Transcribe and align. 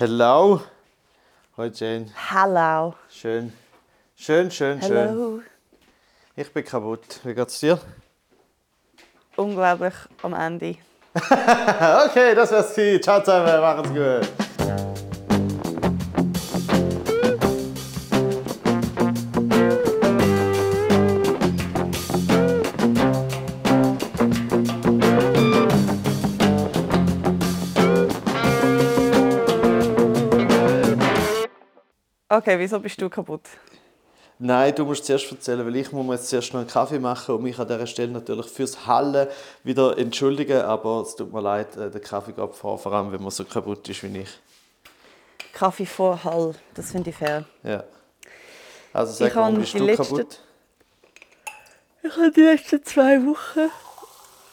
Hello. 0.00 0.60
Hoi 1.56 1.72
Jane. 1.74 2.06
Hello. 2.30 2.94
Schön. 3.10 3.52
Schön, 4.14 4.48
schön, 4.48 4.80
schön. 4.80 5.08
Hello. 5.08 5.40
Ich 6.36 6.52
bin 6.52 6.64
kaputt. 6.64 7.18
Wie 7.24 7.34
geht's 7.34 7.58
dir? 7.58 7.80
Unglaublich 9.34 9.94
am 10.22 10.34
Ende. 10.34 10.76
okay, 11.16 12.32
das 12.32 12.50
gewesen. 12.50 13.02
Ciao 13.02 13.18
zusammen, 13.18 13.60
machen's 13.60 13.88
gut. 13.88 14.47
Okay, 32.38 32.56
wieso 32.56 32.78
bist 32.78 33.00
du 33.00 33.08
kaputt? 33.10 33.40
Nein, 34.38 34.72
du 34.76 34.84
musst 34.84 35.04
zuerst 35.06 35.28
erzählen, 35.32 35.66
weil 35.66 35.74
ich 35.74 35.90
muss 35.90 36.06
mir 36.06 36.12
jetzt 36.14 36.28
zuerst 36.28 36.52
noch 36.52 36.60
einen 36.60 36.68
Kaffee 36.68 37.00
machen 37.00 37.34
und 37.34 37.42
mich 37.42 37.58
an 37.58 37.66
dieser 37.66 37.84
Stelle 37.88 38.12
natürlich 38.12 38.46
fürs 38.46 38.86
Hallen 38.86 39.26
wieder 39.64 39.98
entschuldigen, 39.98 40.60
aber 40.62 41.00
es 41.00 41.16
tut 41.16 41.32
mir 41.32 41.40
leid, 41.40 41.76
äh, 41.76 41.90
der 41.90 42.00
Kaffee 42.00 42.30
geht 42.32 42.54
vor, 42.54 42.78
vor 42.78 42.92
allem 42.92 43.10
wenn 43.10 43.20
man 43.20 43.32
so 43.32 43.44
kaputt 43.44 43.88
ist 43.88 44.04
wie 44.04 44.18
ich. 44.18 44.28
Kaffee 45.52 45.84
vor 45.86 46.22
Hall, 46.22 46.54
das 46.74 46.92
finde 46.92 47.10
ich 47.10 47.16
fair. 47.16 47.44
Ja. 47.64 47.82
Also 48.92 49.12
sag 49.14 49.28
Ich 49.30 49.34
mal, 49.34 49.44
habe 49.46 49.56
bist 49.58 49.74
du 49.74 49.78
letzte- 49.84 50.04
kaputt? 50.04 50.40
Ich 52.04 52.16
habe 52.16 52.30
die 52.30 52.40
letzten 52.42 52.84
zwei 52.84 53.18
Wochen 53.26 53.68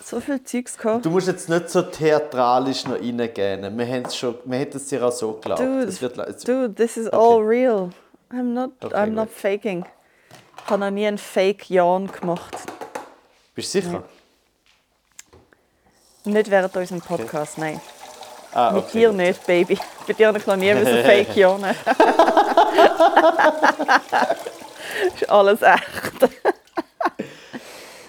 so 0.05 0.19
viel 0.19 0.43
Zeugs 0.43 0.77
gehabt. 0.77 1.03
Du 1.05 1.09
musst 1.09 1.27
jetzt 1.27 1.49
nicht 1.49 1.69
so 1.69 1.81
theatralisch 1.81 2.85
noch 2.85 2.95
reingehen. 2.95 3.77
Wir, 3.77 3.87
haben 3.87 4.05
es 4.05 4.15
schon, 4.15 4.35
wir 4.45 4.59
hätten 4.59 4.77
es 4.77 4.87
dir 4.87 5.03
auch 5.03 5.11
so 5.11 5.33
geglaubt. 5.33 5.59
Dude, 5.59 5.83
Es 5.83 5.99
wird, 6.01 6.17
es, 6.19 6.43
Dude, 6.43 6.75
this 6.75 6.95
is 6.95 7.07
all 7.07 7.39
real. 7.41 7.89
I'm 8.31 8.53
not, 8.53 8.71
Okay, 8.83 8.95
I'm 8.95 9.11
not 9.11 9.29
faking. 9.29 9.85
Ich 10.63 10.69
habe 10.69 10.79
noch 10.79 10.91
nie 10.91 11.07
einen 11.07 11.17
Fake-Yawn 11.17 12.11
gemacht. 12.11 12.55
bist 13.55 13.73
du 13.73 13.81
sicher? 13.81 14.03
Nicht 16.25 16.49
während 16.51 16.75
unserem 16.75 17.01
Podcast, 17.01 17.57
nein. 17.57 17.81
Ah, 18.51 18.71
Mit 18.71 18.85
okay, 18.85 18.99
dir 18.99 19.09
gut. 19.09 19.17
nicht, 19.17 19.45
Baby. 19.45 19.77
Bei 20.07 20.13
dir 20.13 20.27
habe 20.27 20.37
ich 20.37 20.45
noch 20.47 20.55
nie 20.55 20.73
müssen 20.75 21.03
Fake 21.03 21.35
yawnen. 21.35 21.75
ist 25.15 25.29
alles 25.29 25.61
echt. 25.61 25.83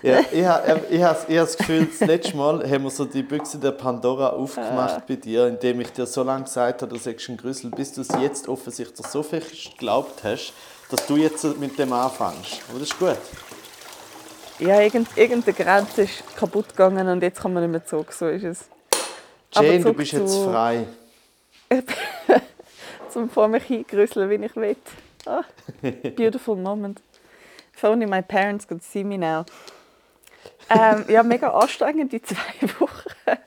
Ja, 0.07 0.21
ich 0.31 0.45
habe 0.45 0.83
ich 0.89 1.03
hab, 1.03 1.29
ich 1.29 1.37
hab 1.37 1.47
das 1.47 1.57
Gefühl, 1.57 1.87
das 1.87 2.07
letzte 2.07 2.37
Mal 2.37 2.63
haben 2.71 2.85
wir 2.85 2.91
so 2.91 3.05
die 3.05 3.25
Büchse 3.25 3.59
der 3.59 3.73
Pandora 3.73 4.29
aufgemacht 4.29 5.05
bei 5.05 5.17
dir, 5.17 5.49
indem 5.49 5.81
ich 5.81 5.91
dir 5.91 6.07
so 6.07 6.23
lange 6.23 6.45
gesagt 6.45 6.83
habe, 6.83 6.95
du 6.95 7.01
sagst 7.01 7.29
ein 7.29 7.37
Grüssel, 7.37 7.73
bis 7.73 7.93
du 7.93 8.03
es 8.03 8.09
jetzt 8.21 8.49
offensichtlich 8.49 9.05
so 9.05 9.25
fest 9.25 9.73
geglaubt 9.73 10.23
hast, 10.23 10.53
dass 10.91 11.05
du 11.07 11.17
jetzt 11.17 11.43
mit 11.59 11.77
dem 11.77 11.93
anfängst. 11.93 12.61
Aber 12.69 12.79
das 12.79 12.89
ist 12.89 12.99
gut. 13.01 13.19
Ja, 14.61 14.81
irgend, 14.81 15.09
irgendeine 15.17 15.57
Grenze 15.57 16.03
ist 16.03 16.37
kaputt 16.37 16.69
gegangen 16.69 17.09
und 17.09 17.21
jetzt 17.25 17.41
kann 17.41 17.53
man 17.53 17.65
nicht 17.65 17.73
mehr 17.73 17.85
zurück. 17.85 18.13
So 18.13 18.29
ist 18.29 18.45
es. 18.45 18.65
Jane, 19.53 19.81
du 19.81 19.93
bist 19.93 20.13
jetzt 20.13 20.37
frei. 20.37 20.87
Zum 23.11 23.29
vor 23.29 23.49
mich 23.49 23.65
hingrüsseln, 23.65 24.31
wie 24.31 24.47
ich 24.47 24.55
will. 24.55 24.77
Ah, 25.27 25.43
beautiful 26.15 26.55
moment. 26.55 27.01
If 27.75 27.83
only 27.83 28.07
my 28.07 28.23
parents 28.23 28.69
could 28.69 28.85
see 28.85 29.03
me 29.03 29.19
now. 29.19 29.45
Ähm, 30.69 31.05
ja, 31.09 31.23
mega 31.23 31.51
anstrengend 31.51 32.13
die 32.13 32.23
zwei 32.23 32.69
Wochen. 32.79 33.39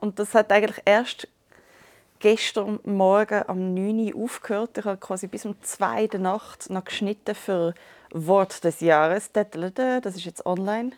Und 0.00 0.18
das 0.18 0.34
hat 0.34 0.52
eigentlich 0.52 0.82
erst 0.84 1.28
gestern 2.18 2.78
Morgen 2.84 3.42
am 3.48 3.74
9 3.74 4.14
Uhr 4.14 4.24
aufgehört. 4.24 4.78
Ich 4.78 4.84
habe 4.84 4.96
quasi 4.96 5.26
bis 5.26 5.44
um 5.44 5.60
2 5.60 6.10
Uhr 6.12 6.18
Nacht 6.18 6.70
noch 6.70 6.84
geschnitten 6.84 7.34
für 7.34 7.74
Wort 8.12 8.64
des 8.64 8.80
Jahres. 8.80 9.30
Das 9.32 10.16
ist 10.16 10.24
jetzt 10.24 10.46
online. 10.46 10.92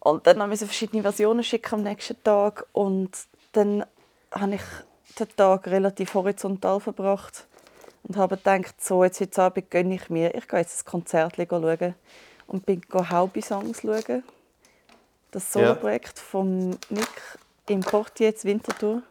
Und 0.00 0.26
dann 0.26 0.38
musste 0.38 0.64
ich 0.64 0.70
verschiedene 0.70 1.02
Versionen 1.02 1.44
schicken 1.44 1.76
am 1.76 1.82
nächsten 1.82 2.22
Tag. 2.22 2.66
Und 2.72 3.10
dann 3.52 3.86
habe 4.32 4.56
ich 4.56 4.62
den 5.18 5.28
Tag 5.36 5.66
relativ 5.68 6.14
horizontal 6.14 6.80
verbracht 6.80 7.46
und 8.02 8.16
habe 8.16 8.36
gedacht, 8.36 8.82
so, 8.82 9.04
jetzt 9.04 9.20
heute 9.20 9.42
Abend 9.42 9.70
gönne 9.70 9.94
ich 9.94 10.10
mir, 10.10 10.34
ich 10.34 10.48
gehe 10.48 10.60
jetzt 10.60 10.82
ein 10.82 10.90
Konzert 10.90 11.36
schauen 11.36 11.94
und 12.46 12.66
bin 12.66 12.82
Haubi-Songs 12.92 13.82
schauen. 13.82 14.22
Das 15.30 15.52
Soloprojekt 15.52 16.18
von 16.18 16.70
Nick 16.90 17.38
im 17.68 17.80
Portier 17.80 18.36
zu 18.36 18.46
Winterthur. 18.46 19.02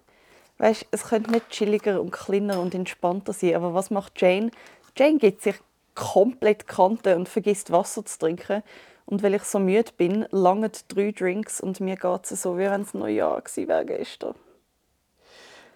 Weißt, 0.58 0.86
es 0.92 1.04
könnte 1.04 1.32
nicht 1.32 1.50
chilliger 1.50 2.00
und 2.00 2.12
kleiner 2.12 2.60
und 2.60 2.74
entspannter 2.74 3.34
sein, 3.34 3.56
aber 3.56 3.74
was 3.74 3.90
macht 3.90 4.22
Jane? 4.22 4.52
Jane 4.96 5.18
gibt 5.18 5.42
sich 5.42 5.56
komplett 5.96 6.68
Kante 6.68 7.16
und 7.16 7.28
vergisst 7.28 7.72
Wasser 7.72 8.06
zu 8.06 8.20
trinken. 8.20 8.64
Und 9.06 9.22
weil 9.22 9.34
ich 9.34 9.44
so 9.44 9.60
müde 9.60 9.92
bin, 9.98 10.26
langen 10.32 10.72
drei 10.88 11.12
Drinks 11.12 11.60
und 11.60 11.82
mir 11.82 11.98
geht 11.98 12.32
es 12.32 12.42
so, 12.42 12.58
wie 12.58 12.70
wenn 12.70 12.82
es 12.82 12.94
Neujahr 12.94 13.42
gewesen 13.42 13.68
wäre 13.68 13.86
gestern. 13.86 14.36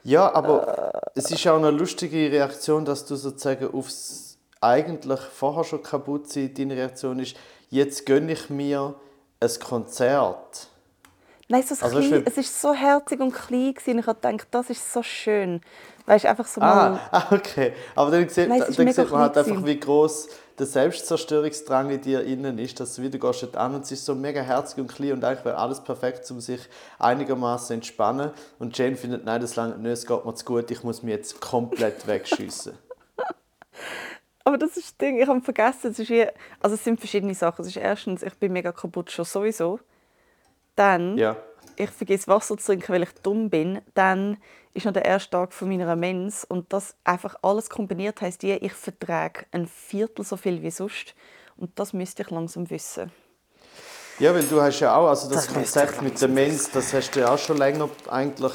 Ja, 0.03 0.33
aber 0.33 1.11
es 1.15 1.29
ist 1.29 1.45
auch 1.47 1.57
eine 1.57 1.71
lustige 1.71 2.31
Reaktion, 2.31 2.85
dass 2.85 3.05
du 3.05 3.17
sozusagen 3.17 3.73
aufs 3.73 4.36
eigentlich 4.61 5.19
vorher 5.19 5.63
schon 5.63 5.83
kaputt 5.83 6.31
sein, 6.31 6.53
deine 6.53 6.75
Reaktion 6.75 7.19
ist, 7.19 7.35
jetzt 7.69 8.05
gönne 8.05 8.31
ich 8.33 8.49
mir 8.49 8.95
ein 9.39 9.49
Konzert. 9.63 10.67
Nein, 11.49 11.63
so 11.63 11.75
Also, 11.83 11.99
klein, 11.99 12.23
es 12.25 12.35
war 12.35 12.43
so 12.43 12.73
herzig 12.73 13.19
und 13.21 13.33
klein. 13.33 13.73
Gewesen. 13.73 13.99
Ich 13.99 14.07
habe 14.07 14.19
gedacht, 14.19 14.47
das 14.51 14.69
ist 14.69 14.91
so 14.91 15.01
schön. 15.01 15.61
Weißt 16.05 16.25
einfach 16.25 16.45
so 16.45 16.59
Ah, 16.59 16.89
mal... 16.89 16.99
ah, 17.11 17.27
okay. 17.31 17.73
Aber 17.95 18.11
dann 18.11 18.27
sieht, 18.27 18.49
Nein, 18.49 18.59
dann 18.59 18.73
sieht 18.73 19.09
man 19.09 19.21
halt 19.21 19.37
einfach, 19.37 19.65
wie 19.65 19.79
groß 19.79 20.27
der 20.59 20.65
Selbstzerstörungsdrang 20.65 21.89
in 21.91 22.01
dir 22.01 22.23
innen 22.23 22.57
ist, 22.57 22.79
dass 22.79 22.95
du 22.95 23.03
wieder 23.03 23.19
gehst 23.19 23.55
an 23.55 23.75
und 23.75 23.83
es 23.85 23.91
ist 23.91 24.05
so 24.05 24.15
mega 24.15 24.41
herzig 24.41 24.79
und 24.79 24.87
klein 24.87 25.13
und 25.13 25.23
eigentlich 25.23 25.45
wäre 25.45 25.57
alles 25.57 25.81
perfekt, 25.81 26.29
um 26.31 26.41
sich 26.41 26.61
einigermaßen 26.99 27.75
entspannen. 27.75 28.31
Und 28.59 28.77
Jane 28.77 28.95
findet, 28.95 29.23
nein, 29.23 29.39
das 29.39 29.55
lange 29.55 29.77
nicht, 29.77 29.91
es 29.91 30.05
geht 30.05 30.25
mir 30.25 30.33
zu 30.33 30.45
gut, 30.45 30.71
ich 30.71 30.83
muss 30.83 31.03
mich 31.03 31.13
jetzt 31.13 31.39
komplett 31.39 32.07
wegschiessen. 32.07 32.77
Aber 34.47 34.57
das 34.57 34.77
ist 34.77 34.85
das 34.87 34.97
Ding, 34.97 35.19
ich 35.21 35.27
habe 35.27 35.41
vergessen, 35.41 35.91
es 35.91 35.99
ist 35.99 36.09
wie... 36.09 36.25
Also 36.61 36.75
es 36.75 36.83
sind 36.85 37.01
verschiedene 37.01 37.35
Sachen. 37.35 37.63
Es 37.63 37.67
ist 37.67 37.75
erstens, 37.75 38.23
ich 38.23 38.33
bin 38.35 38.53
mega 38.53 38.71
kaputt 38.71 39.11
schon 39.11 39.25
sowieso. 39.25 39.81
Dann, 40.77 41.17
Ja. 41.17 41.35
ich 41.75 41.89
vergesse 41.89 42.27
Wasser 42.27 42.57
zu 42.57 42.65
trinken, 42.67 42.93
weil 42.93 43.03
ich 43.03 43.13
dumm 43.21 43.49
bin. 43.49 43.81
Dann 43.93 44.37
ist 44.73 44.85
noch 44.85 44.93
der 44.93 45.03
erste 45.03 45.31
Tag 45.31 45.51
von 45.51 45.67
meiner 45.67 45.93
Mens 45.97 46.45
und 46.45 46.71
das 46.71 46.95
einfach 47.03 47.35
alles 47.41 47.69
kombiniert 47.69 48.21
heisst, 48.21 48.41
je, 48.41 48.55
ich 48.55 48.71
vertrage 48.71 49.45
ein 49.51 49.67
Viertel 49.67 50.23
so 50.23 50.37
viel 50.37 50.61
wie 50.61 50.71
sonst. 50.71 51.13
Und 51.57 51.77
das 51.77 51.91
müsste 51.91 52.21
ich 52.21 52.29
langsam 52.29 52.69
wissen. 52.69 53.11
Ja, 54.17 54.33
weil 54.33 54.43
du 54.43 54.61
hast 54.61 54.79
ja 54.79 54.95
auch, 54.95 55.09
also 55.09 55.27
das, 55.29 55.47
Das 55.47 55.53
Konzept 55.53 56.01
mit 56.01 56.21
der 56.21 56.29
Mens, 56.29 56.71
das 56.71 56.93
hast 56.93 57.11
du 57.11 57.19
ja 57.19 57.33
auch 57.33 57.37
schon 57.37 57.57
länger 57.57 57.89
eigentlich, 58.09 58.53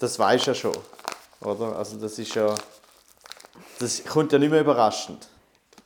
das 0.00 0.18
weißt 0.18 0.46
du 0.46 0.50
ja 0.52 0.54
schon, 0.54 0.76
oder? 1.42 1.76
Also 1.76 1.98
das 1.98 2.18
ist 2.18 2.34
ja, 2.34 2.54
das 3.82 4.04
kommt 4.04 4.32
ja 4.32 4.38
nicht 4.38 4.50
mehr 4.50 4.60
überraschend. 4.60 5.28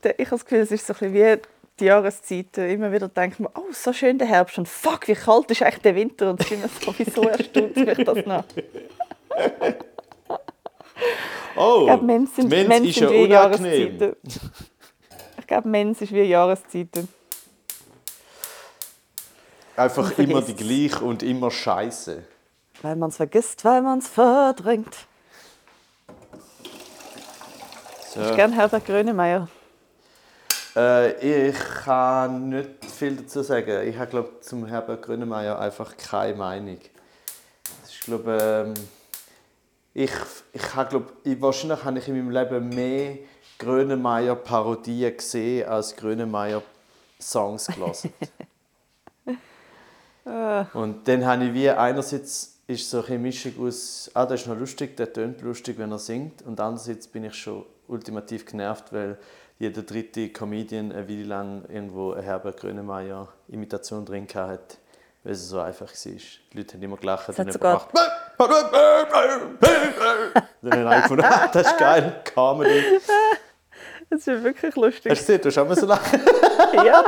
Ich 0.03 0.27
habe 0.27 0.37
das 0.37 0.45
Gefühl, 0.45 0.61
es 0.61 0.71
ist 0.71 0.87
so 0.87 0.93
ein 0.93 0.99
bisschen 1.12 1.15
wie 1.15 1.43
die 1.81 1.84
Jahreszeiten. 1.87 2.69
Immer 2.71 2.93
wieder 2.93 3.09
denkt 3.09 3.41
man, 3.41 3.51
oh, 3.55 3.73
so 3.73 3.93
schön 3.93 4.19
der 4.19 4.29
Herbst 4.29 4.59
und 4.59 4.69
fuck, 4.69 5.09
wie 5.09 5.15
kalt 5.15 5.51
ist 5.51 5.62
eigentlich 5.62 5.83
der 5.83 5.95
Winter. 5.95 6.31
Und 6.31 6.41
ich 6.41 6.49
bin 6.49 6.61
mir 6.61 6.69
sowieso 6.69 7.23
erstaunt, 7.23 7.77
mich 7.77 8.05
das 8.05 8.27
noch. 8.27 8.45
Oh, 11.59 11.81
Ich 11.81 11.87
glaube, 11.87 12.05
Mens 12.05 12.37
sind, 12.37 12.51
Mens 12.51 12.69
Mens 12.69 12.89
ist 12.89 12.97
ja 13.01 13.11
wie 13.11 13.25
unangenehm. 13.25 13.99
Jahreszeiten. 13.99 14.17
Ich 15.39 15.47
glaube, 15.47 15.69
Mens 15.69 16.03
ist 16.03 16.12
wie 16.12 16.21
Jahreszeiten. 16.23 17.09
Einfach 19.75 20.19
immer 20.19 20.43
die 20.43 20.55
gleiche 20.55 21.05
und 21.05 21.23
immer 21.23 21.51
scheiße. 21.51 22.23
Weil 22.83 22.97
man 22.97 23.09
es 23.11 23.17
vergisst, 23.17 23.65
weil 23.65 23.81
man 23.83 24.01
es 24.01 24.09
verdrängt. 24.09 25.06
So. 28.17 28.23
Ich 28.23 28.35
gerne 28.35 28.57
Herbert 28.57 28.87
Grönemeyer. 28.87 29.47
Äh, 30.75 31.49
ich 31.51 31.57
kann 31.85 32.49
nicht 32.49 32.87
viel 32.87 33.15
dazu 33.17 33.43
sagen. 33.43 33.87
Ich 33.87 33.99
habe 33.99 34.11
glaube 34.11 34.41
zum 34.41 34.65
Herbert 34.65 35.03
Grönemeyer 35.03 35.59
einfach 35.59 35.95
keine 35.99 36.35
Meinung. 36.35 36.79
Das 37.83 37.93
ist 37.93 38.05
glaube 38.05 38.39
ähm, 38.41 38.75
ich 39.93 40.13
ich 40.55 40.75
habe 40.75 40.89
glaube 40.89 41.13
ich, 41.25 41.39
wahrscheinlich 41.43 41.85
habe 41.85 41.99
ich 41.99 42.09
in 42.09 42.17
meinem 42.17 42.31
Leben 42.31 42.71
mehr 42.71 43.19
Grönemeyer 43.59 44.35
Parodien 44.35 45.15
gesehen 45.15 45.69
als 45.69 45.95
Grönemeyer 45.95 46.63
Songs 47.21 47.67
gelesen. 47.67 48.15
Und 50.73 51.07
dann 51.07 51.27
habe 51.27 51.45
ich 51.45 51.53
wie 51.53 51.69
einerseits 51.69 52.55
ist 52.67 52.89
so 52.89 53.05
eine 53.05 53.19
Mischung 53.19 53.53
aus, 53.61 54.11
ah, 54.15 54.25
das 54.25 54.41
ist 54.41 54.47
noch 54.47 54.59
lustig, 54.59 54.97
der 54.97 55.13
tönt 55.13 55.43
lustig, 55.43 55.77
wenn 55.77 55.93
er 55.93 55.99
singt, 55.99 56.43
und 56.43 56.59
andererseits 56.59 57.07
bin 57.07 57.23
ich 57.23 57.35
schon 57.35 57.65
ultimativ 57.88 58.47
genervt, 58.47 58.93
weil 58.93 59.19
jeder 59.59 59.83
dritte 59.83 60.29
Comedian 60.29 60.93
eine 60.93 61.09
Weile 61.09 61.25
lang 61.25 61.65
irgendwo 61.69 62.12
eine 62.12 62.23
Herbert 62.23 62.59
Grönemeyer 62.59 63.29
Imitation 63.49 64.05
drin 64.05 64.27
hat, 64.35 64.79
weil 65.25 65.33
es 65.33 65.49
so 65.49 65.61
einfach 65.61 65.88
war. 65.88 66.12
Die 66.12 66.56
Leute 66.56 66.75
haben 66.75 66.83
immer 66.83 66.97
gelacht 66.97 67.29
und 67.29 67.37
gemacht. 67.37 67.88
dann 70.62 70.85
habe 70.85 70.97
ich 70.97 71.03
gefunden, 71.03 71.25
ah, 71.25 71.49
das 71.53 71.67
ist 71.67 71.79
geil, 71.79 72.21
Comedy. 72.25 73.00
Das 74.09 74.27
ist 74.27 74.44
wirklich 74.44 74.77
lustig. 74.77 75.11
Hast 75.11 75.29
du 75.29 75.32
gesehen, 75.32 75.41
du 75.41 75.49
hast 75.49 75.59
auch 75.59 75.67
mal 75.67 75.77
so 75.77 75.87
lachen. 75.87 76.21
ja. 76.87 77.05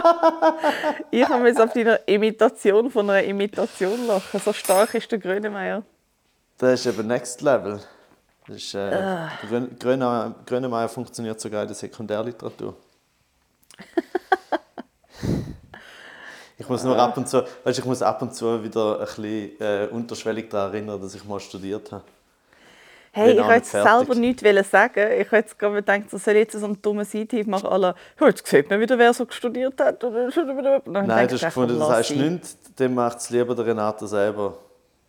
Ich 1.10 1.28
habe 1.28 1.46
jetzt 1.46 1.60
auf 1.60 1.72
deiner 1.72 2.00
Imitation 2.08 2.90
von 2.90 3.08
einer 3.08 3.22
Imitation 3.22 4.06
lachen. 4.06 4.40
So 4.40 4.52
stark 4.52 4.94
ist 4.94 5.10
der 5.12 5.18
Grönemeyer. 5.18 5.82
Das 6.58 6.80
ist 6.80 6.86
eben 6.86 7.06
Next 7.06 7.40
Level. 7.40 7.80
Das 8.48 8.56
ist, 8.56 8.74
äh, 8.74 8.78
Ah. 8.94 9.30
Grön- 9.48 9.78
Gröne- 9.78 10.34
Grönemeyer 10.46 10.88
funktioniert 10.88 11.38
sogar 11.40 11.62
in 11.62 11.68
der 11.68 11.76
Sekundärliteratur. 11.76 12.74
Ich 16.60 16.68
muss 16.68 16.82
nur 16.82 16.98
ab 16.98 17.16
und 17.16 17.28
zu, 17.28 17.44
weißt, 17.62 17.78
ich 17.78 17.84
muss 17.84 18.02
ab 18.02 18.20
und 18.20 18.34
zu 18.34 18.62
wieder 18.64 18.98
ein 18.98 19.06
bisschen 19.06 19.60
äh, 19.60 19.86
unterschwellig 19.92 20.50
daran 20.50 20.72
erinnern, 20.74 21.00
dass 21.00 21.14
ich 21.14 21.24
mal 21.24 21.38
studiert 21.38 21.92
habe. 21.92 22.02
Hey, 23.12 23.30
ich 23.32 23.38
wollte 23.38 23.52
nicht 23.54 23.66
fertig. 23.66 23.90
selber 23.98 24.14
nichts 24.16 24.42
wollen 24.42 24.64
sagen. 24.64 25.12
Ich 25.20 25.30
jetzt 25.30 25.56
gerade 25.58 25.74
gedacht, 25.76 26.10
so 26.10 26.18
soll 26.18 26.34
ich 26.34 26.40
jetzt 26.40 26.58
so 26.58 26.64
einen 26.66 26.82
dummen 26.82 27.04
Seithieb 27.04 27.46
machen. 27.46 27.68
Alle, 27.68 27.94
jetzt 28.20 28.44
sieht 28.46 28.68
man 28.68 28.80
wieder, 28.80 28.98
wer 28.98 29.14
so 29.14 29.24
studiert 29.30 29.80
hat. 29.80 30.02
Nein, 30.02 31.28
du 31.28 31.34
hast 31.34 31.40
gefunden, 31.44 31.78
das 31.78 31.88
heißt 31.90 32.10
nichts, 32.16 32.58
dann 32.76 32.92
macht 32.94 33.18
es 33.18 33.30
lieber 33.30 33.54
der 33.54 33.64
Renato 33.66 34.06
selber. 34.06 34.54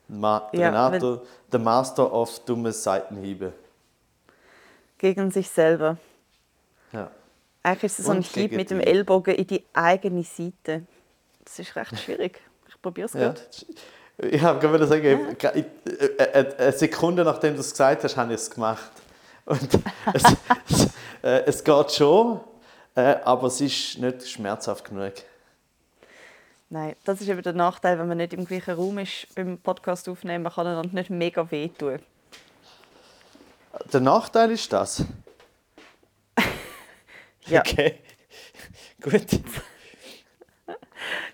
Ma 0.09 0.49
Ja, 0.53 0.67
Renato, 0.69 1.21
der 1.51 1.59
Master 1.59 2.11
of 2.11 2.39
dumme 2.39 2.73
Seitenhiebe. 2.73 3.53
Gegen 4.97 5.31
sich 5.31 5.49
selber. 5.49 5.97
Ja. 6.91 7.09
Eigentlich 7.63 7.83
ist 7.83 7.99
es 7.99 8.05
so 8.07 8.11
ein 8.11 8.21
Hieb 8.21 8.51
mit 8.53 8.69
dem. 8.71 8.79
Ellbogen 8.79 9.35
in 9.35 9.47
die 9.47 9.63
eigene 9.73 10.23
Seite. 10.23 10.83
Das 11.45 11.59
ist 11.59 11.75
recht 11.75 11.97
schwierig. 12.03 12.41
Ich 12.67 12.81
probiere 12.81 13.05
es 13.05 13.13
Ja. 13.13 13.19
gerade. 13.19 13.41
Ich 14.35 14.41
habe 14.41 14.59
gerade 14.59 14.85
sagen, 14.87 15.35
ich- 15.37 15.43
ich- 15.55 16.19
äh, 16.19 16.53
eine 16.57 16.71
Sekunde 16.73 17.23
nachdem 17.23 17.53
du 17.53 17.61
es 17.61 17.71
gesagt 17.71 18.03
hast, 18.03 18.17
habe 18.17 18.33
ich 18.33 18.41
es 18.41 18.49
gemacht. 18.51 18.91
Und 19.45 19.69
es, 20.13 20.23
es, 20.69 20.85
äh, 21.23 21.43
es 21.45 21.63
geht 21.63 21.91
schon, 21.93 22.41
äh, 22.95 23.15
aber 23.23 23.47
es 23.47 23.61
ist 23.61 23.97
nicht 23.99 24.27
schmerzhaft 24.27 24.85
genug. 24.89 25.13
Nein, 26.71 26.95
das 27.03 27.19
ist 27.21 27.27
eben 27.27 27.41
der 27.41 27.53
Nachteil, 27.53 27.97
wenn 27.97 28.07
man 28.07 28.17
nicht 28.17 28.33
im 28.33 28.45
gleichen 28.45 28.75
Raum 28.75 28.99
ist 28.99 29.27
beim 29.33 29.57
Podcast 29.57 30.07
aufnehmen. 30.07 30.43
Man 30.43 30.53
kann 30.53 30.67
einander 30.67 30.93
nicht 30.93 31.09
mega 31.09 31.49
wehtun. 31.49 31.99
Der 33.91 33.99
Nachteil 34.01 34.51
ist 34.51 34.71
das. 34.71 35.03
Ja. 37.45 37.61
Okay. 37.61 37.95
Gut. 39.01 39.25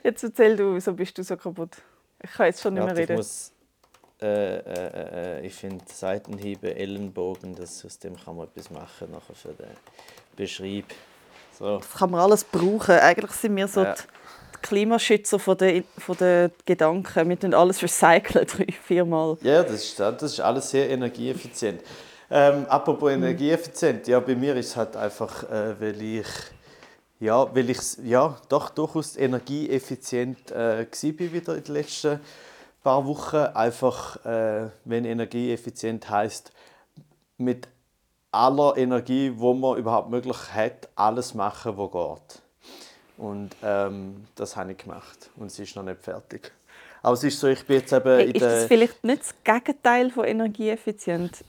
Jetzt 0.01 0.23
erzähl 0.23 0.55
du, 0.55 0.75
wieso 0.75 0.93
bist 0.93 1.17
du 1.17 1.23
so 1.23 1.35
kaputt? 1.35 1.75
Ich 2.23 2.31
kann 2.31 2.45
jetzt 2.45 2.61
schon 2.61 2.73
nicht 2.75 2.83
mehr 2.85 2.89
Warte, 2.95 3.01
ich 3.01 3.09
reden. 3.09 3.17
muss. 3.17 3.51
Äh, 4.21 4.55
äh, 4.59 5.39
äh, 5.41 5.45
ich 5.45 5.53
finde 5.53 5.83
Seitenhiebe, 5.91 6.73
Ellenbogen, 6.73 7.53
das, 7.55 7.83
aus 7.83 7.99
dem 7.99 8.15
kann 8.15 8.37
man 8.37 8.47
etwas 8.47 8.69
machen 8.69 9.11
nachher 9.11 9.35
für 9.35 9.49
den 9.53 9.67
Beschreib. 10.37 10.85
So. 11.59 11.79
Das 11.79 11.91
kann 11.91 12.11
man 12.11 12.21
alles 12.21 12.45
brauchen. 12.45 12.95
Eigentlich 12.97 13.31
sind 13.31 13.53
wir 13.57 13.67
so 13.67 13.83
Ja. 13.83 13.95
die 13.95 14.01
Klimaschützer 14.61 15.39
von 15.39 15.57
den, 15.57 15.83
von 15.97 16.17
den 16.17 16.51
Gedanken. 16.65 17.29
Wir 17.29 17.39
tun 17.39 17.53
alles 17.53 17.81
recyceln, 17.81 18.47
drei, 18.57 18.67
viermal. 18.83 19.37
Ja, 19.41 19.63
das 19.63 19.83
ist, 19.83 19.99
das 19.99 20.23
ist 20.23 20.39
alles 20.39 20.69
sehr 20.69 20.89
energieeffizient. 20.89 21.81
Ähm, 22.29 22.65
apropos 22.67 23.11
energieeffizient, 23.11 24.07
ja, 24.07 24.19
bei 24.19 24.35
mir 24.35 24.55
ist 24.55 24.69
es 24.69 24.75
halt 24.75 24.95
einfach, 24.95 25.43
äh, 25.43 25.79
weil 25.79 26.01
ich 26.01 26.27
ja, 27.19 27.55
weil 27.55 27.69
ich 27.69 27.79
ja 28.03 28.37
doch 28.49 28.69
durchaus 28.69 29.15
energieeffizient 29.15 30.51
äh, 30.51 30.85
bin 31.13 31.31
wieder 31.31 31.55
in 31.55 31.63
den 31.63 31.73
letzten 31.73 32.19
paar 32.83 33.05
Wochen. 33.05 33.37
Einfach, 33.37 34.23
äh, 34.25 34.69
wenn 34.83 35.05
energieeffizient 35.05 36.09
heißt, 36.09 36.51
mit 37.37 37.67
aller 38.31 38.75
Energie, 38.77 39.31
wo 39.35 39.53
man 39.53 39.77
überhaupt 39.77 40.09
möglich 40.09 40.37
hat, 40.53 40.89
alles 40.95 41.33
machen, 41.33 41.77
was 41.77 41.91
geht. 41.91 42.41
Und 43.17 43.55
ähm, 43.63 44.25
das 44.35 44.55
habe 44.55 44.73
ich 44.73 44.77
gemacht 44.77 45.29
und 45.37 45.47
es 45.47 45.59
ist 45.59 45.75
noch 45.75 45.83
nicht 45.83 46.01
fertig. 46.01 46.51
Aber 47.01 47.13
es 47.13 47.23
ist 47.23 47.39
so, 47.39 47.47
ich 47.47 47.65
bin 47.65 47.77
jetzt 47.77 47.93
eben 47.93 48.17
Hey, 48.17 48.31
ist 48.31 48.41
das 48.41 48.65
vielleicht 48.65 49.03
nicht 49.03 49.21
das 49.21 49.35
Gegenteil 49.43 50.11
von 50.11 50.25
energieeffizient? 50.25 51.43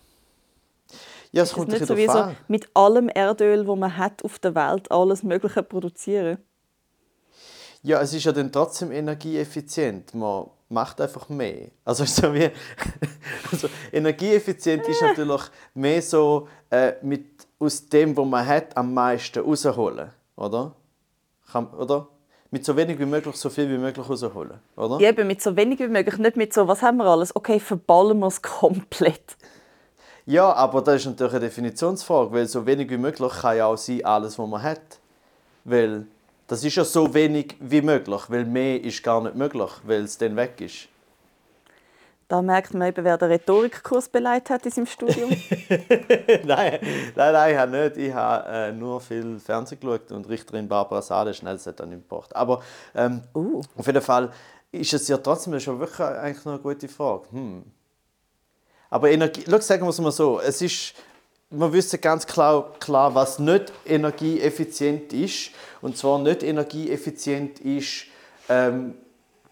Ja, 1.32 1.42
es 1.42 1.50
Ist 1.50 1.54
kommt 1.54 1.72
es 1.72 1.80
nicht 1.80 1.88
so 1.88 1.96
wie 1.96 2.06
so 2.06 2.30
mit 2.46 2.68
allem 2.74 3.08
Erdöl, 3.08 3.64
das 3.64 3.76
man 3.76 3.96
hat 3.96 4.24
auf 4.24 4.38
der 4.38 4.54
Welt, 4.54 4.90
alles 4.90 5.22
Mögliche 5.22 5.62
produzieren? 5.62 6.38
Ja, 7.82 8.00
es 8.00 8.12
ist 8.12 8.24
ja 8.24 8.32
dann 8.32 8.52
trotzdem 8.52 8.92
energieeffizient. 8.92 10.14
Man 10.14 10.46
macht 10.68 11.00
einfach 11.00 11.28
mehr. 11.28 11.68
Also, 11.84 12.04
so 12.06 12.32
wie, 12.34 12.50
also 13.50 13.68
energieeffizient 13.92 14.86
ist 14.86 15.02
natürlich 15.02 15.42
mehr 15.74 16.02
so 16.02 16.48
äh, 16.70 16.94
mit 17.02 17.46
aus 17.58 17.88
dem, 17.88 18.16
was 18.16 18.26
man 18.26 18.46
hat, 18.46 18.76
am 18.76 18.92
meisten 18.92 19.40
rausholen, 19.40 20.10
oder? 20.36 20.74
Kann, 21.50 21.66
oder? 21.68 22.08
Mit 22.50 22.64
so 22.64 22.76
wenig 22.76 22.98
wie 22.98 23.06
möglich 23.06 23.36
so 23.36 23.50
viel 23.50 23.68
wie 23.68 23.78
möglich 23.78 24.08
rausholen, 24.08 24.60
oder? 24.76 25.00
Ja, 25.00 25.08
eben 25.08 25.26
mit 25.26 25.42
so 25.42 25.56
wenig 25.56 25.78
wie 25.80 25.88
möglich, 25.88 26.18
nicht 26.18 26.36
mit 26.36 26.54
so, 26.54 26.68
was 26.68 26.82
haben 26.82 26.98
wir 26.98 27.06
alles? 27.06 27.34
Okay, 27.34 27.58
verballen 27.60 28.18
wir 28.20 28.28
es 28.28 28.40
komplett. 28.42 29.36
Ja, 30.26 30.52
aber 30.52 30.82
das 30.82 30.96
ist 30.96 31.06
natürlich 31.06 31.34
eine 31.34 31.40
Definitionsfrage, 31.40 32.32
weil 32.32 32.46
so 32.46 32.66
wenig 32.66 32.90
wie 32.90 32.98
möglich 32.98 33.32
kann 33.32 33.56
ja 33.56 33.66
auch 33.66 33.76
sein, 33.76 34.04
alles, 34.04 34.38
was 34.38 34.48
man 34.48 34.62
hat. 34.62 34.98
Weil 35.64 36.06
das 36.46 36.64
ist 36.64 36.76
ja 36.76 36.84
so 36.84 37.12
wenig 37.14 37.56
wie 37.60 37.82
möglich, 37.82 38.22
weil 38.28 38.44
mehr 38.44 38.82
ist 38.82 39.02
gar 39.02 39.20
nicht 39.22 39.34
möglich, 39.34 39.70
weil 39.84 40.02
es 40.02 40.18
dann 40.18 40.36
weg 40.36 40.60
ist. 40.60 40.88
Da 42.28 42.42
merkt 42.42 42.74
man 42.74 42.88
eben, 42.88 43.04
wer 43.04 43.18
den 43.18 43.28
Rhetorikkurs 43.30 44.08
beleidigt 44.08 44.50
hat 44.50 44.66
in 44.66 44.72
seinem 44.72 44.86
Studium. 44.86 45.30
nein, 46.44 46.80
nein, 47.14 47.32
nein, 47.32 47.52
ich 47.52 47.58
habe 47.58 47.70
nicht. 47.70 47.96
Ich 47.98 48.12
habe 48.12 48.48
äh, 48.48 48.72
nur 48.72 49.00
viel 49.00 49.38
Fernsehen 49.38 49.78
geschaut 49.78 50.10
und 50.10 50.28
Richterin 50.28 50.66
Barbara 50.66 51.02
Sade, 51.02 51.32
schnell, 51.34 51.56
hat 51.56 51.78
dann 51.78 51.90
nicht 51.90 52.08
gebracht. 52.08 52.34
Aber 52.34 52.62
ähm, 52.96 53.22
Uh. 53.32 53.62
auf 53.76 53.86
jeden 53.86 54.02
Fall 54.02 54.32
ist 54.72 54.92
es 54.92 55.06
ja 55.06 55.18
trotzdem 55.18 55.58
schon 55.60 55.78
wirklich 55.78 56.00
eigentlich 56.00 56.44
noch 56.44 56.54
eine 56.54 56.62
gute 56.62 56.88
Frage. 56.88 57.30
Hm. 57.30 57.62
Aber 58.90 59.10
Energie, 59.10 59.44
schau, 59.48 59.60
sagen 59.60 59.84
wir 59.84 59.90
es 59.90 60.00
mal 60.00 60.10
so, 60.10 60.40
es 60.40 60.60
ist, 60.62 60.94
wir 61.50 61.72
wissen 61.72 62.00
ganz 62.00 62.26
klar, 62.26 62.72
klar, 62.80 63.14
was 63.14 63.38
nicht 63.38 63.72
energieeffizient 63.84 65.12
ist. 65.12 65.50
Und 65.80 65.96
zwar 65.96 66.18
nicht 66.18 66.42
energieeffizient 66.42 67.60
ist, 67.60 68.06
ähm, 68.48 68.94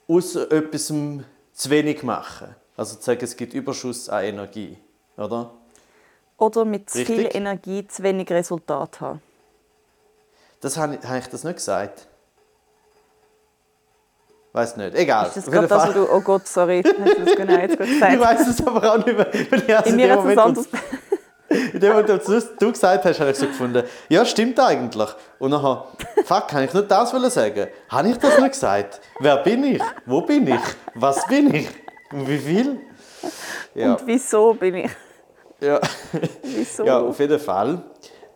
aus 0.08 0.34
etwas 0.34 0.86
zu 0.86 1.70
wenig 1.70 2.02
machen. 2.02 2.54
Also 2.76 2.96
zu 2.96 3.02
sagen, 3.02 3.20
es 3.22 3.36
gibt 3.36 3.54
Überschuss 3.54 4.08
an 4.08 4.24
Energie. 4.24 4.76
Oder? 5.16 5.50
Oder 6.38 6.64
mit 6.64 6.90
zu 6.90 7.04
viel. 7.04 7.28
Energie 7.32 7.86
zu 7.86 8.02
wenig 8.02 8.30
Resultat 8.30 9.00
haben. 9.00 9.22
Das 10.60 10.76
habe 10.76 10.96
ich, 11.00 11.06
habe 11.06 11.18
ich 11.18 11.26
das 11.26 11.44
nicht 11.44 11.56
gesagt? 11.56 12.08
Weiß 14.52 14.76
nicht. 14.76 14.94
Egal. 14.94 15.26
Ist 15.26 15.36
das 15.36 15.50
gerade 15.50 15.66
das, 15.68 15.88
wo 15.88 15.92
du... 15.92 16.12
Oh 16.12 16.20
Gott, 16.20 16.46
sorry, 16.46 16.82
hast 16.84 16.96
du 16.96 17.24
das 17.24 17.36
genau 17.36 17.58
jetzt 17.58 17.76
gerade 17.76 17.90
Ich 17.90 18.00
gesagt? 18.00 18.20
weiß 18.20 18.48
es 18.48 18.66
aber 18.66 18.92
auch 18.92 18.96
nicht 19.04 19.16
mehr. 19.16 19.26
Weil 19.50 19.62
ich 19.62 19.76
also 19.76 19.90
In 19.90 19.96
mir 19.96 20.14
Moment, 20.14 20.58
in 21.48 21.80
dem 21.80 21.92
Moment, 21.92 22.08
wo 22.08 22.40
du 22.58 22.72
gesagt 22.72 23.04
hast, 23.04 23.20
habe 23.20 23.30
ich 23.30 23.36
so 23.36 23.46
gefunden, 23.46 23.84
ja, 24.08 24.24
stimmt 24.24 24.58
eigentlich. 24.58 25.08
Und 25.38 25.50
nachher, 25.50 25.86
fuck, 26.24 26.48
kann 26.48 26.64
ich 26.64 26.72
nicht 26.72 26.90
das 26.90 27.12
wollen 27.12 27.30
sagen? 27.30 27.68
Habe 27.88 28.08
ich 28.08 28.16
das 28.16 28.38
nicht 28.38 28.52
gesagt? 28.52 29.00
Wer 29.20 29.36
bin 29.38 29.64
ich? 29.64 29.82
Wo 30.06 30.22
bin 30.22 30.46
ich? 30.46 30.60
Was 30.94 31.26
bin 31.26 31.54
ich? 31.54 31.68
Und 32.14 32.28
wie 32.28 32.38
viel? 32.38 32.80
Ja, 33.74 33.94
Und 33.94 34.06
wieso 34.06 34.54
bin 34.54 34.76
ich... 34.76 34.90
ja. 35.60 35.80
Wieso? 36.42 36.84
Ja, 36.84 37.00
auf 37.00 37.18
jeden 37.18 37.40
Fall 37.40 37.82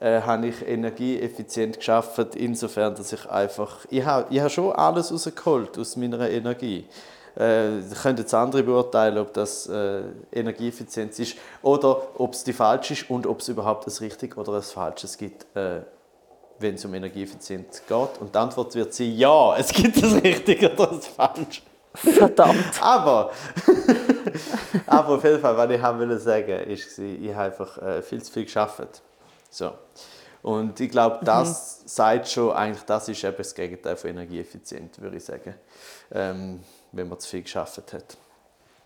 äh, 0.00 0.20
habe 0.20 0.48
ich 0.48 0.66
energieeffizient 0.66 1.76
geschafft, 1.76 2.34
insofern, 2.34 2.96
dass 2.96 3.12
ich 3.12 3.24
einfach, 3.30 3.86
ich 3.88 4.04
habe, 4.04 4.26
ich 4.34 4.40
habe 4.40 4.50
schon 4.50 4.72
alles 4.72 5.12
rausgeholt 5.12 5.78
aus 5.78 5.96
meiner 5.96 6.28
Energie. 6.28 6.86
Äh, 7.38 7.78
ich 7.78 8.02
könnte 8.02 8.22
jetzt 8.22 8.34
andere 8.34 8.64
beurteilen, 8.64 9.16
ob 9.18 9.32
das 9.32 9.68
äh, 9.68 10.00
Energieeffizienz 10.32 11.20
ist 11.20 11.36
oder 11.62 12.02
ob 12.18 12.32
es 12.32 12.42
die 12.42 12.52
falsche 12.52 12.94
ist 12.94 13.08
und 13.08 13.28
ob 13.28 13.38
es 13.38 13.48
überhaupt 13.48 13.86
ein 13.86 13.92
richtig 14.00 14.36
oder 14.36 14.54
ein 14.54 14.62
falsches 14.62 15.16
gibt, 15.16 15.46
äh, 15.56 15.82
wenn 16.58 16.74
es 16.74 16.84
um 16.84 16.92
Energieeffizienz 16.94 17.82
geht. 17.86 18.08
Und 18.18 18.34
die 18.34 18.38
Antwort 18.38 18.74
wird 18.74 18.92
sein, 18.92 19.16
ja, 19.16 19.56
es 19.56 19.72
gibt 19.72 20.02
das 20.02 20.14
Richtige 20.14 20.72
oder 20.72 20.86
das 20.86 21.06
Falsche. 21.06 21.62
Verdammt. 21.94 22.64
Aber, 22.82 23.32
aber 24.86 25.08
auf 25.08 25.24
jeden 25.24 25.40
Fall, 25.40 25.56
was 25.56 25.70
ich 25.70 25.80
haben 25.80 25.98
wollte 25.98 26.18
sagen, 26.18 26.60
ist, 26.68 26.98
ich 26.98 27.34
habe 27.34 27.44
einfach 27.46 27.78
äh, 27.78 28.02
viel 28.02 28.22
zu 28.22 28.32
viel 28.32 28.44
geschafft. 28.44 29.02
So. 29.50 29.72
Und 30.42 30.78
ich 30.78 30.90
glaube, 30.90 31.24
das 31.24 31.82
sagt 31.86 32.28
schon, 32.28 32.52
eigentlich, 32.52 32.84
das 32.84 33.08
ist 33.08 33.24
eben 33.24 33.36
das 33.36 33.54
Gegenteil 33.54 33.96
von 33.96 34.10
energieeffizient, 34.10 35.00
würde 35.00 35.16
ich 35.16 35.24
sagen. 35.24 35.54
Ähm, 36.12 36.60
wenn 36.92 37.08
man 37.08 37.18
zu 37.18 37.28
viel 37.28 37.42
geschafft 37.42 37.92
hat. 37.92 38.16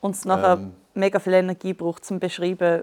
Und 0.01 0.17
es 0.17 0.25
nachher 0.25 0.55
Ähm. 0.55 0.73
mega 0.95 1.19
viel 1.19 1.35
Energie 1.35 1.75
braucht, 1.75 2.05
zum 2.05 2.19
beschreiben, 2.19 2.83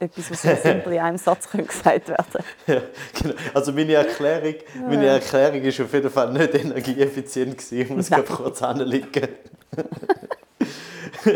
etwas, 0.00 0.30
was 0.30 0.42
so 0.42 0.48
simpel 0.62 0.92
in 0.92 1.00
einem 1.00 1.18
Satz 1.18 1.48
könnte 1.48 1.66
gesagt 1.66 2.08
werden 2.08 2.44
Ja, 2.66 2.82
genau. 3.20 3.34
Also 3.52 3.72
meine 3.72 3.94
Erklärung, 3.94 4.54
meine 4.88 5.06
Erklärung 5.06 5.62
ist 5.62 5.80
auf 5.80 5.92
jeden 5.92 6.10
Fall 6.10 6.32
nicht 6.32 6.54
energieeffizient 6.54 7.58
gewesen. 7.58 7.80
Ich 7.80 7.88
muss 7.90 8.10
Nein. 8.10 8.24
gerade 8.24 8.42
kurz 8.42 8.62
anliegen. 8.62 9.28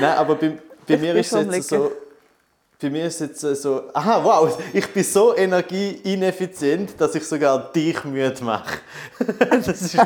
Nein, 0.00 0.16
aber 0.16 0.34
bei, 0.34 0.58
bei 0.86 0.96
mir 0.96 1.14
ist 1.14 1.32
es 1.32 1.54
jetzt 1.54 1.68
so, 1.68 1.92
bei 2.80 2.90
mir 2.90 3.04
ist 3.06 3.20
es 3.20 3.42
jetzt 3.42 3.62
so, 3.62 3.82
aha, 3.94 4.24
wow, 4.24 4.58
ich 4.72 4.88
bin 4.88 5.04
so 5.04 5.36
energieineffizient, 5.36 7.00
dass 7.00 7.14
ich 7.14 7.24
sogar 7.24 7.70
dich 7.72 8.02
müde 8.04 8.42
mache. 8.42 8.78
das, 9.50 9.68
ist, 9.68 9.96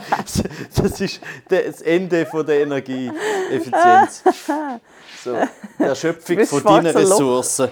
das 0.74 1.00
ist 1.00 1.20
das 1.48 1.80
Ende 1.80 2.26
von 2.26 2.44
der 2.44 2.60
Energieeffizienz. 2.60 4.22
So, 5.26 5.36
die 5.76 5.82
Erschöpfung 5.82 6.46
von 6.46 6.62
deinen 6.62 6.96
Ressourcen. 6.96 7.68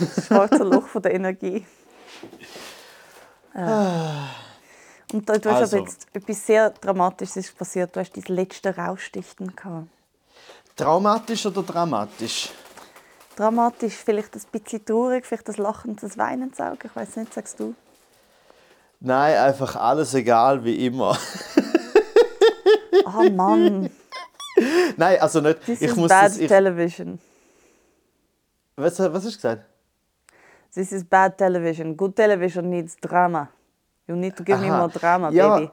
Das 0.00 0.26
schwarze 0.26 0.62
Loch 0.62 0.86
von 0.86 1.02
der 1.02 1.12
Energie. 1.14 1.66
Ah. 3.52 4.28
Und 5.12 5.28
du 5.28 5.32
hast 5.34 5.44
also. 5.44 5.76
aber 5.76 5.86
jetzt 5.86 6.06
etwas 6.14 6.46
sehr 6.46 6.70
Dramatisches 6.70 7.52
passiert. 7.52 7.94
Du 7.94 8.00
hast 8.00 8.12
dein 8.16 8.34
letzte 8.34 8.74
Rauschdichten 8.74 9.54
gehabt. 9.54 9.88
Traumatisch 10.74 11.44
oder 11.44 11.62
dramatisch? 11.62 12.48
dramatisch, 13.36 13.94
vielleicht 13.94 14.34
ein 14.34 14.42
bisschen 14.50 14.84
traurig, 14.84 15.26
vielleicht 15.26 15.48
das 15.48 15.58
Lachen, 15.58 15.96
das 15.96 16.16
Weinen 16.16 16.52
Auge. 16.58 16.86
Ich 16.88 16.96
weiß 16.96 17.16
nicht, 17.16 17.34
sagst 17.34 17.60
du? 17.60 17.74
Nein, 19.00 19.36
einfach 19.36 19.76
alles 19.76 20.14
egal 20.14 20.64
wie 20.64 20.86
immer. 20.86 21.18
Ah 23.04 23.20
oh 23.20 23.30
Mann. 23.30 23.90
Nein, 24.96 25.20
also 25.20 25.40
nicht. 25.40 25.64
This 25.66 25.80
ich 25.80 25.90
is 25.90 25.96
muss 25.96 26.08
bad 26.08 26.26
das, 26.26 26.38
ich, 26.38 26.48
television. 26.48 27.18
Was, 28.76 28.98
was 28.98 29.14
hast 29.14 29.24
du 29.24 29.32
gesagt? 29.32 29.64
This 30.74 30.92
is 30.92 31.04
bad 31.04 31.38
television. 31.38 31.96
Good 31.96 32.16
television 32.16 32.68
needs 32.68 32.96
drama. 32.96 33.48
You 34.06 34.16
need 34.16 34.36
to 34.36 34.44
give 34.44 34.58
Aha. 34.58 34.64
me 34.64 34.70
more 34.70 34.88
drama, 34.88 35.30
ja, 35.30 35.56
baby. 35.56 35.70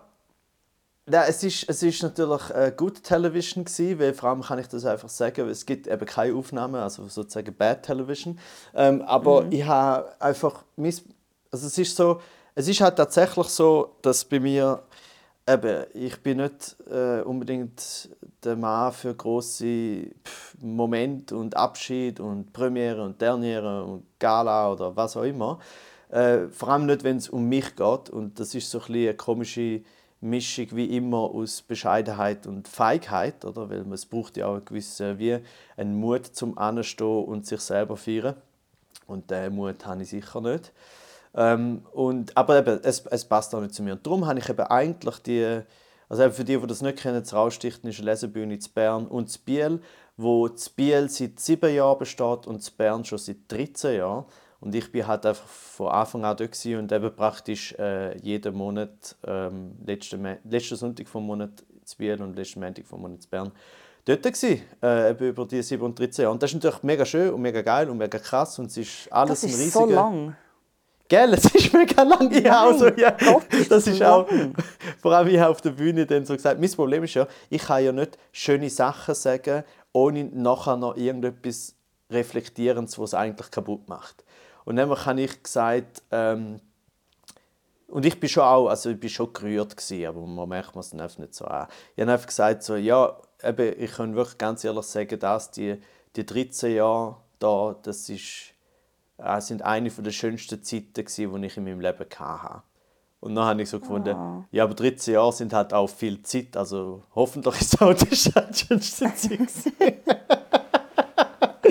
Ja, 1.09 1.25
es 1.25 1.43
ist, 1.43 1.67
es 1.67 1.81
ist 1.83 2.03
natürlich 2.03 2.49
äh, 2.51 2.71
Good 2.75 3.03
Television 3.03 3.65
gewesen, 3.65 3.99
weil 3.99 4.13
vor 4.13 4.29
allem 4.29 4.41
kann 4.41 4.59
ich 4.59 4.67
das 4.67 4.85
einfach 4.85 5.09
sagen, 5.09 5.49
es 5.49 5.65
gibt 5.65 5.87
eben 5.87 6.05
keine 6.05 6.35
Aufnahmen, 6.35 6.75
also 6.75 7.07
sozusagen 7.07 7.53
Bad 7.53 7.83
Television. 7.83 8.39
Ähm, 8.75 9.01
aber 9.01 9.41
mhm. 9.43 9.51
ich 9.51 9.65
habe 9.65 10.09
einfach, 10.21 10.63
also 10.77 11.67
es 11.67 11.77
ist 11.77 11.95
so, 11.95 12.21
es 12.53 12.67
ist 12.67 12.79
halt 12.81 12.95
tatsächlich 12.95 13.47
so, 13.47 13.95
dass 14.03 14.23
bei 14.23 14.39
mir 14.39 14.83
eben, 15.47 15.85
ich 15.93 16.21
bin 16.21 16.37
nicht 16.37 16.75
äh, 16.89 17.21
unbedingt 17.21 18.09
der 18.43 18.55
Mann 18.55 18.91
für 18.91 19.13
große 19.13 20.07
Momente 20.62 21.36
und 21.36 21.55
Abschied 21.55 22.19
und 22.19 22.53
Premiere 22.53 23.03
und 23.03 23.21
Derniere 23.21 23.83
und 23.83 24.03
Gala 24.19 24.71
oder 24.71 24.95
was 24.95 25.15
auch 25.17 25.24
immer. 25.24 25.60
Äh, 26.10 26.48
vor 26.48 26.69
allem 26.69 26.86
nicht, 26.86 27.03
wenn 27.03 27.17
es 27.17 27.29
um 27.29 27.48
mich 27.48 27.75
geht 27.75 28.10
und 28.10 28.39
das 28.39 28.53
ist 28.55 28.69
so 28.69 28.79
ein 28.79 28.93
eine 28.93 29.13
komische 29.13 29.81
Mischung 30.21 30.67
wie 30.74 30.95
immer 30.95 31.17
aus 31.17 31.63
Bescheidenheit 31.63 32.45
und 32.45 32.67
Feigheit, 32.67 33.43
oder? 33.43 33.69
Weil 33.69 33.91
es 33.91 34.05
braucht 34.05 34.38
ja 34.38 34.48
auch 34.48 34.55
einen 34.55 34.65
gewissen 34.65 35.17
wie 35.17 35.39
einen 35.77 36.00
Mut 36.00 36.27
zum 36.27 36.57
Anstehen 36.57 37.25
und 37.25 37.48
sich 37.48 37.60
selber 37.60 37.98
feiern. 37.98 38.36
Und 39.07 39.31
diesen 39.31 39.55
Mut 39.55 39.86
habe 39.86 40.03
ich 40.03 40.10
sicher 40.10 40.41
nicht. 40.41 40.71
Ähm, 41.33 41.86
und, 41.91 42.38
aber 42.38 42.60
eben, 42.60 42.79
es, 42.83 43.05
es 43.07 43.25
passt 43.25 43.55
auch 43.55 43.62
nicht 43.62 43.74
zu 43.74 43.81
mir. 43.81 43.93
Und 43.93 44.05
darum 44.05 44.27
habe 44.27 44.39
ich 44.39 44.48
eben 44.48 44.62
eigentlich 44.62 45.17
die, 45.19 45.62
also 46.11 46.23
eben 46.23 46.33
für 46.33 46.43
die, 46.43 46.57
die 46.57 46.67
das 46.67 46.81
nicht 46.81 46.99
kennen, 46.99 47.21
das 47.21 47.33
Raustichten 47.33 47.89
ist 47.89 47.99
eine 47.99 48.11
Lesebühne 48.11 48.55
in 48.55 48.65
Bern 48.75 49.07
und 49.07 49.33
in 49.33 49.41
Biel, 49.45 49.79
wo 50.17 50.45
in 50.45 50.55
Biel 50.75 51.07
seit 51.07 51.39
sieben 51.39 51.73
Jahren 51.73 51.99
besteht 51.99 52.47
und 52.47 52.67
in 52.67 52.75
Bern 52.75 53.05
schon 53.05 53.17
seit 53.17 53.37
13 53.47 53.95
Jahren. 53.95 54.25
Und 54.59 54.75
ich 54.75 54.91
bin 54.91 55.07
halt 55.07 55.25
einfach 55.25 55.47
von 55.47 55.87
Anfang 55.87 56.25
an 56.25 56.35
dort 56.35 56.65
und 56.65 56.91
eben 56.91 57.15
praktisch 57.15 57.73
äh, 57.79 58.17
jeden 58.17 58.53
Monat, 58.55 59.15
ähm, 59.25 59.77
letzten, 59.85 60.37
letzten 60.43 60.75
Sonntag 60.75 61.07
vom 61.07 61.25
Monat 61.25 61.61
in 61.61 61.97
Biel 61.97 62.21
und 62.21 62.35
letzten 62.35 62.59
Montag 62.59 62.85
vom 62.85 63.03
Monat 63.03 63.23
in 63.23 63.29
Bern, 63.29 63.51
dort 64.03 64.23
gewesen, 64.23 64.63
äh, 64.83 65.11
über 65.13 65.45
die 65.45 65.63
7 65.63 65.81
und 65.81 65.97
13 65.97 66.23
Jahre. 66.23 66.33
Und 66.33 66.43
das 66.43 66.49
ist 66.51 66.55
natürlich 66.55 66.83
mega 66.83 67.05
schön 67.05 67.33
und 67.33 67.41
mega 67.41 67.61
geil 67.61 67.89
und 67.89 67.97
mega 67.97 68.19
krass 68.19 68.59
und 68.59 68.65
es 68.65 68.75
ist 68.75 69.09
alles 69.13 69.39
das 69.39 69.49
ist 69.49 69.55
ein 69.55 69.61
riesiger... 69.61 69.87
so 69.87 69.93
lang. 69.93 70.35
Gell, 71.11 71.33
es 71.33 71.43
ist 71.43 71.73
mega 71.73 72.03
lang. 72.03 72.31
Ich 72.31 72.49
auch 72.49 72.71
so, 72.71 72.87
ja. 72.87 73.17
Das 73.69 73.85
ist 73.85 74.01
auch, 74.01 74.29
vor 75.01 75.11
allem 75.11 75.27
ich 75.27 75.41
auf 75.41 75.59
der 75.59 75.71
Bühne 75.71 76.05
dann 76.05 76.25
so 76.25 76.33
gesagt, 76.33 76.57
mein 76.57 76.71
Problem 76.71 77.03
ist 77.03 77.15
ja, 77.15 77.27
ich 77.49 77.63
kann 77.63 77.83
ja 77.83 77.91
nicht 77.91 78.17
schöne 78.31 78.69
Sachen 78.69 79.13
sagen, 79.13 79.65
ohne 79.91 80.23
nachher 80.23 80.77
noch 80.77 80.95
irgendetwas 80.95 81.75
Reflektierendes, 82.09 82.97
was 82.97 83.09
es 83.09 83.13
eigentlich 83.13 83.51
kaputt 83.51 83.89
macht. 83.89 84.23
Und 84.63 84.77
dann 84.77 84.89
habe 84.89 85.21
ich 85.21 85.43
gesagt, 85.43 86.01
ähm, 86.11 86.61
und 87.87 88.05
ich 88.05 88.17
bin 88.17 88.29
schon 88.29 88.43
auch, 88.43 88.69
also 88.69 88.91
ich 88.91 88.97
bin 88.97 89.09
schon 89.09 89.33
gerührt 89.33 89.75
gewesen, 89.75 90.05
aber 90.05 90.25
man 90.25 90.47
merkt 90.47 90.77
es 90.77 90.91
dann 90.91 91.09
nicht 91.17 91.35
so 91.35 91.43
an. 91.43 91.67
Ich 91.93 92.03
habe 92.03 92.13
einfach 92.13 92.27
gesagt, 92.27 92.63
so, 92.63 92.77
ja, 92.77 93.17
eben, 93.43 93.75
ich 93.77 93.91
kann 93.91 94.15
wirklich 94.15 94.37
ganz 94.37 94.63
ehrlich 94.63 94.85
sagen, 94.85 95.19
dass 95.19 95.51
die, 95.51 95.77
die 96.15 96.25
13 96.25 96.73
Jahre 96.73 97.17
da, 97.37 97.75
das 97.83 98.07
ist, 98.07 98.53
äh, 99.23 99.41
sind 99.41 99.61
eine 99.61 99.89
der 99.89 100.11
schönsten 100.11 100.63
Zeiten 100.63 100.93
gewesen, 100.93 101.41
die 101.41 101.47
ich 101.47 101.57
in 101.57 101.63
meinem 101.63 101.79
Leben 101.81 102.05
hatte. 102.17 102.63
Und 103.19 103.35
dann 103.35 103.45
habe 103.45 103.61
ich 103.61 103.69
so 103.69 103.79
gefunden, 103.79 104.15
oh. 104.15 104.43
ja, 104.51 104.63
aber 104.63 104.73
13 104.73 105.13
Jahre 105.13 105.31
sind 105.31 105.53
halt 105.53 105.73
auch 105.73 105.87
viel 105.87 106.23
Zeit, 106.23 106.57
also 106.57 107.03
hoffentlich 107.13 107.61
ist 107.61 107.75
es 107.75 107.81
auch 107.81 107.93
die 107.93 108.15
schönste 108.15 108.79
Zeit 108.79 109.21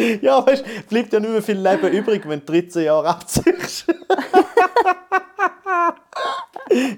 ja, 0.23 0.47
weißt 0.47 0.65
du, 0.65 0.83
bleibt 0.89 1.13
ja 1.13 1.21
nicht 1.21 1.31
mehr 1.31 1.43
viel 1.43 1.59
Leben 1.59 1.93
übrig, 1.93 2.27
wenn 2.29 2.41
du 2.41 2.47
13 2.47 2.85
Jahre 2.85 3.09
abziehst. 3.09 3.87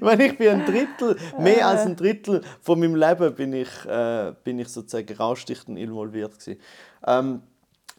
meine, 0.01 0.27
ich 0.27 0.37
bin 0.37 0.49
ein 0.49 0.67
Drittel, 0.67 1.17
mehr 1.39 1.67
als 1.67 1.87
ein 1.87 1.97
Drittel 1.97 2.43
von 2.61 2.79
meinem 2.79 2.95
Leben 2.95 3.35
bin 3.35 3.53
ich, 3.53 3.87
äh, 3.87 4.35
bin 4.45 4.59
ich 4.59 4.69
sozusagen 4.69 5.17
rausstichtend 5.17 5.79
involviert 5.79 6.39
gewesen. 6.39 6.61
Ähm, 7.07 7.43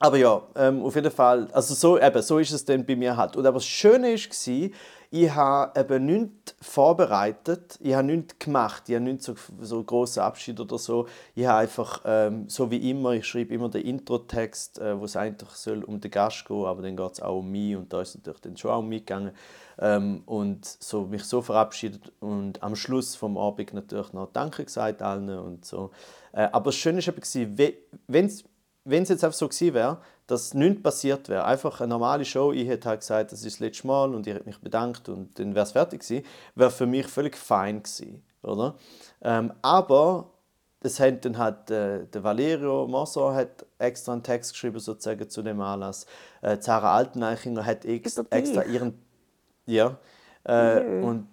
aber 0.03 0.17
ja, 0.17 0.41
ähm, 0.57 0.83
auf 0.83 0.95
jeden 0.95 1.11
Fall, 1.11 1.47
also 1.53 1.73
so, 1.73 1.97
eben, 1.97 2.21
so 2.21 2.37
ist 2.37 2.51
es 2.51 2.65
dann 2.65 2.85
bei 2.85 2.93
mir 2.93 3.15
halt. 3.15 3.37
Und 3.37 3.45
aber 3.45 3.59
das 3.59 3.65
Schöne 3.65 4.09
war, 4.09 4.69
ich 5.11 5.33
habe 5.33 5.79
eben 5.79 6.05
nichts 6.05 6.55
vorbereitet, 6.59 7.79
ich 7.79 7.93
habe 7.93 8.07
nichts 8.07 8.37
gemacht, 8.37 8.83
ich 8.89 8.95
habe 8.95 9.05
nicht 9.05 9.23
so, 9.23 9.35
so 9.61 9.81
grossen 9.81 10.19
Abschied 10.19 10.59
oder 10.59 10.77
so. 10.77 11.07
Ich 11.35 11.45
habe 11.45 11.59
einfach, 11.59 12.01
ähm, 12.03 12.49
so 12.49 12.69
wie 12.69 12.89
immer, 12.89 13.11
ich 13.11 13.25
schreibe 13.25 13.53
immer 13.53 13.69
den 13.69 13.85
Intro-Text, 13.85 14.79
äh, 14.79 14.99
wo 14.99 15.05
es 15.05 15.15
eigentlich 15.15 15.51
soll 15.51 15.85
um 15.85 16.01
den 16.01 16.11
Gast 16.11 16.45
gehen 16.45 16.65
aber 16.65 16.81
dann 16.81 16.97
geht 16.97 17.11
es 17.13 17.21
auch 17.21 17.39
um 17.39 17.49
mich 17.49 17.77
und 17.77 17.93
da 17.93 18.01
ist 18.01 18.09
es 18.09 18.15
natürlich 18.15 18.41
dann 18.41 18.57
schon 18.57 18.71
auch 18.71 18.79
um 18.79 18.89
mich 18.89 19.05
gegangen. 19.05 19.31
Ähm, 19.79 20.23
und 20.25 20.65
so, 20.65 21.05
mich 21.05 21.23
so 21.23 21.41
verabschiedet 21.41 22.11
und 22.19 22.61
am 22.61 22.75
Schluss 22.75 23.15
vom 23.15 23.37
Abend 23.37 23.73
natürlich 23.73 24.11
noch 24.11 24.33
Danke 24.33 24.65
gesagt 24.65 25.01
allen 25.01 25.29
und 25.29 25.63
so. 25.63 25.91
Äh, 26.33 26.49
aber 26.51 26.65
das 26.65 26.75
Schöne 26.75 26.99
war 27.05 27.69
wenn 28.07 28.25
es 28.25 28.43
jetzt 28.85 29.23
einfach 29.23 29.33
so 29.37 29.47
gewesen 29.47 29.73
wäre, 29.73 29.97
dass 30.27 30.53
nichts 30.53 30.81
passiert 30.81 31.29
wäre. 31.29 31.45
Einfach 31.45 31.79
eine 31.81 31.89
normale 31.89 32.25
Show. 32.25 32.51
Ich 32.51 32.67
hätte 32.67 32.89
halt 32.89 33.01
gesagt, 33.01 33.31
das 33.31 33.43
ist 33.43 33.55
das 33.55 33.59
letzte 33.59 33.87
Mal 33.87 34.13
und 34.13 34.27
ich 34.27 34.33
hätte 34.33 34.45
mich 34.45 34.59
bedankt 34.59 35.09
und 35.09 35.37
dann 35.39 35.55
wäre 35.55 35.65
es 35.65 35.71
fertig 35.71 36.01
gewesen. 36.01 36.25
Wäre 36.55 36.71
für 36.71 36.85
mich 36.85 37.07
völlig 37.07 37.37
fein 37.37 37.83
gewesen, 37.83 38.23
oder? 38.41 38.75
Ähm, 39.21 39.53
aber 39.61 40.29
das 40.81 40.99
hat 40.99 41.23
dann 41.23 41.37
halt 41.37 41.71
äh, 41.71 42.05
der 42.05 42.23
Valerio 42.23 42.87
Mosso 42.87 43.33
hat 43.33 43.65
extra 43.77 44.11
einen 44.11 44.23
Text 44.23 44.51
geschrieben 44.51 44.79
sozusagen 44.79 45.29
zu 45.29 45.41
dem 45.41 45.61
Anlass. 45.61 46.05
Äh, 46.41 46.59
Zara 46.59 46.95
Alteneichinger 46.95 47.65
hat 47.65 47.85
ex 47.85 48.17
extra 48.29 48.63
ihren 48.63 48.99
ja 49.65 49.97
äh, 50.45 50.81
mhm. 50.81 51.03
und 51.03 51.27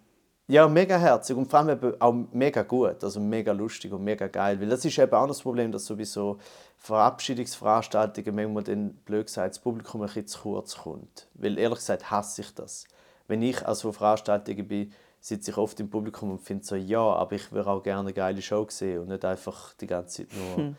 ja, 0.51 0.67
mega 0.67 0.99
herzig 0.99 1.37
und 1.37 1.49
vor 1.49 1.61
allem 1.61 1.95
auch 2.01 2.15
mega 2.33 2.63
gut, 2.63 3.05
also 3.05 3.21
mega 3.21 3.53
lustig 3.53 3.93
und 3.93 4.03
mega 4.03 4.27
geil. 4.27 4.61
Weil 4.61 4.69
das 4.69 4.85
ist 4.85 4.99
eben 4.99 5.13
auch 5.13 5.29
das 5.29 5.43
Problem, 5.43 5.71
dass 5.71 5.87
sowieso 5.87 6.39
Verabschiedungsveranstaltungen 6.79 8.35
manchmal 8.35 8.65
dann, 8.65 8.95
blöd 9.05 9.27
gesagt, 9.27 9.51
das 9.51 9.59
Publikum 9.61 10.01
ein 10.03 10.07
bisschen 10.09 10.27
zu 10.27 10.41
kurz 10.41 10.77
kommt. 10.77 11.29
Weil 11.35 11.57
ehrlich 11.57 11.79
gesagt 11.79 12.11
hasse 12.11 12.43
ich 12.43 12.53
das. 12.53 12.85
Wenn 13.29 13.43
ich 13.43 13.65
also 13.65 13.93
Veranstaltungen 13.93 14.67
bin, 14.67 14.93
sitze 15.21 15.53
ich 15.53 15.57
oft 15.57 15.79
im 15.79 15.89
Publikum 15.89 16.33
und 16.33 16.41
finde 16.41 16.65
so, 16.65 16.75
ja, 16.75 17.01
aber 17.01 17.37
ich 17.37 17.53
würde 17.53 17.71
auch 17.71 17.83
gerne 17.83 18.01
eine 18.01 18.13
geile 18.13 18.43
Show 18.43 18.67
sehen 18.69 19.03
und 19.03 19.09
nicht 19.09 19.25
einfach 19.25 19.75
die 19.75 19.87
ganze 19.87 20.27
Zeit 20.27 20.37
nur 20.37 20.57
hm. 20.57 20.77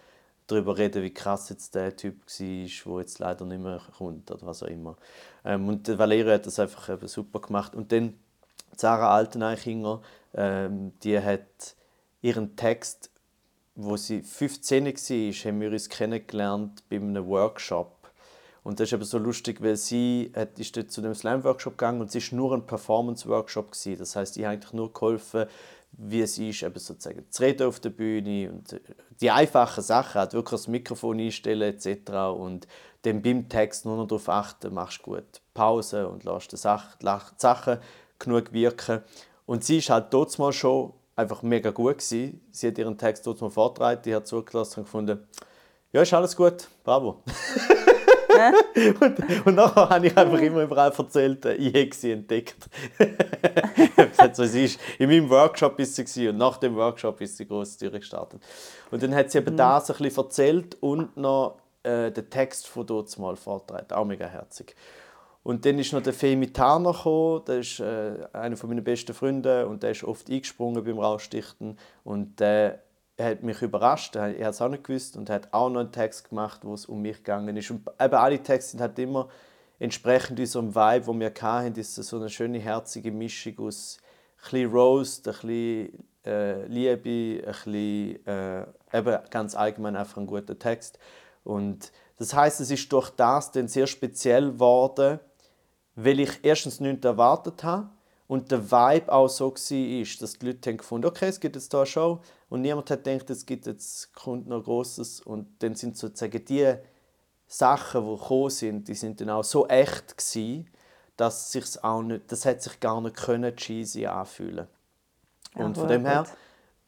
darüber 0.47 0.77
reden, 0.77 1.01
wie 1.01 1.13
krass 1.13 1.47
jetzt 1.47 1.75
der 1.75 1.95
Typ 1.95 2.25
war, 2.25 2.93
der 2.93 2.99
jetzt 2.99 3.19
leider 3.19 3.45
nicht 3.45 3.61
mehr 3.61 3.81
kommt 3.97 4.31
oder 4.31 4.45
was 4.45 4.63
auch 4.63 4.67
immer. 4.67 4.97
Ähm, 5.45 5.69
und 5.69 5.97
Valerio 5.97 6.33
hat 6.33 6.45
das 6.45 6.59
einfach 6.59 6.89
eben 6.89 7.07
super 7.07 7.39
gemacht. 7.39 7.73
Und 7.73 7.93
dann 7.93 8.15
Sarah 8.75 9.13
Alteneichinger, 9.15 10.01
ähm, 10.33 10.93
die 11.03 11.19
hat 11.19 11.75
ihren 12.21 12.55
Text, 12.55 13.09
wo 13.75 13.97
sie 13.97 14.21
15 14.21 14.85
war, 14.85 14.91
haben 14.91 15.61
wir 15.61 15.71
uns 15.71 15.89
kennengelernt 15.89 16.83
bei 16.89 16.97
einem 16.97 17.27
Workshop. 17.27 18.01
Und 18.63 18.79
das 18.79 18.89
ist 18.89 18.93
aber 18.93 19.05
so 19.05 19.17
lustig, 19.17 19.61
weil 19.61 19.75
sie 19.75 20.31
hat, 20.35 20.59
ist 20.59 20.77
dort 20.77 20.91
zu 20.91 21.01
dem 21.01 21.15
Slam-Workshop 21.15 21.73
gegangen 21.77 22.01
und 22.01 22.13
es 22.13 22.31
war 22.31 22.37
nur 22.37 22.53
ein 22.53 22.65
Performance-Workshop. 22.65 23.71
Das 23.97 24.15
heißt, 24.15 24.37
ich 24.37 24.43
habe 24.43 24.53
eigentlich 24.53 24.73
nur 24.73 24.93
geholfen, 24.93 25.45
wie 25.93 26.21
es 26.21 26.37
ist, 26.37 26.63
eben 26.63 26.79
sozusagen 26.79 27.25
zu 27.29 27.41
reden 27.41 27.67
auf 27.67 27.79
der 27.79 27.89
Bühne 27.89 28.51
und 28.51 28.79
die 29.19 29.31
einfachen 29.31 29.83
Sachen, 29.83 30.19
halt 30.19 30.33
wirklich 30.33 30.61
das 30.61 30.67
Mikrofon 30.67 31.19
einstellen 31.19 31.73
etc. 31.73 32.11
Und 32.37 32.67
dann 33.01 33.21
beim 33.21 33.49
Text 33.49 33.85
nur 33.85 33.97
noch 33.97 34.07
darauf 34.07 34.29
achten, 34.29 34.73
machst 34.73 35.01
gut 35.01 35.41
Pause 35.53 36.07
und 36.07 36.23
lässt 36.23 36.51
die 36.51 36.57
Sachen 36.57 37.79
genug 38.23 38.53
wirken. 38.53 39.01
Und 39.45 39.63
sie 39.63 39.79
ist 39.79 39.89
halt 39.89 40.13
dort 40.13 40.37
mal 40.39 40.53
schon 40.53 40.93
einfach 41.15 41.43
mega 41.43 41.71
gut 41.71 41.97
gewesen. 41.97 42.41
Sie 42.51 42.67
hat 42.67 42.77
ihren 42.77 42.97
Text 42.97 43.25
dort 43.27 43.41
mal 43.41 43.49
vorgetragen, 43.49 44.01
die 44.03 44.15
hat 44.15 44.27
zugelassen 44.27 44.81
und 44.81 44.85
gefunden, 44.85 45.27
ja, 45.91 46.01
ist 46.01 46.13
alles 46.13 46.35
gut, 46.35 46.67
bravo. 46.83 47.21
und, 49.01 49.45
und 49.45 49.55
nachher 49.55 49.89
habe 49.89 50.07
ich 50.07 50.17
einfach 50.17 50.39
immer 50.39 50.63
überall 50.63 50.91
erzählt, 50.97 51.45
äh, 51.45 51.55
ich 51.55 51.73
hätte 51.73 51.97
sie 51.97 52.11
entdeckt. 52.11 52.55
ich 52.97 53.97
habe 53.97 54.09
gesagt, 54.09 54.35
so, 54.35 54.45
sie 54.45 54.65
ist 54.65 54.79
in 54.97 55.09
meinem 55.09 55.29
Workshop 55.29 55.77
ist 55.79 55.95
sie 55.95 56.29
und 56.29 56.37
nach 56.37 56.57
dem 56.57 56.75
Workshop 56.75 57.19
ist 57.21 57.37
sie 57.37 57.45
groß 57.45 57.77
durchgestartet. 57.77 58.41
Und 58.89 59.03
dann 59.03 59.13
hat 59.13 59.31
sie 59.31 59.39
eben 59.39 59.53
mhm. 59.53 59.57
das 59.57 59.91
ein 59.91 59.97
bisschen 59.97 60.23
erzählt 60.23 60.77
und 60.79 61.17
noch 61.17 61.57
äh, 61.83 62.11
den 62.11 62.29
Text 62.29 62.67
von 62.67 62.85
dort 62.85 63.17
mal 63.19 63.35
vortragen. 63.35 63.91
Auch 63.91 64.05
mega 64.05 64.25
herzig. 64.25 64.75
Und 65.43 65.65
dann 65.65 65.79
ist 65.79 65.91
noch 65.91 66.03
der 66.03 66.13
Femi 66.13 66.53
Tarner 66.53 66.93
gekommen, 66.93 67.43
der 67.47 67.59
ist 67.59 67.79
äh, 67.79 68.27
einer 68.31 68.55
meiner 68.65 68.81
besten 68.81 69.13
Freunde 69.13 69.67
und 69.67 69.81
der 69.81 69.91
ist 69.91 70.03
oft 70.03 70.29
eingesprungen 70.29 70.83
beim 70.83 70.99
Rausstichten 70.99 71.77
und 72.03 72.39
der 72.39 72.83
hat 73.19 73.43
mich 73.43 73.61
überrascht, 73.61 74.15
er 74.15 74.29
hat 74.29 74.53
es 74.53 74.61
auch 74.61 74.69
nicht 74.69 74.83
gewusst 74.83 75.17
und 75.17 75.29
hat 75.29 75.51
auch 75.51 75.69
noch 75.69 75.79
einen 75.79 75.91
Text 75.91 76.29
gemacht, 76.29 76.61
wo 76.63 76.73
es 76.73 76.85
um 76.85 77.01
mich 77.01 77.17
gegangen 77.17 77.55
ist. 77.57 77.71
Und 77.71 77.87
eben 77.99 78.13
alle 78.13 78.41
Texte 78.41 78.71
sind 78.71 78.81
halt 78.81 78.97
immer 78.99 79.29
entsprechend 79.79 80.39
unserem 80.39 80.75
Vibe, 80.75 81.07
wo 81.07 81.19
wir 81.19 81.33
hatten, 81.41 81.79
ist 81.79 81.95
so 81.95 82.17
eine 82.17 82.29
schöne, 82.29 82.59
herzige 82.59 83.11
Mischung 83.11 83.59
aus 83.59 83.97
ein 84.51 84.65
Roast, 84.65 85.27
ein 85.27 85.33
bisschen 85.33 86.05
äh, 86.25 86.65
Liebe, 86.67 87.47
ein 87.47 87.51
bisschen, 87.51 88.25
äh, 88.25 88.65
eben 88.93 89.17
ganz 89.29 89.55
allgemein 89.55 89.95
einfach 89.95 90.17
ein 90.17 90.27
guter 90.27 90.57
Text. 90.57 90.99
Und 91.43 91.91
das 92.17 92.33
heißt, 92.33 92.61
es 92.61 92.69
ist 92.69 92.91
durch 92.91 93.09
das 93.11 93.51
dann 93.51 93.67
sehr 93.67 93.87
speziell 93.87 94.51
geworden, 94.51 95.19
weil 96.03 96.19
ich 96.19 96.39
erstens 96.43 96.79
nichts 96.79 97.05
erwartet 97.05 97.63
habe 97.63 97.89
und 98.27 98.51
der 98.51 98.71
Vibe 98.71 99.11
auch 99.11 99.27
so 99.27 99.51
war, 99.51 100.19
dass 100.19 100.33
die 100.39 100.45
Leute 100.45 100.69
haben 100.69 100.77
gefunden 100.77 101.07
okay, 101.07 101.27
es 101.27 101.39
gibt 101.39 101.55
jetzt 101.55 101.71
hier 101.71 101.79
eine 101.79 101.85
Show 101.85 102.21
und 102.49 102.61
niemand 102.61 102.89
hat 102.89 103.03
gedacht, 103.03 103.29
es 103.29 103.45
gibt 103.45 103.65
jetzt 103.65 104.13
kommt 104.13 104.47
noch 104.47 104.63
Grosses 104.63 105.21
und 105.21 105.47
dann 105.59 105.75
sind 105.75 105.97
sozusagen 105.97 106.43
die 106.45 106.75
Sachen, 107.47 108.05
die 108.05 108.17
gekommen 108.17 108.49
sind, 108.49 108.87
die 108.87 108.93
sind 108.93 109.19
dann 109.19 109.29
auch 109.29 109.43
so 109.43 109.67
echt 109.67 110.17
gewesen, 110.17 110.69
dass 111.17 111.51
sich's 111.51 111.77
auch 111.77 112.01
nicht, 112.01 112.31
das 112.31 112.45
hat 112.45 112.61
sich 112.61 112.79
gar 112.79 113.01
nicht 113.01 113.17
können 113.17 113.55
cheesy 113.55 114.05
anfühlen. 114.05 114.67
Und 115.55 115.75
ja, 115.75 115.81
von 115.81 115.89
dem 115.89 116.05
her 116.05 116.25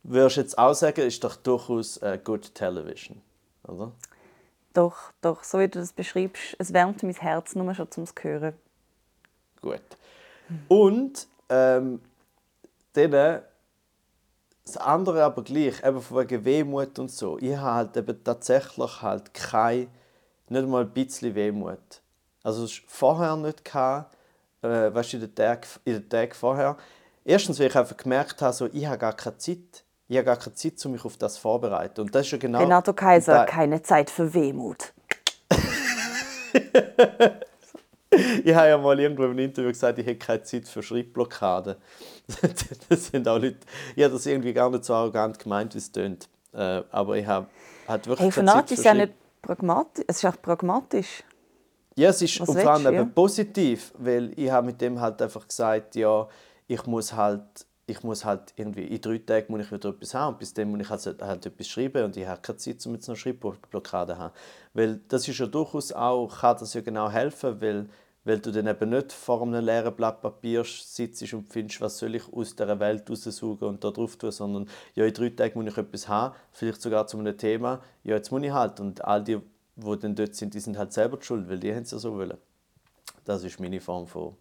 würdest 0.03 0.37
du 0.37 0.41
jetzt 0.41 0.57
auch 0.57 0.73
sagen, 0.73 1.01
ist 1.01 1.23
doch 1.23 1.35
durchaus 1.35 1.97
äh, 1.97 2.17
good 2.23 2.55
Television, 2.55 3.21
oder? 3.67 3.91
Doch, 4.73 5.11
doch, 5.21 5.43
so 5.43 5.59
wie 5.59 5.67
du 5.67 5.79
das 5.79 5.93
beschreibst, 5.93 6.55
es 6.57 6.73
wärmt 6.73 7.03
mein 7.03 7.13
Herz 7.13 7.53
nur 7.53 7.75
schon 7.75 7.91
zum 7.91 8.05
Hören. 8.21 8.53
Gut. 9.63 9.81
Und 10.67 11.27
ähm, 11.47 12.01
dann 12.91 13.41
das 14.65 14.77
andere 14.77 15.23
aber 15.23 15.43
gleich, 15.43 15.83
eben 15.83 16.01
von 16.01 16.17
wegen 16.17 16.45
Wehmut 16.45 16.99
und 16.99 17.09
so. 17.09 17.37
Ich 17.39 17.55
habe 17.55 17.73
halt 17.73 17.97
eben 17.97 18.23
tatsächlich 18.23 19.01
halt 19.01 19.33
kein, 19.33 19.87
nicht 20.49 20.67
mal 20.67 20.83
ein 20.83 20.91
bisschen 20.91 21.33
Wehmut. 21.33 22.01
Also 22.43 22.65
es 22.65 22.81
vorher 22.87 23.37
nicht 23.37 23.63
gehabt, 23.63 24.15
äh, 24.61 24.93
weißt 24.93 25.13
du, 25.13 25.17
in 25.17 25.21
den 25.21 25.35
Tagen 25.35 25.61
in 25.85 25.93
den 25.93 26.09
Tag 26.09 26.35
vorher. 26.35 26.77
Erstens, 27.23 27.59
weil 27.59 27.67
ich 27.67 27.75
einfach 27.75 27.95
gemerkt 27.95 28.41
habe, 28.41 28.53
so, 28.53 28.67
ich 28.71 28.85
habe 28.85 28.97
gar 28.97 29.13
keine 29.13 29.37
Zeit. 29.37 29.83
Ich 30.09 30.17
habe 30.17 30.25
gar 30.25 30.35
keine 30.35 30.55
Zeit, 30.55 30.85
um 30.85 30.91
mich 30.91 31.05
auf 31.05 31.15
das 31.15 31.37
vorzubereiten. 31.37 32.01
Und 32.01 32.13
das 32.13 32.25
ist 32.25 32.33
ja 32.33 32.37
genau... 32.37 32.59
Renato 32.59 32.93
Kaiser, 32.93 33.45
keine 33.45 33.81
Zeit 33.81 34.09
für 34.09 34.33
Wehmut. 34.33 34.93
ich 38.43 38.53
habe 38.53 38.67
ja 38.67 38.77
mal 38.77 38.99
irgendwo 38.99 39.25
im 39.25 39.37
Interview 39.39 39.69
gesagt, 39.69 39.99
ich 39.99 40.05
hätte 40.05 40.25
keine 40.25 40.43
Zeit 40.43 40.67
für 40.67 40.83
Schreibblockade. 40.83 41.77
das 42.89 43.07
sind 43.07 43.27
auch 43.27 43.37
Leute, 43.37 43.57
ich 43.95 44.03
habe 44.03 44.13
das 44.13 44.25
irgendwie 44.25 44.53
gar 44.53 44.69
nicht 44.69 44.85
so 44.85 44.93
arrogant 44.93 45.39
gemeint, 45.39 45.73
wie 45.73 45.79
es 45.79 45.91
tönt. 45.91 46.29
Äh, 46.53 46.81
aber 46.91 47.17
ich 47.17 47.25
habe 47.25 47.47
halt 47.87 48.07
wirklich 48.07 48.35
hey, 48.35 48.45
keine 48.45 48.51
Zeit 48.51 48.67
für 48.67 48.73
ist 48.75 48.85
ja 48.85 48.93
nicht 48.93 49.13
pragmatisch, 49.41 50.05
es 50.07 50.17
ist 50.17 50.25
auch 50.25 50.41
pragmatisch. 50.41 51.23
Ja, 51.95 52.09
es 52.09 52.21
ist 52.21 52.37
vor 52.37 52.55
allem 52.55 52.93
ja? 52.93 53.05
positiv, 53.05 53.93
weil 53.97 54.31
ich 54.35 54.49
habe 54.49 54.67
mit 54.67 54.81
dem 54.81 54.99
halt 54.99 55.21
einfach 55.21 55.47
gesagt, 55.47 55.95
ja, 55.95 56.27
ich 56.67 56.85
muss 56.85 57.13
halt 57.13 57.65
ich 57.85 58.01
muss 58.03 58.23
halt 58.23 58.53
irgendwie 58.55 58.85
in 58.85 59.01
drei 59.01 59.17
Tagen 59.17 59.47
muss 59.49 59.65
ich 59.65 59.71
wieder 59.71 59.89
etwas 59.89 60.13
haben 60.13 60.33
und 60.33 60.39
bis 60.39 60.53
dann 60.53 60.71
muss 60.71 60.81
ich 60.81 60.89
halt, 60.89 61.21
halt 61.21 61.45
etwas 61.45 61.67
schreiben 61.67 62.05
und 62.05 62.15
ich 62.15 62.25
habe 62.25 62.41
keine 62.41 62.57
Zeit, 62.57 62.85
um 62.85 62.93
jetzt 62.93 63.09
eine 63.09 63.17
Schreibblockade 63.17 64.13
zu 64.13 64.19
haben. 64.19 64.33
Weil 64.73 65.01
das 65.09 65.27
ist 65.27 65.37
ja 65.37 65.45
durchaus 65.45 65.91
auch, 65.91 66.39
kann 66.39 66.57
das 66.59 66.73
ja 66.73 66.81
genau 66.81 67.09
helfen, 67.09 67.59
weil 67.59 67.89
weil 68.25 68.39
du 68.39 68.51
dann 68.51 68.67
eben 68.67 68.89
nicht 68.89 69.11
vor 69.11 69.41
einem 69.41 69.63
leeren 69.63 69.95
Blatt 69.95 70.21
Papier 70.21 70.63
sitzt 70.63 71.33
und 71.33 71.51
findest, 71.51 71.81
was 71.81 71.97
soll 71.97 72.15
ich 72.15 72.31
aus 72.31 72.55
dieser 72.55 72.79
Welt 72.79 73.09
raussaugen 73.09 73.67
und 73.67 73.83
da 73.83 73.91
drauf 73.91 74.15
tun, 74.15 74.31
sondern 74.31 74.69
ja, 74.95 75.05
in 75.05 75.13
drei 75.13 75.29
Tagen 75.29 75.59
muss 75.61 75.71
ich 75.71 75.77
etwas 75.77 76.07
haben, 76.07 76.35
vielleicht 76.51 76.81
sogar 76.81 77.07
zu 77.07 77.17
einem 77.17 77.37
Thema, 77.37 77.81
ja, 78.03 78.15
jetzt 78.15 78.31
muss 78.31 78.43
ich 78.43 78.51
halt. 78.51 78.79
Und 78.79 79.03
all 79.03 79.23
die, 79.23 79.41
die 79.75 79.99
dann 79.99 80.15
dort 80.15 80.35
sind, 80.35 80.53
die 80.53 80.59
sind 80.59 80.77
halt 80.77 80.93
selber 80.93 81.17
die 81.17 81.25
schuld, 81.25 81.49
weil 81.49 81.59
die 81.59 81.73
haben 81.73 81.83
es 81.83 81.91
ja 81.91 81.97
so 81.97 82.13
wollen. 82.17 82.37
Das 83.25 83.43
ist 83.43 83.59
meine 83.59 83.81
Form 83.81 84.07
von 84.07 84.35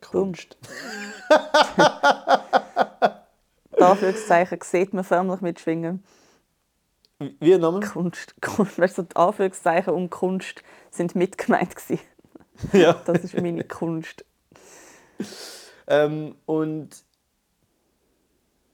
Kunst. 0.00 0.56
Anführungszeichen 3.78 4.58
sieht 4.62 4.92
man 4.94 5.04
förmlich 5.04 5.40
mitschwingen. 5.40 6.02
Wie 7.40 7.56
nochmal? 7.56 7.82
Kunst. 7.82 8.34
Kunst. 8.40 8.78
Weißt 8.78 8.98
du, 8.98 9.02
die 9.02 9.16
Anführungszeichen 9.16 9.92
um 9.92 10.10
Kunst 10.10 10.62
sind 10.90 11.14
mitgemeint 11.14 11.76
gewesen. 11.76 12.00
Ja. 12.72 12.94
Das 13.04 13.24
ist 13.24 13.34
meine 13.34 13.64
Kunst. 13.64 14.24
ähm, 15.86 16.36
und 16.46 16.90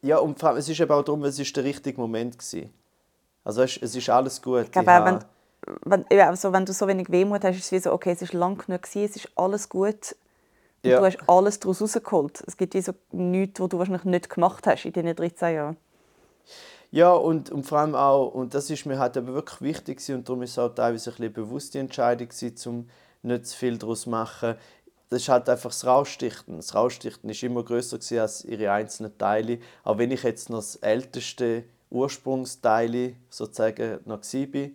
ja, 0.02 0.18
und 0.18 0.38
vor 0.38 0.50
allem, 0.50 0.58
es 0.58 0.68
ist 0.68 0.80
eben 0.80 0.92
auch 0.92 1.02
darum, 1.02 1.24
es 1.24 1.38
ist 1.38 1.56
der 1.56 1.64
richtige 1.64 2.00
Moment 2.00 2.38
gewesen. 2.38 2.72
Also 3.44 3.62
es, 3.62 3.76
es 3.78 3.96
ist 3.96 4.08
alles 4.08 4.40
gut. 4.40 4.64
Ich 4.64 4.72
glaube, 4.72 4.88
wenn, 5.84 6.04
wenn, 6.06 6.20
also, 6.20 6.52
wenn 6.52 6.64
du 6.64 6.72
so 6.72 6.86
wenig 6.86 7.10
Wehmut 7.10 7.44
hast, 7.44 7.56
ist 7.56 7.64
es 7.64 7.72
wie 7.72 7.78
so, 7.78 7.92
okay, 7.92 8.12
es 8.12 8.22
ist 8.22 8.32
lang 8.32 8.58
genug 8.58 8.82
gewesen, 8.82 9.04
es 9.04 9.16
ist 9.16 9.28
alles 9.36 9.68
gut. 9.68 10.14
Und 10.84 10.90
ja. 10.90 11.00
du 11.00 11.06
hast 11.06 11.18
alles 11.26 11.58
daraus 11.58 11.82
rausgeholt. 11.82 12.44
Es 12.46 12.56
gibt 12.56 12.74
wie 12.74 12.80
so 12.80 12.92
nichts, 13.10 13.58
was 13.58 13.68
du 13.68 13.78
wahrscheinlich 13.78 14.04
nicht 14.04 14.30
gemacht 14.30 14.66
hast 14.66 14.84
in 14.84 14.92
diesen 14.92 15.16
13 15.16 15.54
Jahren. 15.54 15.76
Ja, 16.90 17.12
und, 17.12 17.50
und 17.50 17.64
vor 17.64 17.78
allem 17.78 17.94
auch, 17.94 18.28
und 18.28 18.54
das 18.54 18.70
ist 18.70 18.86
mir 18.86 18.98
halt 18.98 19.16
eben 19.16 19.34
wirklich 19.34 19.60
wichtig 19.60 20.00
und 20.10 20.26
darum 20.26 20.42
ist 20.42 20.52
es 20.52 20.58
auch 20.58 20.74
teilweise 20.74 21.10
ein 21.10 21.16
bisschen 21.16 21.32
bewusste 21.34 21.78
Entscheidung 21.80 22.28
gewesen, 22.28 22.70
um 22.70 22.88
nicht 23.28 23.46
zu 23.46 23.56
viel 23.56 23.78
daraus 23.78 24.06
machen. 24.06 24.56
Das 25.10 25.22
ist 25.22 25.28
halt 25.28 25.48
einfach 25.48 25.70
das 25.70 25.86
Rausstichten. 25.86 26.56
Das 26.56 26.74
Rausstichten 26.74 27.30
ist 27.30 27.42
immer 27.42 27.62
größer 27.62 27.98
als 28.20 28.44
ihre 28.44 28.72
einzelnen 28.72 29.16
Teile. 29.16 29.58
Auch 29.84 29.98
wenn 29.98 30.10
ich 30.10 30.22
jetzt 30.22 30.50
noch 30.50 30.58
das 30.58 30.76
älteste 30.76 31.64
Ursprungsteil 31.90 33.14
sozusagen 33.30 34.00
noch 34.04 34.20
war, 34.22 34.68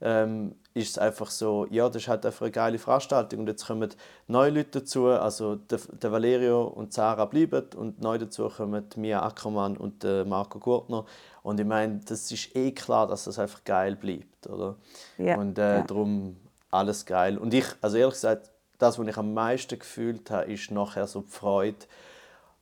ähm, 0.00 0.54
ist 0.74 0.90
es 0.90 0.98
einfach 0.98 1.30
so, 1.30 1.66
ja, 1.70 1.88
das 1.88 2.02
ist 2.02 2.08
halt 2.08 2.26
einfach 2.26 2.42
eine 2.42 2.50
geile 2.50 2.78
Veranstaltung. 2.78 3.40
Und 3.40 3.46
jetzt 3.46 3.66
kommen 3.66 3.88
neue 4.26 4.50
Leute 4.50 4.80
dazu, 4.80 5.06
also 5.06 5.54
der, 5.54 5.78
der 6.02 6.10
Valerio 6.10 6.64
und 6.64 6.92
Sarah 6.92 7.26
bleiben 7.26 7.64
und 7.76 8.00
neu 8.00 8.18
dazu 8.18 8.48
kommen 8.48 8.84
Mia 8.96 9.24
Ackermann 9.24 9.76
und 9.76 10.02
der 10.02 10.24
Marco 10.24 10.58
Gurtner. 10.58 11.04
Und 11.42 11.60
ich 11.60 11.66
meine, 11.66 12.00
das 12.06 12.30
ist 12.32 12.56
eh 12.56 12.72
klar, 12.72 13.06
dass 13.06 13.24
das 13.24 13.38
einfach 13.38 13.62
geil 13.64 13.94
bleibt, 13.94 14.48
oder? 14.48 14.76
Ja. 15.16 15.38
Und 15.38 15.58
äh, 15.58 15.76
ja. 15.76 15.82
darum 15.82 16.36
alles 16.74 17.06
geil. 17.06 17.38
Und 17.38 17.54
ich, 17.54 17.66
also 17.80 17.96
ehrlich 17.96 18.14
gesagt, 18.14 18.50
das, 18.78 18.98
was 18.98 19.06
ich 19.06 19.16
am 19.16 19.32
meisten 19.32 19.78
gefühlt 19.78 20.30
habe, 20.30 20.52
ist 20.52 20.70
nachher 20.70 21.06
so 21.06 21.20
die 21.20 21.30
Freude, 21.30 21.86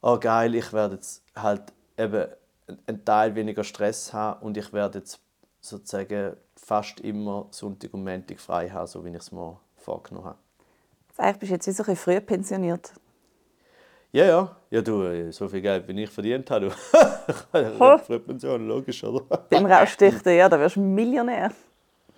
oh 0.02 0.18
geil, 0.18 0.54
ich 0.54 0.72
werde 0.72 0.96
jetzt 0.96 1.22
halt 1.34 1.62
eben 1.96 2.26
einen 2.86 3.04
Teil 3.04 3.34
weniger 3.34 3.64
Stress 3.64 4.12
haben 4.12 4.42
und 4.42 4.56
ich 4.56 4.72
werde 4.72 4.98
jetzt 4.98 5.20
sozusagen 5.60 6.36
fast 6.56 7.00
immer 7.00 7.46
Sonntag 7.50 7.92
und 7.94 8.04
Montag 8.04 8.38
frei 8.40 8.68
haben, 8.68 8.86
so 8.86 9.04
wie 9.04 9.10
ich 9.10 9.16
es 9.16 9.32
mir 9.32 9.58
vorgenommen 9.76 10.26
habe. 10.26 10.38
Eigentlich 11.16 11.38
bist 11.38 11.50
du 11.50 11.54
jetzt 11.54 11.66
wie 11.66 11.72
so 11.72 11.84
ein 11.84 11.96
früh 11.96 12.20
pensioniert. 12.20 12.92
Ja, 14.12 14.26
ja. 14.26 14.56
Ja, 14.70 14.82
du, 14.82 15.32
so 15.32 15.48
viel 15.48 15.60
Geld, 15.62 15.88
wie 15.88 16.02
ich 16.02 16.10
verdient 16.10 16.50
habe. 16.50 16.68
Du. 16.68 17.98
Frühpension, 18.04 18.66
logisch, 18.66 19.02
oder? 19.04 19.38
Beim 19.48 19.66
Raustichten, 19.66 20.36
ja, 20.36 20.48
da 20.48 20.58
wirst 20.58 20.76
du 20.76 20.80
Millionär. 20.80 21.52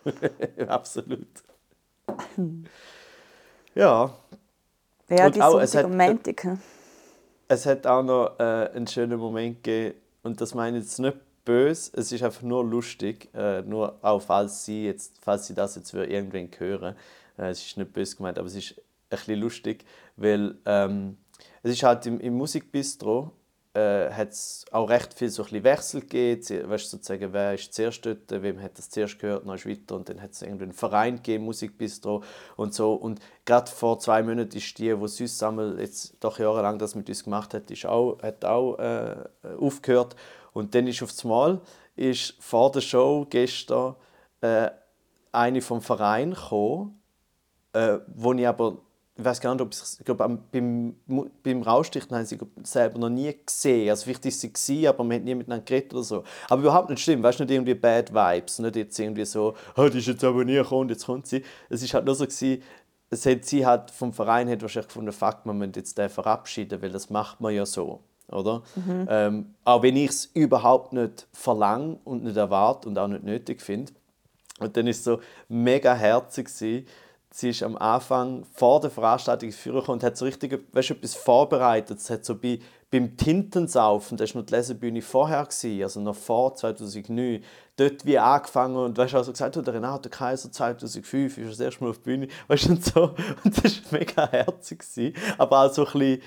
Absolut. 0.68 1.28
Ja. 3.74 4.14
Ja, 5.10 5.26
und 5.26 5.34
die 5.36 5.42
auch, 5.42 5.60
es 5.60 5.74
hat, 5.74 5.84
Romantik. 5.84 6.46
Es 7.48 7.66
hat 7.66 7.86
auch 7.86 8.02
noch 8.02 8.38
äh, 8.38 8.70
einen 8.74 8.86
schönen 8.86 9.18
Moment 9.18 9.62
gegeben, 9.62 9.98
und 10.22 10.40
das 10.40 10.54
meine 10.54 10.78
ich 10.78 10.84
jetzt 10.84 10.98
nicht 10.98 11.18
böse, 11.44 11.90
es 11.94 12.10
ist 12.10 12.22
einfach 12.22 12.42
nur 12.42 12.64
lustig, 12.64 13.28
äh, 13.34 13.62
nur 13.62 13.98
auch 14.02 14.22
falls 14.22 14.64
Sie, 14.64 14.86
jetzt, 14.86 15.18
falls 15.20 15.46
Sie 15.46 15.54
das 15.54 15.76
jetzt 15.76 15.90
für 15.90 16.06
irgendwen 16.06 16.48
hören, 16.58 16.96
äh, 17.38 17.50
es 17.50 17.64
ist 17.64 17.76
nicht 17.76 17.92
böse 17.92 18.16
gemeint, 18.16 18.38
aber 18.38 18.48
es 18.48 18.54
ist 18.54 18.72
ein 18.78 18.82
bisschen 19.10 19.40
lustig, 19.40 19.84
weil 20.16 20.56
ähm, 20.64 21.18
es 21.62 21.72
ist 21.72 21.82
halt 21.82 22.06
im, 22.06 22.18
im 22.20 22.34
Musikbistro 22.34 23.30
äh, 23.74 24.10
hat 24.10 24.30
es 24.30 24.64
auch 24.70 24.88
recht 24.88 25.14
viel 25.14 25.28
so 25.28 25.44
ein 25.44 25.64
Wechsel 25.64 26.00
gegeben. 26.00 26.70
Weißt, 26.70 26.90
sozusagen, 26.90 27.32
wer 27.32 27.54
ist 27.54 27.74
zuerst 27.74 28.06
dort, 28.06 28.30
wem 28.30 28.62
hat 28.62 28.78
das 28.78 28.88
zuerst 28.88 29.18
gehört, 29.18 29.46
dann 29.46 29.54
ist 29.54 29.66
weiter 29.66 29.96
und 29.96 30.08
dann 30.08 30.22
hat 30.22 30.32
es 30.32 30.42
irgendwie 30.42 30.64
einen 30.64 30.72
Verein 30.72 31.16
gegeben, 31.16 31.44
Musikbistro 31.44 32.22
und 32.56 32.72
so. 32.72 32.94
Und 32.94 33.20
gerade 33.44 33.70
vor 33.70 33.98
zwei 33.98 34.22
Monaten 34.22 34.56
ist 34.56 34.78
die, 34.78 34.94
die 34.94 35.44
einmal 35.44 35.80
jetzt 35.80 36.16
doch 36.20 36.38
jahrelang 36.38 36.78
das 36.78 36.94
mit 36.94 37.08
uns 37.08 37.24
gemacht 37.24 37.52
hat, 37.52 37.70
ist 37.70 37.86
auch, 37.86 38.18
hat 38.22 38.44
auch 38.44 38.78
äh, 38.78 39.16
aufgehört. 39.58 40.16
Und 40.52 40.74
dann 40.74 40.86
ist 40.86 41.02
aufs 41.02 41.24
Mal 41.24 41.60
ist 41.96 42.34
vor 42.40 42.70
der 42.72 42.80
Show 42.80 43.26
gestern 43.28 43.96
äh, 44.40 44.70
eine 45.32 45.60
vom 45.60 45.82
Verein 45.82 46.32
gekommen 46.32 47.00
äh, 47.74 47.98
wo 48.06 48.32
ich 48.32 48.46
aber 48.46 48.78
ich 49.16 49.24
weiß 49.24 49.40
gar 49.40 49.54
nicht, 49.54 49.62
ob 49.62 49.72
ich, 49.72 49.80
ich 50.00 50.04
glaube, 50.04 50.38
beim, 50.50 50.96
beim 51.42 51.62
Raustichten 51.62 52.16
haben 52.16 52.26
sie 52.26 52.38
selber 52.64 52.98
noch 52.98 53.08
nie 53.08 53.32
gesehen. 53.46 53.88
Also 53.88 54.04
vielleicht 54.04 54.26
ist 54.26 54.40
sie 54.40 54.52
gewesen, 54.52 54.88
aber 54.88 55.04
man 55.04 55.18
hat 55.18 55.24
nie 55.24 55.36
miteinander 55.36 55.64
geredet 55.64 55.94
oder 55.94 56.02
so. 56.02 56.24
Aber 56.48 56.62
überhaupt 56.62 56.90
nicht 56.90 57.00
schlimm, 57.00 57.22
weißt 57.22 57.38
du, 57.38 57.44
nicht 57.44 57.52
irgendwie 57.52 57.74
Bad 57.74 58.12
Vibes, 58.12 58.58
nicht 58.58 58.74
jetzt 58.74 58.98
irgendwie 58.98 59.24
so, 59.24 59.54
oh, 59.76 59.88
die 59.88 59.98
ist 59.98 60.08
jetzt 60.08 60.24
aber 60.24 60.44
nie 60.44 60.54
gekommen 60.54 60.88
jetzt 60.88 61.06
kommt 61.06 61.28
sie. 61.28 61.44
Es 61.68 61.82
ist 61.82 61.94
halt 61.94 62.06
nur 62.06 62.16
so 62.16 62.24
gewesen, 62.24 62.62
es 63.10 63.24
hat, 63.24 63.44
sie 63.44 63.64
hat 63.64 63.92
vom 63.92 64.12
Verein 64.12 64.50
hat 64.50 64.62
wahrscheinlich 64.62 64.88
gefunden, 64.88 65.12
fuck, 65.12 65.46
man 65.46 65.58
müssen 65.58 65.74
jetzt 65.76 65.96
den 65.96 66.10
verabschieden, 66.10 66.82
weil 66.82 66.90
das 66.90 67.08
macht 67.08 67.40
man 67.40 67.54
ja 67.54 67.64
so, 67.64 68.00
oder? 68.28 68.62
Mhm. 68.74 69.06
Ähm, 69.08 69.54
auch 69.64 69.82
wenn 69.84 69.96
ich 69.96 70.10
es 70.10 70.26
überhaupt 70.34 70.92
nicht 70.92 71.28
verlange 71.32 71.98
und 72.02 72.24
nicht 72.24 72.36
erwarte 72.36 72.88
und 72.88 72.98
auch 72.98 73.06
nicht 73.06 73.22
nötig 73.22 73.62
finde. 73.62 73.92
Und 74.58 74.76
dann 74.76 74.88
ist 74.88 74.98
es 74.98 75.04
so 75.04 75.20
mega 75.48 75.94
herzig 75.94 76.46
gewesen, 76.46 76.86
sie 77.36 77.48
ist 77.48 77.64
am 77.64 77.76
Anfang 77.76 78.44
vor 78.54 78.80
der 78.80 78.90
Veranstaltung 78.90 79.50
führen 79.50 79.86
und 79.86 80.04
hat 80.04 80.16
so 80.16 80.24
richtig 80.24 80.56
weißt, 80.70 80.92
etwas 80.92 81.16
vorbereitet. 81.16 81.98
Es 81.98 82.08
hat 82.08 82.24
so 82.24 82.36
bei, 82.36 82.60
beim 82.92 83.16
Tintensaufen, 83.16 84.16
das 84.16 84.32
war 84.32 84.42
noch 84.42 84.46
die 84.46 84.54
Lesebühne 84.54 85.02
vorher, 85.02 85.42
gewesen, 85.42 85.82
also 85.82 86.00
noch 86.00 86.14
vor 86.14 86.54
2009, 86.54 87.42
dort 87.76 88.06
wie 88.06 88.18
angefangen 88.18 88.76
und 88.76 88.96
weißt, 88.96 89.16
also 89.16 89.32
gesagt, 89.32 89.56
der 89.56 89.74
Renato 89.74 90.08
Kaiser 90.08 90.52
2005 90.52 91.38
ist 91.38 91.50
das 91.50 91.58
erste 91.58 91.82
Mal 91.82 91.90
auf 91.90 91.98
der 91.98 92.04
Bühne, 92.04 92.28
weißt, 92.46 92.68
und 92.68 92.84
so. 92.84 93.02
Und 93.44 93.64
das 93.64 93.82
war 93.90 93.98
mega 93.98 94.30
herzig. 94.30 94.78
Gewesen. 94.78 95.16
Aber 95.36 95.64
auch 95.64 95.72
so 95.72 95.84
ein 95.84 95.92
bisschen, 95.92 96.22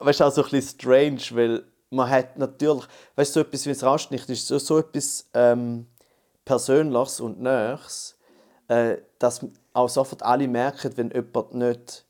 weißt, 0.00 0.22
auch 0.22 0.32
so 0.32 0.42
ein 0.42 0.50
bisschen 0.50 0.76
strange, 0.76 1.22
weil 1.34 1.64
man 1.90 2.10
hat 2.10 2.36
natürlich, 2.36 2.84
weißt, 3.14 3.32
so 3.32 3.40
etwas 3.40 3.64
wie 3.66 3.70
es 3.70 3.84
Rastnicht 3.84 4.28
ist, 4.28 4.48
so, 4.48 4.58
so 4.58 4.78
etwas 4.78 5.28
ähm, 5.34 5.86
Persönliches 6.44 7.20
und 7.20 7.40
Nächstes, 7.40 8.18
äh, 8.72 8.98
dass 9.18 9.46
auch 9.74 9.88
sofort 9.88 10.22
alle 10.22 10.48
merken, 10.48 10.92
wenn 10.96 11.10
jemand 11.10 11.54
nicht 11.54 12.04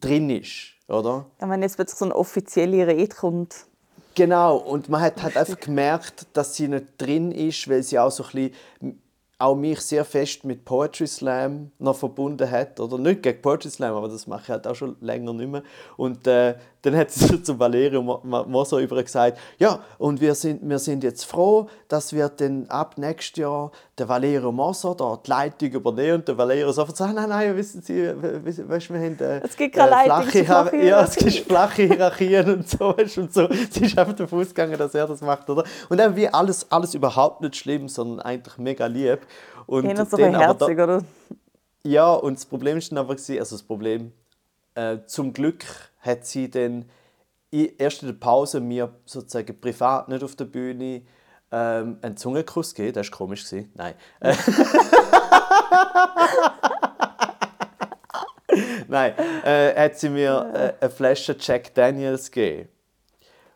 drin 0.00 0.30
ist, 0.30 0.74
oder? 0.88 1.26
Ja, 1.40 1.48
wenn 1.48 1.62
jetzt 1.62 1.76
plötzlich 1.76 1.98
so 1.98 2.04
eine 2.06 2.16
offizielle 2.16 2.86
Rede 2.86 3.14
kommt. 3.14 3.66
Genau, 4.14 4.56
und 4.56 4.88
man 4.88 5.00
hat 5.00 5.22
halt 5.22 5.36
einfach 5.36 5.58
gemerkt, 5.58 6.26
dass 6.34 6.54
sie 6.54 6.68
nicht 6.68 6.86
drin 6.98 7.32
ist, 7.32 7.68
weil 7.68 7.82
sie 7.82 7.98
auch 7.98 8.10
so 8.10 8.24
ein 8.24 8.50
bisschen 8.80 9.00
auch 9.38 9.56
mich 9.56 9.80
sehr 9.80 10.04
fest 10.04 10.44
mit 10.44 10.64
Poetry 10.64 11.06
Slam 11.06 11.72
noch 11.78 11.96
verbunden 11.96 12.48
hat. 12.48 12.78
Oder 12.78 12.96
nicht 12.96 13.22
gegen 13.22 13.42
Poetry 13.42 13.70
Slam, 13.70 13.94
aber 13.94 14.08
das 14.08 14.26
mache 14.26 14.42
ich 14.42 14.48
halt 14.50 14.66
auch 14.66 14.74
schon 14.74 14.96
länger 15.00 15.32
nicht 15.32 15.50
mehr. 15.50 15.62
Und 15.96 16.26
äh, 16.26 16.54
dann 16.82 16.96
hat 16.96 17.10
sie 17.10 17.42
zu 17.42 17.58
Valerio 17.58 18.02
Moser 18.02 18.78
über 18.78 19.02
gesagt, 19.02 19.38
ja, 19.58 19.80
und 19.98 20.20
wir 20.20 20.34
sind, 20.34 20.68
wir 20.68 20.78
sind 20.78 21.04
jetzt 21.04 21.24
froh, 21.24 21.68
dass 21.88 22.12
wir 22.12 22.28
dann 22.28 22.66
ab 22.68 22.98
nächstes 22.98 23.38
Jahr 23.38 23.70
der 23.96 24.08
Valerio 24.08 24.50
Moser 24.50 24.94
da 24.96 25.18
die 25.24 25.30
Leitung 25.30 25.70
übernehmen 25.70 26.16
und 26.16 26.28
der 26.28 26.36
Valerio 26.36 26.72
sofort 26.72 26.96
sagt, 26.96 27.14
nein, 27.14 27.28
nein, 27.28 27.56
wissen 27.56 27.82
Sie, 27.82 28.04
weißt, 28.04 28.92
wir 28.92 29.00
haben 29.00 29.18
äh, 29.20 29.40
es 29.44 29.56
gibt 29.56 29.76
keine 29.76 30.02
äh, 30.02 30.04
flache, 30.04 30.44
flache 30.44 30.76
Ja, 30.84 31.02
es 31.02 31.14
gibt 31.14 31.46
flache 31.46 31.82
Hierarchien 31.82 32.52
und 32.52 32.68
so, 32.68 32.96
weißt, 32.96 33.18
und 33.18 33.32
so. 33.32 33.48
Sie 33.70 33.84
ist 33.84 33.96
einfach 33.96 34.14
davon 34.14 34.40
ausgegangen, 34.40 34.76
dass 34.76 34.94
er 34.94 35.06
das 35.06 35.20
macht, 35.20 35.48
oder? 35.48 35.64
Und 35.88 35.98
dann 35.98 36.16
wie 36.16 36.28
alles, 36.28 36.70
alles 36.70 36.94
überhaupt 36.94 37.42
nicht 37.42 37.56
schlimm, 37.56 37.88
sondern 37.88 38.20
eigentlich 38.20 38.58
mega 38.58 38.86
lieb. 38.86 39.20
Und 39.66 39.84
Eher 39.84 40.04
so 40.04 40.18
herzig, 40.18 40.76
da, 40.76 40.84
oder? 40.84 41.04
Ja, 41.84 42.12
und 42.12 42.38
das 42.38 42.46
Problem 42.46 42.78
ist 42.78 42.90
dann 42.90 42.98
aber, 42.98 43.12
also 43.12 43.34
das 43.38 43.62
Problem, 43.62 44.12
äh, 44.74 44.98
zum 45.06 45.32
Glück 45.32 45.64
hat 46.02 46.26
sie 46.26 46.50
dann 46.50 46.84
erst 47.50 48.02
in 48.02 48.08
der 48.08 48.14
Pause 48.14 48.60
mir 48.60 48.94
sozusagen 49.04 49.58
privat 49.60 50.08
nicht 50.08 50.22
auf 50.22 50.36
der 50.36 50.44
Bühne 50.46 51.02
ähm, 51.50 51.98
einen 52.02 52.16
Zungenkuss 52.16 52.74
gegeben. 52.74 52.94
Das 52.94 53.10
war 53.10 53.18
komisch. 53.18 53.44
Nein. 53.74 53.94
Nein, 58.88 59.14
äh, 59.44 59.74
hat 59.74 59.98
sie 59.98 60.10
mir 60.10 60.50
äh, 60.54 60.74
eine 60.82 60.90
Flasche 60.90 61.34
Jack 61.38 61.74
Daniels 61.74 62.30
gegeben. 62.30 62.68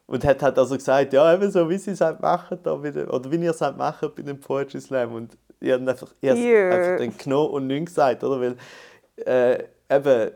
Und 0.07 0.25
hat 0.25 0.43
halt 0.43 0.59
also 0.59 0.77
gesagt, 0.77 1.13
ja, 1.13 1.35
eben 1.35 1.51
so, 1.51 1.69
wie 1.69 1.77
sie 1.79 1.91
es 1.91 2.01
halt 2.01 2.21
machen, 2.21 2.59
da 2.63 2.77
dem, 2.77 3.11
oder 3.11 3.31
wie 3.31 3.37
ihr 3.37 3.51
es 3.51 3.61
halt 3.61 3.77
macht 3.77 4.15
bei 4.15 4.23
dem 4.23 4.41
Poetry 4.41 4.81
Slam. 4.81 5.13
Und 5.13 5.37
ich 5.61 5.73
habe 5.73 5.91
einfach, 5.91 6.15
ich 6.21 6.31
einfach 6.31 6.97
den 6.99 7.17
genommen 7.17 7.51
und 7.51 7.67
nichts 7.67 7.91
gesagt, 7.91 8.23
oder? 8.23 8.41
Weil, 8.41 8.57
äh, 9.27 9.65
eben, 9.91 10.31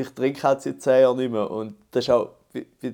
ich 0.00 0.10
trinke 0.10 0.42
halt 0.42 0.62
seit 0.62 0.80
zehn 0.80 1.02
Jahren 1.02 1.16
nicht 1.16 1.30
mehr. 1.30 1.50
Und 1.50 1.74
das 1.90 2.04
ist 2.04 2.10
auch 2.10 2.30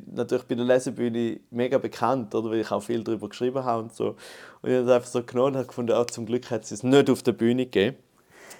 natürlich 0.07 0.45
bei 0.45 0.55
der 0.55 0.64
Lesebühne 0.64 1.40
mega 1.51 1.79
bekannt, 1.79 2.35
oder? 2.35 2.51
weil 2.51 2.61
ich 2.61 2.71
auch 2.71 2.83
viel 2.83 3.03
darüber 3.03 3.29
geschrieben 3.29 3.64
habe 3.64 3.85
und 3.85 3.95
so. 3.95 4.16
Und 4.62 4.71
ich 4.71 4.77
habe 4.77 4.85
es 4.85 4.90
einfach 4.90 5.09
so 5.09 5.23
genommen 5.23 5.49
und 5.49 5.57
habe 5.57 5.66
gefunden, 5.66 5.92
auch 5.92 6.07
zum 6.07 6.27
Glück 6.27 6.51
hat 6.51 6.66
sie 6.66 6.75
es 6.75 6.83
nicht 6.83 7.11
auf 7.11 7.23
der 7.23 7.33
Bühne 7.33 7.64
gegeben. 7.64 7.97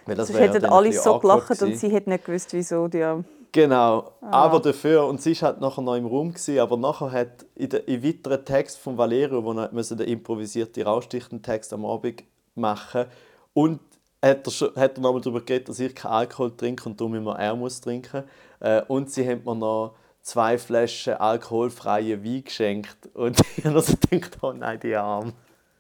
Weil 0.07 0.17
das 0.17 0.33
hätten 0.33 0.63
ja 0.63 0.71
alle 0.71 0.93
so 0.93 1.19
gelacht 1.19 1.63
und 1.63 1.77
sie 1.77 1.89
hätte 1.91 2.09
nicht 2.09 2.25
gewusst, 2.25 2.53
wieso 2.53 2.89
die... 2.89 3.05
Genau, 3.53 4.13
ah. 4.21 4.45
aber 4.45 4.61
dafür, 4.61 5.07
und 5.07 5.23
sie 5.23 5.41
war 5.41 5.49
halt 5.49 5.61
nachher 5.61 5.81
noch 5.81 5.95
im 5.95 6.05
Raum, 6.05 6.31
gewesen, 6.31 6.59
aber 6.59 6.77
nachher 6.77 7.11
hat 7.11 7.47
in 7.55 7.71
der 7.71 7.89
im 7.89 8.05
weiteren 8.05 8.45
Text 8.45 8.77
von 8.77 8.99
Valerio, 8.99 9.43
wo 9.43 9.53
er 9.53 9.69
den 9.69 10.01
improvisierte 10.01 10.85
Raustichten-Text 10.85 11.73
am 11.73 11.87
Abend 11.87 12.23
machen 12.55 13.07
und 13.55 13.81
hat 14.27 14.47
er, 14.47 14.51
schon, 14.51 14.75
hat 14.77 14.97
er 14.97 15.01
nochmal 15.01 15.21
darüber 15.21 15.41
geredet, 15.41 15.69
dass 15.69 15.79
ich 15.81 15.95
keinen 15.95 16.13
Alkohol 16.13 16.57
trinke 16.57 16.89
und 16.89 17.01
darum 17.01 17.15
immer 17.15 17.39
er 17.39 17.55
muss 17.55 17.81
trinken. 17.81 18.25
Äh, 18.61 18.83
und 18.83 19.11
sie 19.11 19.29
haben 19.29 19.43
mir 19.45 19.55
noch 19.55 19.95
zwei 20.23 20.59
Flaschen 20.59 21.15
alkoholfreie 21.15 22.23
Wein 22.25 22.45
geschenkt. 22.45 23.09
Und 23.15 23.41
ich 23.57 23.65
habe 23.65 23.77
also 23.77 23.95
gedacht, 24.11 24.39
oh 24.43 24.53
nein, 24.53 24.81
die 24.81 24.95
Arm. 24.95 25.33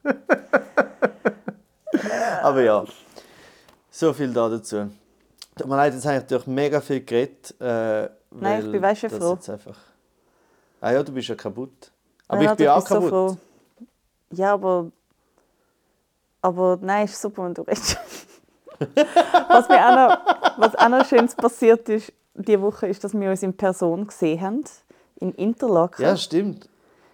Aber 2.42 2.62
ja, 2.62 2.85
so 3.90 4.12
viel 4.12 4.32
da 4.32 4.48
dazu. 4.48 4.90
Tut 5.56 5.66
mir 5.66 5.76
leid, 5.76 5.94
jetzt 5.94 6.04
habe 6.04 6.16
ich 6.16 6.22
natürlich 6.22 6.46
mega 6.46 6.80
viel 6.80 7.04
geredet. 7.04 7.54
Äh, 7.61 8.09
nein, 8.30 8.66
ich 8.66 8.72
bin 8.72 8.82
weißt 8.82 9.04
du 9.04 9.11
froh. 9.11 9.35
Jetzt 9.35 9.50
einfach... 9.50 9.78
Ah 10.80 10.92
ja, 10.92 11.02
du 11.02 11.12
bist 11.12 11.28
ja 11.28 11.35
kaputt. 11.35 11.90
Aber 12.28 12.42
ja, 12.42 12.52
ich 12.52 12.56
bin 12.59 12.68
auch 12.68 12.85
kaputt. 12.85 13.11
So 13.11 13.37
ja, 14.30 14.52
aber... 14.52 14.92
Aber 16.42 16.78
nein, 16.80 17.06
ist 17.06 17.20
super, 17.20 17.44
wenn 17.44 17.54
du 17.54 17.62
redest. 17.62 17.98
Was, 19.49 19.69
mir 19.69 19.87
auch 19.87 19.95
noch, 19.95 20.59
was 20.59 20.75
auch 20.75 20.89
noch 20.89 21.05
Schönes 21.07 21.35
passiert 21.35 21.89
ist, 21.89 22.12
diese 22.35 22.61
Woche 22.61 22.87
ist, 22.87 23.03
dass 23.05 23.15
wir 23.15 23.31
uns 23.31 23.43
in 23.43 23.57
Person 23.57 24.07
gesehen 24.07 24.41
haben, 24.41 24.65
in 25.21 25.33
Interlaken. 25.33 26.03
Ja, 26.03 26.17
stimmt. 26.17 26.69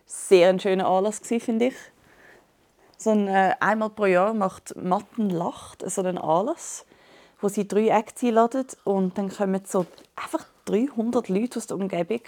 Sehr 0.06 0.48
ein 0.48 0.60
schöner 0.60 0.86
Anlass 0.86 1.20
finde 1.20 1.66
ich. 1.66 1.74
So 2.98 3.10
ein, 3.10 3.28
äh, 3.28 3.54
einmal 3.60 3.90
pro 3.90 4.06
Jahr 4.06 4.34
macht 4.34 4.76
Matten 4.76 5.30
Lacht 5.30 5.88
so 5.90 6.02
einen 6.02 6.18
Anlass, 6.18 6.84
wo 7.40 7.48
sie 7.48 7.66
drei 7.66 7.88
Acts 7.88 8.22
einladen 8.22 8.66
und 8.84 9.18
dann 9.18 9.28
kommen 9.28 9.62
so 9.64 9.86
einfach 10.14 10.44
300 10.66 11.28
Leute 11.28 11.58
aus 11.58 11.66
der 11.66 11.76
Umgebung 11.76 12.20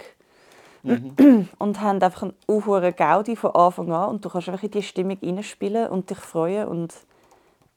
mhm. 0.83 1.47
und 1.59 1.81
haben 1.81 2.01
einfach 2.01 2.23
einen 2.23 2.33
hohen 2.49 2.95
Gaudi 2.95 3.35
von 3.35 3.51
Anfang 3.51 3.91
an 3.91 4.09
und 4.09 4.25
du 4.25 4.29
kannst 4.29 4.49
einfach 4.49 4.63
in 4.63 4.71
die 4.71 4.83
Stimmung 4.83 5.17
hineinspielen 5.19 5.87
und 5.89 6.09
dich 6.09 6.17
freuen 6.17 6.67
und, 6.67 6.93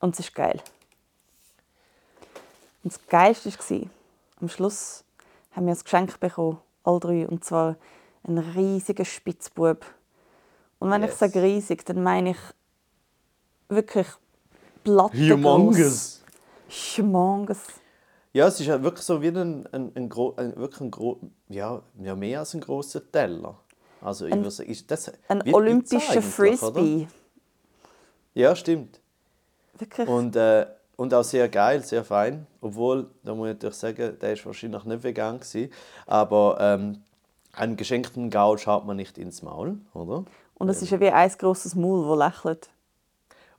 und 0.01 0.14
es 0.14 0.21
ist 0.21 0.35
geil. 0.35 0.61
Und 2.88 2.94
das 2.94 3.07
Geilste 3.07 3.51
war, 3.51 3.90
am 4.40 4.48
Schluss 4.48 5.05
haben 5.53 5.66
wir 5.66 5.74
ein 5.74 5.79
Geschenk 5.79 6.18
bekommen, 6.20 6.59
alle 6.85 7.01
drei, 7.01 7.29
und 7.29 7.44
zwar 7.44 7.77
einen 8.22 8.38
riesigen 8.38 9.05
Spitzbub. 9.05 9.85
Und 10.79 10.90
wenn 10.90 11.03
yes. 11.03 11.11
ich 11.12 11.18
sage 11.18 11.42
riesig, 11.42 11.85
dann 11.85 12.03
meine 12.03 12.31
ich 12.31 12.38
wirklich 13.68 14.07
plattengroß. 14.85 16.22
Humongous. 16.96 17.66
Ja, 18.33 18.46
es 18.46 18.59
ist 18.59 18.66
ja 18.66 18.83
wirklich 18.83 19.05
so 19.05 19.20
wie 19.20 19.29
ein, 19.29 19.66
ein, 19.66 19.92
ein, 19.94 20.11
ein, 20.11 20.57
wirklich 20.57 20.81
ein 20.81 20.90
gro 20.90 21.20
ja, 21.51 21.83
ja, 22.01 22.16
mehr 22.16 22.38
als 22.38 22.55
ein 22.55 22.62
großer 22.62 23.12
Teller. 23.12 23.61
Also, 24.01 24.24
ein, 24.24 24.42
ich 24.42 24.55
sagen, 24.55 24.70
ist 24.70 24.90
das, 24.90 25.12
ein 25.29 25.42
olympischer 25.53 26.22
Frisbee. 26.22 26.66
Oder? 26.66 27.07
Ja, 28.33 28.57
stimmt. 28.57 28.98
Wirklich. 29.79 30.09
Und 30.09 30.37
äh, 30.37 30.64
und 30.98 31.14
auch 31.14 31.22
sehr 31.22 31.48
geil, 31.48 31.84
sehr 31.84 32.02
fein. 32.02 32.46
Obwohl, 32.61 33.08
da 33.22 33.32
muss 33.32 33.48
ich 33.48 33.54
natürlich 33.54 33.76
sagen, 33.76 34.18
der 34.20 34.37
war 34.37 34.46
wahrscheinlich 34.46 34.84
nicht 34.84 35.02
vegan. 35.04 35.38
Gewesen. 35.38 35.72
Aber 36.06 36.58
ähm, 36.61 37.02
einen 37.52 37.76
geschenkten 37.76 38.30
Gaul 38.30 38.58
schaut 38.58 38.84
man 38.84 38.96
nicht 38.96 39.16
ins 39.16 39.42
Maul, 39.42 39.78
oder? 39.94 40.24
Und 40.54 40.68
es 40.68 40.82
ist 40.82 40.90
ja 40.90 40.98
wie 40.98 41.11
ein 41.11 41.30
großes 41.30 41.76
Maul, 41.76 42.18
das 42.18 42.34
lächelt. 42.34 42.68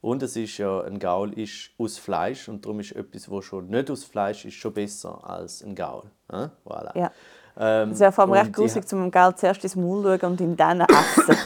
Und 0.02 0.22
es 0.22 0.36
ist 0.36 0.58
ja, 0.58 0.82
ein 0.82 1.00
Gaul 1.00 1.32
ist 1.32 1.72
aus 1.78 1.98
Fleisch 1.98 2.50
und 2.50 2.66
darum 2.66 2.82
ist 2.82 2.92
etwas, 2.92 3.32
was 3.32 3.46
schon 3.46 3.70
nicht 3.70 3.90
aus 3.90 4.04
Fleisch 4.04 4.44
ist, 4.44 4.56
schon 4.56 4.74
besser 4.74 5.22
als 5.24 5.64
ein 5.64 5.76
Gaul. 5.76 6.04
Ja? 6.30 6.52
Voilà. 6.66 6.98
Ja. 6.98 7.12
Ähm, 7.58 7.92
es 7.92 8.02
wäre 8.02 8.12
vor 8.12 8.26
allem 8.26 8.34
recht 8.34 8.52
gruselig, 8.52 8.86
zum 8.86 9.00
dem 9.00 9.12
Gaul 9.12 9.34
zuerst 9.36 9.64
ins 9.64 9.78
Maul 9.78 10.04
schauen 10.04 10.32
und 10.32 10.42
ihn 10.42 10.58
dann 10.58 10.82
essen. 10.82 11.38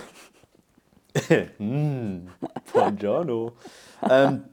mm, 1.60 2.30
Buongiorno. 2.74 3.52
ähm, 4.10 4.46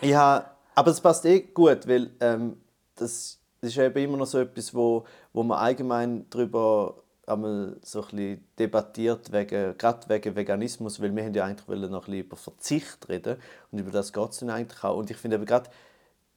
ich 0.00 0.14
habe 0.14 0.49
aber 0.74 0.90
es 0.90 1.00
passt 1.00 1.24
eh 1.26 1.40
gut, 1.40 1.86
weil 1.86 2.10
ähm, 2.20 2.56
das, 2.96 3.38
ist 3.60 3.76
eben 3.76 4.04
immer 4.04 4.16
noch 4.16 4.26
so 4.26 4.38
etwas, 4.38 4.74
wo, 4.74 5.04
wo 5.32 5.42
man 5.42 5.58
allgemein 5.58 6.26
darüber 6.30 7.02
einmal 7.26 7.76
so 7.82 8.04
ein 8.12 8.44
debattiert, 8.58 9.32
wegen, 9.32 9.76
gerade 9.76 10.08
wegen 10.08 10.34
Veganismus, 10.34 11.00
weil 11.00 11.14
wir 11.14 11.24
haben 11.24 11.34
ja 11.34 11.44
eigentlich 11.44 11.90
noch 11.90 12.08
ein 12.08 12.14
über 12.14 12.36
Verzicht 12.36 13.08
reden 13.08 13.36
und 13.70 13.78
über 13.78 13.90
das 13.90 14.12
geht 14.12 14.30
es 14.30 14.38
dann 14.38 14.50
eigentlich 14.50 14.82
auch. 14.82 14.96
Und 14.96 15.10
ich 15.10 15.16
finde 15.16 15.36
eben 15.36 15.46
gerade, 15.46 15.70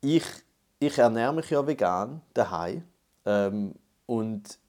ich, 0.01 0.25
ich 0.79 0.97
ernähre 0.97 1.33
mich 1.33 1.49
ja 1.49 1.65
vegan 1.65 2.21
daheim 2.33 2.83
ähm, 3.25 3.75
und 4.05 4.59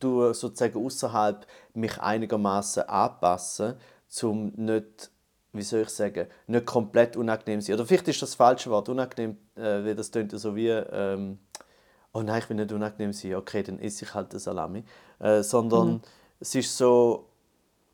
du 0.00 0.32
sozusagen 0.32 0.84
außerhalb 0.84 1.46
mich 1.74 1.98
einigermaßen 2.00 2.84
anpassen, 2.84 3.74
zum 4.08 4.52
nicht 4.56 5.10
wie 5.56 5.62
soll 5.62 5.82
ich 5.82 5.88
sagen, 5.90 6.26
nicht 6.46 6.66
komplett 6.66 7.16
unangenehm 7.16 7.60
sein. 7.60 7.74
Oder 7.74 7.86
vielleicht 7.86 8.08
ist 8.08 8.22
das, 8.22 8.30
das 8.30 8.36
falsche 8.36 8.70
Wort, 8.70 8.88
unangenehm, 8.88 9.36
äh, 9.56 9.84
weil 9.84 9.94
das 9.94 10.10
klingt 10.10 10.32
so 10.32 10.54
wie, 10.56 10.68
ähm, 10.68 11.38
oh 12.12 12.22
nein, 12.22 12.40
ich 12.42 12.48
will 12.48 12.56
nicht 12.56 12.72
unangenehm 12.72 13.12
sein, 13.12 13.34
okay, 13.34 13.62
dann 13.62 13.78
esse 13.78 14.04
ich 14.04 14.14
halt 14.14 14.32
das 14.32 14.44
Salami. 14.44 14.84
Äh, 15.18 15.42
sondern 15.42 15.88
mhm. 15.88 16.00
es 16.40 16.54
ist 16.54 16.76
so, 16.76 17.28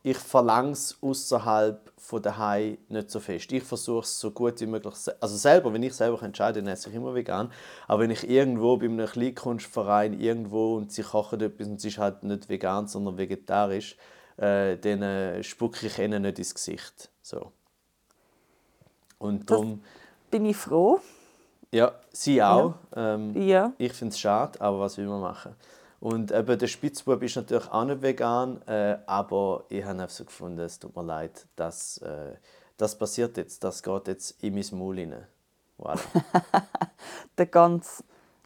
ich 0.03 0.19
verlange 0.19 0.73
es 0.73 0.99
außerhalb 1.01 1.93
von 1.97 2.21
daheim 2.21 2.79
nicht 2.89 3.11
so 3.11 3.21
fest. 3.21 3.53
Ich 3.53 3.63
versuche 3.63 4.01
es 4.01 4.19
so 4.19 4.33
gut 4.33 4.61
wie 4.61 4.67
möglich, 4.67 4.95
also 5.21 5.37
selber, 5.37 5.73
wenn 5.73 5.83
ich 5.85 5.95
selber 5.95 6.21
entscheide, 6.23 6.61
dann 6.61 6.73
esse 6.73 6.89
ich 6.91 6.97
immer 6.97 7.15
vegan. 7.15 7.53
Aber 7.87 8.03
wenn 8.03 8.11
ich 8.11 8.29
irgendwo 8.29 8.77
bei 8.77 8.87
einem 8.87 9.07
Kleinkunstverein 9.07 10.19
irgendwo 10.19 10.77
und 10.77 10.91
sie 10.91 11.03
kochen 11.03 11.41
etwas 11.41 11.69
und 11.69 11.77
es 11.77 11.85
ist 11.85 11.99
halt 11.99 12.25
nicht 12.25 12.49
vegan, 12.49 12.89
sondern 12.89 13.17
vegetarisch, 13.17 13.97
äh, 14.39 14.77
dann 14.77 15.03
äh, 15.03 15.43
spucke 15.45 15.87
ich 15.87 15.99
ihnen 15.99 16.23
nicht 16.23 16.39
ins 16.39 16.55
Gesicht. 16.55 17.12
So. 17.23 17.53
Und 19.19 19.51
darum... 19.51 19.83
bin 20.31 20.45
ich 20.47 20.57
froh. 20.57 21.01
Ja, 21.71 21.93
sie 22.11 22.43
auch. 22.43 22.75
Ja. 22.95 23.15
Ähm, 23.15 23.41
ja. 23.41 23.73
Ich 23.79 23.93
finde 23.93 24.13
es 24.13 24.21
schade, 24.21 24.61
aber 24.61 24.81
was 24.81 24.99
will 24.99 25.07
man 25.07 25.21
machen? 25.21 25.55
Und 26.01 26.33
eben, 26.33 26.59
der 26.59 26.67
Spitzbub 26.67 27.23
ist 27.23 27.37
natürlich 27.37 27.71
auch 27.71 27.85
nicht 27.85 28.03
vegan, 28.03 28.61
äh, 28.67 28.99
aber 29.07 29.65
ich 29.69 29.85
habe 29.85 30.03
einfach 30.03 30.11
so 30.11 30.25
gefunden, 30.25 30.59
es 30.59 30.79
tut 30.79 30.95
mir 30.97 31.05
leid, 31.05 31.47
dass 31.55 31.99
äh, 31.99 32.35
das 32.77 32.99
passiert 32.99 33.37
jetzt, 33.37 33.63
das 33.63 33.83
geht 33.83 34.09
jetzt 34.09 34.43
in 34.43 34.55
mein 34.55 34.67
Maul 34.73 34.99
rein. 34.99 35.27
Voilà. 35.79 36.01
der 37.39 37.47
ganz 37.47 38.03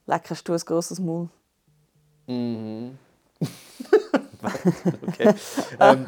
leckerst 0.06 0.46
du 0.46 0.52
ein 0.52 0.60
grosses 0.60 1.00
Maul. 1.00 1.30
Mhm. 2.26 2.98
okay. 5.08 5.34
ähm, 5.80 6.06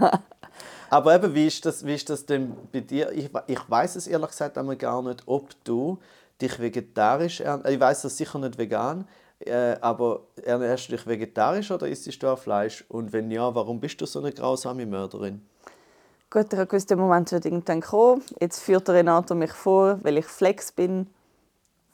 aber 0.91 1.15
eben, 1.15 1.35
wie 1.35 1.47
ist 1.47 1.65
das, 1.67 1.85
wie 1.85 1.95
ist 1.95 2.09
das 2.09 2.25
denn 2.25 2.57
bei 2.73 2.81
dir? 2.81 3.13
Ich, 3.13 3.31
ich 3.47 3.71
weiß 3.71 3.97
es 3.97 4.07
ehrlich 4.07 4.31
gesagt 4.31 4.57
einmal 4.59 4.77
gar 4.77 5.03
nicht, 5.03 5.23
ob 5.27 5.51
du 5.65 5.99
dich 6.41 6.59
vegetarisch 6.59 7.41
ernährst. 7.41 7.71
Ich 7.71 7.81
weiß 7.81 8.03
das 8.03 8.17
sicher 8.17 8.39
nicht 8.39 8.59
vegan, 8.59 9.07
äh, 9.41 9.77
aber 9.81 10.23
ernährst 10.43 10.89
du 10.89 10.97
dich 10.97 11.07
vegetarisch 11.07 11.71
oder 11.71 11.89
isst 11.89 12.23
du 12.23 12.29
auch 12.29 12.39
Fleisch? 12.39 12.85
Und 12.89 13.13
wenn 13.13 13.31
ja, 13.31 13.55
warum 13.55 13.81
bist 13.81 14.01
du 14.01 14.07
so 14.07 14.21
eine 14.21 14.33
grausame 14.33 14.87
Mörderin? 14.87 15.43
Gut, 16.31 16.53
ich 16.53 16.73
wusste, 16.73 16.89
der 16.89 16.97
Moment 16.99 17.33
wird 17.33 17.47
irgendwann 17.47 17.81
kommen. 17.81 18.23
Jetzt 18.41 18.61
führt 18.61 18.89
Renato 18.91 19.35
mich 19.35 19.53
vor, 19.53 19.99
weil 20.03 20.19
ich 20.19 20.27
Flex 20.27 20.73
bin. 20.73 21.07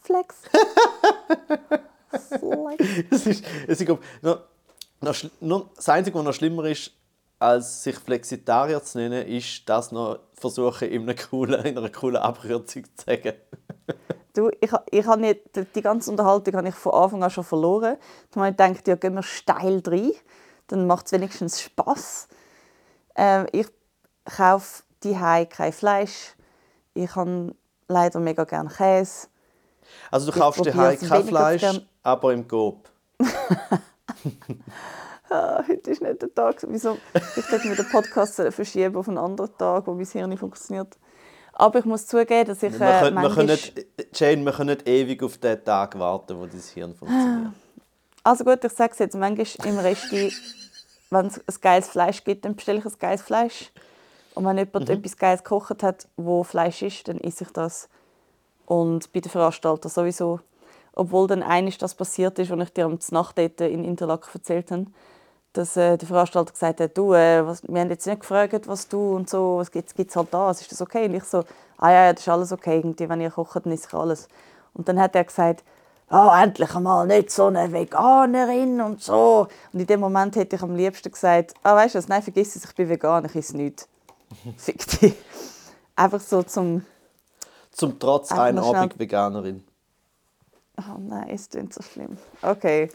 Flex. 0.00 0.36
Flex. 2.10 2.84
es 3.10 3.26
ist, 3.26 3.44
es 3.68 3.80
ist, 3.80 3.88
noch, 4.22 4.40
noch, 5.00 5.14
noch, 5.40 5.66
das 5.76 5.88
Einzige, 5.88 6.18
was 6.18 6.24
noch 6.24 6.34
schlimmer 6.34 6.64
ist, 6.64 6.90
als 7.38 7.82
sich 7.82 7.96
Flexitarier 7.96 8.82
zu 8.82 8.98
nennen, 8.98 9.26
ist 9.26 9.68
das 9.68 9.92
noch 9.92 10.18
versuchen, 10.34 10.88
in 10.88 11.02
einer 11.02 11.14
coolen, 11.14 11.64
in 11.64 11.76
einer 11.76 11.90
coolen 11.90 12.16
Abkürzung 12.16 12.84
zu 12.84 13.04
sagen. 13.04 13.34
Du, 14.32 14.50
ich, 14.60 14.72
ich 14.90 15.06
habe 15.06 15.20
nicht, 15.20 15.42
die 15.74 15.82
ganze 15.82 16.10
Unterhaltung 16.10 16.56
habe 16.56 16.68
ich 16.68 16.74
von 16.74 16.92
Anfang 16.92 17.22
an 17.22 17.30
schon 17.30 17.44
verloren. 17.44 17.96
Dann 18.32 18.42
habe 18.42 18.50
ich 18.50 18.56
gedacht, 18.56 18.88
ja, 18.88 18.96
gehen 18.96 19.14
wir 19.14 19.22
steil 19.22 19.80
rein, 19.86 20.12
dann 20.66 20.86
macht 20.86 21.06
es 21.06 21.12
wenigstens 21.12 21.60
Spass. 21.60 22.26
Ähm, 23.14 23.46
ich 23.52 23.68
kaufe 24.24 24.82
die 25.04 25.14
kein 25.14 25.72
Fleisch. 25.72 26.34
Ich 26.94 27.14
habe 27.14 27.54
leider 27.86 28.18
mega 28.20 28.44
gerne 28.44 28.70
Käse. 28.70 29.28
Also 30.10 30.30
du 30.30 30.38
kaufst 30.38 30.64
die 30.64 30.70
kein 30.70 30.98
Fleisch, 30.98 31.80
aber 32.02 32.32
im 32.32 32.48
Coop. 32.48 32.88
ah, 35.30 35.62
heute 35.66 35.90
ist 35.90 36.02
nicht 36.02 36.22
der 36.22 36.34
Tag. 36.34 36.64
Wieso? 36.68 36.98
Ich 37.36 37.46
könnte 37.46 37.68
mir 37.68 37.76
den 37.76 37.88
Podcast 37.88 38.40
verschieben 38.50 38.96
auf 38.96 39.08
einen 39.08 39.18
anderen 39.18 39.56
Tag, 39.56 39.86
wo 39.86 39.94
mein 39.94 40.06
Hirn 40.06 40.30
nicht 40.30 40.40
funktioniert. 40.40 40.96
Aber 41.52 41.78
ich 41.78 41.84
muss 41.84 42.06
zugeben, 42.06 42.46
dass 42.46 42.62
ich. 42.62 42.74
Äh, 42.74 42.80
wir 42.80 43.00
können, 43.00 43.22
wir 43.22 43.30
können 43.30 43.46
nicht, 43.46 43.86
Jane, 44.12 44.44
wir 44.44 44.52
können 44.52 44.70
nicht 44.70 44.88
ewig 44.88 45.22
auf 45.22 45.38
den 45.38 45.64
Tag 45.64 45.98
warten, 45.98 46.38
wo 46.38 46.46
dein 46.46 46.60
Hirn 46.60 46.94
funktioniert. 46.94 47.52
Also 48.24 48.44
gut, 48.44 48.64
ich 48.64 48.72
sage 48.72 48.92
es 48.92 48.98
jetzt. 48.98 49.16
Manchmal 49.16 49.68
im 49.68 49.78
Resti, 49.78 50.32
wenn 51.10 51.26
es 51.26 51.38
ein 51.38 51.60
geiles 51.60 51.88
Fleisch 51.88 52.24
gibt, 52.24 52.44
dann 52.44 52.56
bestelle 52.56 52.78
ich 52.78 52.86
ein 52.86 52.92
geiles 52.98 53.22
Fleisch. 53.22 53.70
Und 54.34 54.44
wenn 54.46 54.58
jemand 54.58 54.88
mhm. 54.88 54.94
etwas 54.94 55.16
Geiles 55.16 55.44
gekocht 55.44 55.82
hat, 55.82 56.08
wo 56.16 56.42
Fleisch 56.42 56.82
ist, 56.82 57.06
dann 57.06 57.20
esse 57.20 57.44
ich 57.44 57.50
das. 57.50 57.88
Und 58.66 59.12
bei 59.12 59.20
den 59.20 59.30
Veranstaltern 59.30 59.90
sowieso. 59.90 60.40
Obwohl 60.94 61.28
dann 61.28 61.42
eines 61.42 61.78
das 61.78 61.94
passiert 61.94 62.38
ist, 62.38 62.50
was 62.50 62.66
ich 62.66 62.72
dir 62.72 62.86
am 62.86 62.98
Nacht 63.10 63.38
in 63.38 63.84
Interlaken 63.84 64.30
erzählt 64.32 64.70
habe 64.70 64.86
dass 65.54 65.76
äh, 65.76 65.96
der 65.96 66.06
Veranstalter 66.06 66.52
gesagt 66.52 66.80
hat, 66.80 66.98
du, 66.98 67.14
äh, 67.14 67.46
was, 67.46 67.62
wir 67.66 67.80
haben 67.80 67.88
jetzt 67.88 68.06
nicht 68.06 68.20
gefragt, 68.20 68.66
was 68.68 68.88
du 68.88 69.16
und 69.16 69.30
so, 69.30 69.58
was 69.58 69.70
gibt 69.70 69.90
es 69.96 70.16
halt 70.16 70.28
da, 70.32 70.50
ist 70.50 70.70
das 70.70 70.82
okay? 70.82 71.06
Und 71.06 71.14
ich 71.14 71.24
so, 71.24 71.44
ah 71.78 71.90
ja, 71.90 72.12
das 72.12 72.22
ist 72.22 72.28
alles 72.28 72.52
okay, 72.52 72.76
irgendwie, 72.76 73.08
wenn 73.08 73.20
ihr 73.20 73.30
kocht, 73.30 73.64
dann 73.64 73.72
ist 73.72 73.92
alles. 73.94 74.28
Und 74.74 74.88
dann 74.88 75.00
hat 75.00 75.14
er 75.14 75.24
gesagt, 75.24 75.62
oh, 76.10 76.30
endlich 76.36 76.74
einmal 76.74 77.06
nicht 77.06 77.30
so 77.30 77.46
eine 77.46 77.72
Veganerin 77.72 78.80
und 78.80 79.00
so. 79.00 79.46
Und 79.72 79.80
in 79.80 79.86
dem 79.86 80.00
Moment 80.00 80.34
hätte 80.34 80.56
ich 80.56 80.62
am 80.62 80.74
liebsten 80.74 81.12
gesagt, 81.12 81.54
ah, 81.62 81.76
weißt 81.76 81.94
du 81.94 81.98
was, 81.98 82.08
nein, 82.08 82.22
vergiss 82.22 82.56
es, 82.56 82.64
ich 82.64 82.74
bin 82.74 82.88
vegan, 82.88 83.24
ich 83.24 83.36
esse 83.36 83.56
nichts. 83.56 83.88
Fick 84.56 84.86
dich. 85.00 85.14
Einfach 85.94 86.20
so 86.20 86.42
zum... 86.42 86.84
Zum 87.70 87.98
Trotz 87.98 88.32
einer 88.32 88.62
Abend 88.62 88.98
Veganerin. 88.98 89.64
Oh 90.78 90.98
nein, 90.98 91.28
es 91.30 91.48
klingt 91.48 91.72
so 91.72 91.82
schlimm. 91.82 92.16
Okay. 92.42 92.90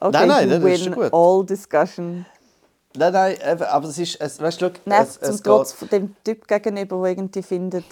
Okay, 0.00 0.26
nein, 0.26 0.48
nein, 0.48 0.62
das 0.62 0.80
ist 0.80 0.92
gut. 0.92 1.12
all 1.12 1.44
discussion. 1.44 2.24
Nein, 2.96 3.12
nein, 3.12 3.62
aber 3.62 3.88
es 3.88 3.98
ist, 3.98 4.20
es, 4.20 4.40
weißt 4.40 4.62
du, 4.62 4.70
nein, 4.84 5.02
es, 5.02 5.16
es 5.16 5.36
zum 5.36 5.44
Trotz 5.44 5.72
von 5.72 5.88
dem 5.88 6.16
Typ 6.24 6.46
gegenüber, 6.46 7.02
der 7.02 7.10
irgendwie 7.10 7.42
findet, 7.42 7.84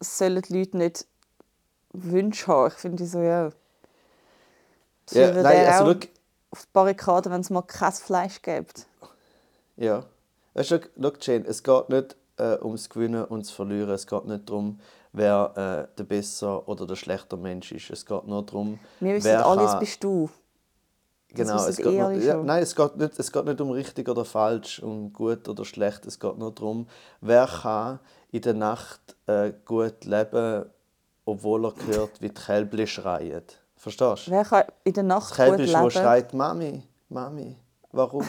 sollen 0.00 0.42
die 0.42 0.58
Leute 0.58 0.76
nicht 0.78 1.06
Wünsche 1.92 2.46
haben. 2.46 2.68
Ich 2.68 2.74
finde 2.74 3.06
so, 3.06 3.20
ja. 3.20 3.50
Ja, 5.10 5.32
nein, 5.42 5.66
also 5.66 5.92
look, 5.92 6.08
auf 6.50 6.62
die 6.62 6.68
Barrikaden, 6.72 7.32
wenn 7.32 7.40
es 7.40 7.50
mal 7.50 7.62
kein 7.62 7.92
Fleisch 7.92 8.42
gibt. 8.42 8.86
Ja. 9.76 10.04
Weißt 10.54 10.70
du, 10.70 10.80
look, 10.96 11.18
Jane, 11.20 11.44
es 11.46 11.62
geht 11.62 11.88
nicht 11.90 12.16
äh, 12.38 12.58
ums 12.62 12.88
Gewinnen 12.88 13.24
und 13.24 13.40
das 13.40 13.50
Verlieren. 13.50 13.90
Es 13.90 14.06
geht 14.06 14.24
nicht 14.24 14.48
darum, 14.48 14.80
wer 15.12 15.88
äh, 15.92 15.96
der 15.96 16.04
besser 16.04 16.66
oder 16.68 16.86
der 16.86 16.96
schlechter 16.96 17.36
Mensch 17.36 17.72
ist. 17.72 17.90
Es 17.90 18.04
geht 18.04 18.26
nur 18.26 18.44
darum, 18.44 18.78
Wir 19.00 19.14
wissen, 19.14 19.26
wer 19.26 19.46
alles 19.46 19.72
kann... 19.72 19.80
bist 19.80 20.02
du. 20.02 20.30
Genau, 21.34 21.66
es 21.66 21.76
geht, 21.76 21.86
nur, 21.86 22.12
ja, 22.12 22.36
nein, 22.42 22.62
es 22.62 22.74
geht, 22.74 22.96
nicht, 22.96 23.18
es 23.18 23.32
geht 23.32 23.44
nicht 23.44 23.60
um 23.60 23.70
richtig 23.70 24.08
oder 24.08 24.24
falsch, 24.24 24.80
um 24.80 25.12
gut 25.12 25.48
oder 25.48 25.64
schlecht. 25.64 26.06
Es 26.06 26.18
geht 26.18 26.38
nur 26.38 26.52
darum, 26.52 26.86
wer 27.20 27.46
kann 27.46 27.98
in 28.30 28.42
der 28.42 28.54
Nacht 28.54 29.00
äh, 29.26 29.52
gut 29.64 30.04
leben, 30.04 30.66
obwohl 31.24 31.66
er 31.66 31.74
hört, 31.86 32.20
wie 32.20 32.28
die 32.28 32.34
Kälbchen 32.34 32.86
schreien. 32.86 33.42
Verstehst 33.74 34.28
du? 34.28 34.30
Wer 34.30 34.44
kann 34.44 34.64
in 34.84 34.92
der 34.94 35.02
Nacht 35.02 35.30
das 35.30 35.36
Kälbchen, 35.36 35.66
gut 35.66 35.66
leben? 35.66 35.84
Das 35.84 35.92
schreit, 35.92 36.32
Mami, 36.32 36.82
Mami, 37.08 37.56
warum? 37.92 38.26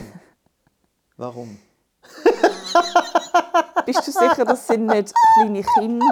warum? 1.17 1.57
Bist 3.85 4.07
du 4.07 4.11
sicher, 4.11 4.43
das 4.43 4.67
sind 4.67 4.85
nicht 4.87 5.13
kleine 5.35 5.63
Kinder? 5.63 6.11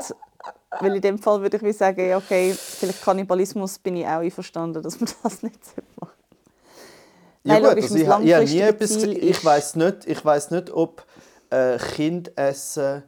Weil 0.80 0.96
in 0.96 1.02
dem 1.02 1.18
Fall 1.18 1.42
würde 1.42 1.58
ich 1.58 1.78
sagen, 1.78 2.14
okay, 2.16 2.54
vielleicht 2.54 3.02
Kannibalismus 3.04 3.80
bin 3.80 3.98
ich 3.98 4.06
auch 4.06 4.20
einverstanden, 4.20 4.82
dass 4.84 5.00
man 5.00 5.10
das 5.24 5.44
nicht 5.44 5.60
machen 6.00 6.15
ja, 7.46 7.60
gut, 7.60 7.70
also 7.70 7.96
ich, 7.96 8.02
ich, 8.02 8.54
nie 8.54 8.60
etwas, 8.60 9.04
ich 9.04 9.46
weiß 9.46 9.76
nicht, 9.76 10.06
ich 10.06 10.26
weiß 10.26 10.52
nicht, 10.52 10.72
ob 10.72 11.06
äh, 11.50 11.78
Kindessen, 11.78 13.04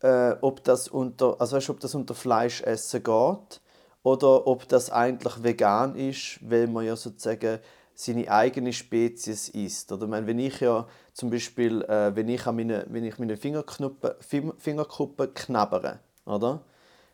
äh, 0.00 0.34
ob 0.40 0.62
das 0.64 0.88
unter, 0.88 1.40
also 1.40 1.56
weißt, 1.56 1.70
ob 1.70 1.80
das 1.80 1.94
unter 1.94 2.14
Fleischessen 2.14 3.02
geht 3.02 3.60
oder 4.02 4.46
ob 4.46 4.68
das 4.68 4.90
eigentlich 4.90 5.42
vegan 5.42 5.96
ist, 5.96 6.38
weil 6.48 6.68
man 6.68 6.84
ja 6.84 6.96
sozusagen 6.96 7.58
seine 7.94 8.30
eigene 8.30 8.72
Spezies 8.72 9.48
isst. 9.48 9.90
Oder 9.90 10.06
meine, 10.06 10.26
wenn 10.26 10.38
ich 10.38 10.60
ja 10.60 10.86
zum 11.12 11.30
Beispiel, 11.30 11.82
äh, 11.82 12.14
wenn 12.14 12.28
ich 12.28 12.46
an 12.46 12.56
meine, 12.56 12.86
wenn 12.88 13.04
ich 13.04 13.18
meine 13.18 13.36
Fingerkuppen 13.36 15.34
knabbere, 15.34 15.98
oder? 16.26 16.60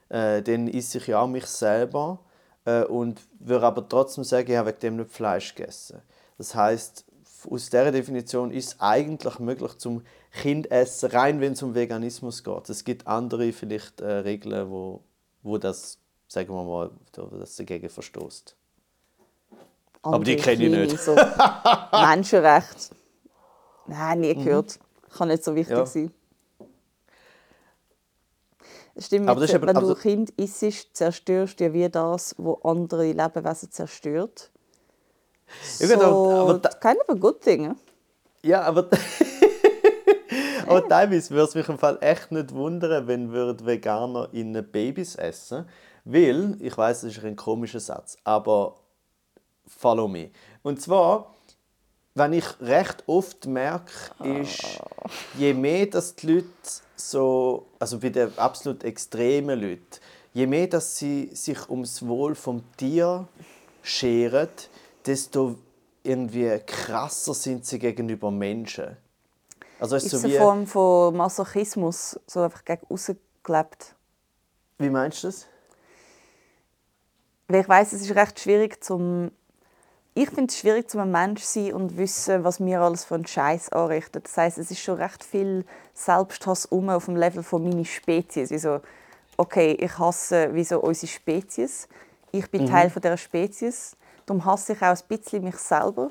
Äh, 0.08 0.42
dann 0.42 0.68
esse 0.68 0.98
ich 0.98 1.06
ja 1.06 1.20
auch 1.20 1.28
mich 1.28 1.46
selber 1.46 2.18
äh, 2.64 2.84
und 2.84 3.20
würde 3.38 3.64
aber 3.64 3.88
trotzdem 3.88 4.24
sagen, 4.24 4.50
ich 4.50 4.56
habe 4.56 4.70
wegen 4.70 4.80
dem 4.80 4.96
nicht 4.96 5.10
Fleisch 5.10 5.54
gegessen. 5.54 6.02
Das 6.42 6.56
heißt, 6.56 7.04
aus 7.48 7.70
dieser 7.70 7.92
Definition 7.92 8.50
ist 8.50 8.66
es 8.66 8.80
eigentlich 8.80 9.38
möglich 9.38 9.78
zum 9.78 10.02
Kind 10.32 10.72
essen, 10.72 11.10
rein 11.12 11.40
wenn 11.40 11.52
es 11.52 11.62
um 11.62 11.76
Veganismus 11.76 12.42
geht. 12.42 12.68
Es 12.68 12.82
gibt 12.82 13.06
andere 13.06 13.52
vielleicht 13.52 14.00
äh, 14.00 14.10
Regeln, 14.10 14.68
wo, 14.68 15.04
wo 15.44 15.56
das, 15.56 16.00
sagen 16.26 16.52
wir 16.52 16.64
mal, 16.64 16.90
das 17.12 17.54
dagegen 17.54 17.88
verstößt. 17.88 18.56
Aber 20.02 20.24
die 20.24 20.34
kenne 20.34 20.64
ich 20.64 20.92
nicht. 20.92 21.00
So 21.00 21.14
Menschenrecht. 21.92 22.90
Nein, 23.86 24.18
nie 24.18 24.34
mhm. 24.34 24.44
gehört. 24.44 24.80
Mhm. 24.80 25.14
Kann 25.16 25.28
nicht 25.28 25.44
so 25.44 25.54
wichtig 25.54 25.76
ja. 25.76 25.86
sein. 25.86 26.12
Stimmt, 28.98 29.28
Aber 29.28 29.42
das 29.42 29.50
ist 29.50 29.62
wenn 29.62 29.68
eben- 29.68 29.74
du 29.78 29.86
also- 29.90 29.94
Kind 29.94 30.30
isst, 30.30 30.96
zerstörst 30.96 31.60
du 31.60 31.64
ja 31.66 31.72
wie 31.72 31.88
das, 31.88 32.34
was 32.36 32.64
andere 32.64 33.12
Lebewesen 33.12 33.70
zerstört. 33.70 34.50
Ja, 35.78 35.86
gut, 35.86 35.96
aber- 36.04 36.52
so, 36.52 36.58
da- 36.58 36.68
kind 36.70 37.00
of 37.00 37.08
a 37.08 37.14
good 37.14 37.40
thing. 37.40 37.76
Ja, 38.42 38.62
aber. 38.62 38.88
aber 40.66 40.88
teilweise 40.88 41.30
würde 41.30 41.48
es 41.48 41.54
mich 41.54 41.68
im 41.68 41.78
Fall 41.78 41.98
echt 42.00 42.32
nicht 42.32 42.52
wundern, 42.52 43.06
wenn 43.06 43.32
Veganer 43.32 44.28
in 44.32 44.52
Babys 44.70 45.16
essen. 45.16 45.66
Weil, 46.04 46.56
ich 46.60 46.76
weiß, 46.76 47.02
das 47.02 47.16
ist 47.16 47.24
ein 47.24 47.36
komischer 47.36 47.78
Satz, 47.80 48.16
aber 48.24 48.74
follow 49.66 50.08
me. 50.08 50.30
Und 50.62 50.80
zwar, 50.82 51.32
wenn 52.14 52.32
ich 52.32 52.44
recht 52.60 53.04
oft 53.06 53.46
merke, 53.46 53.92
ist, 54.40 54.80
je 55.38 55.54
mehr 55.54 55.86
dass 55.86 56.16
die 56.16 56.26
Leute 56.26 56.46
so, 56.96 57.66
also 57.78 57.98
bei 58.00 58.08
den 58.10 58.36
absolut 58.36 58.82
extremen 58.82 59.60
Leuten, 59.60 59.82
je 60.34 60.46
mehr 60.46 60.66
dass 60.66 60.96
sie 60.96 61.30
sich 61.32 61.68
ums 61.70 62.04
Wohl 62.06 62.34
vom 62.34 62.62
Tier 62.76 63.26
scheren, 63.82 64.48
desto 65.06 65.56
irgendwie 66.02 66.58
krasser 66.66 67.34
sind 67.34 67.64
sie 67.66 67.78
gegenüber 67.78 68.30
Menschen. 68.30 68.96
Also 69.78 69.96
es 69.96 70.04
Ist 70.04 70.12
ist 70.12 70.14
es 70.14 70.20
so 70.22 70.26
eine 70.26 70.34
wie, 70.34 70.38
Form 70.38 70.66
von 70.66 71.16
Masochismus, 71.16 72.20
so 72.26 72.40
einfach 72.40 72.64
gegen 72.64 72.86
aussen 72.88 73.18
gelebt? 73.42 73.94
wie 74.78 74.90
meinst 74.90 75.22
du 75.22 75.28
das? 75.28 75.46
Weil 77.48 77.60
ich 77.60 77.68
weiß, 77.68 77.92
es 77.92 78.02
ist 78.02 78.14
recht 78.14 78.40
schwierig 78.40 78.82
zum 78.82 79.30
ich 80.14 80.28
finde 80.28 80.52
es 80.52 80.58
schwierig, 80.58 80.90
zum 80.90 81.00
ein 81.00 81.10
Mensch 81.10 81.42
zu 81.42 81.64
sein 81.64 81.72
und 81.72 81.96
wissen, 81.96 82.44
was 82.44 82.60
wir 82.62 82.80
alles 82.82 83.04
für 83.04 83.14
einen 83.14 83.26
Scheiß 83.26 83.72
anrichten. 83.72 84.22
Das 84.22 84.36
heißt, 84.36 84.58
es 84.58 84.70
ist 84.70 84.80
schon 84.80 84.98
recht 84.98 85.24
viel 85.24 85.64
Selbsthass 85.94 86.66
um 86.66 86.90
auf 86.90 87.06
dem 87.06 87.16
Level 87.16 87.42
von 87.42 87.64
meiner 87.66 87.84
Spezies. 87.86 88.50
Wie 88.50 88.58
so, 88.58 88.80
okay, 89.38 89.72
ich 89.72 89.98
hasse 89.98 90.54
wie 90.54 90.64
so 90.64 90.80
unsere 90.80 91.10
Spezies. 91.10 91.88
Ich 92.30 92.50
bin 92.50 92.66
Teil 92.66 92.90
von 92.90 93.00
dieser 93.00 93.16
Spezies. 93.16 93.96
Darum 94.26 94.44
hasse 94.44 94.72
ich 94.74 94.82
auch 94.82 94.86
ein 94.88 94.98
bisschen 95.08 95.44
mich 95.44 95.56
selber. 95.56 96.10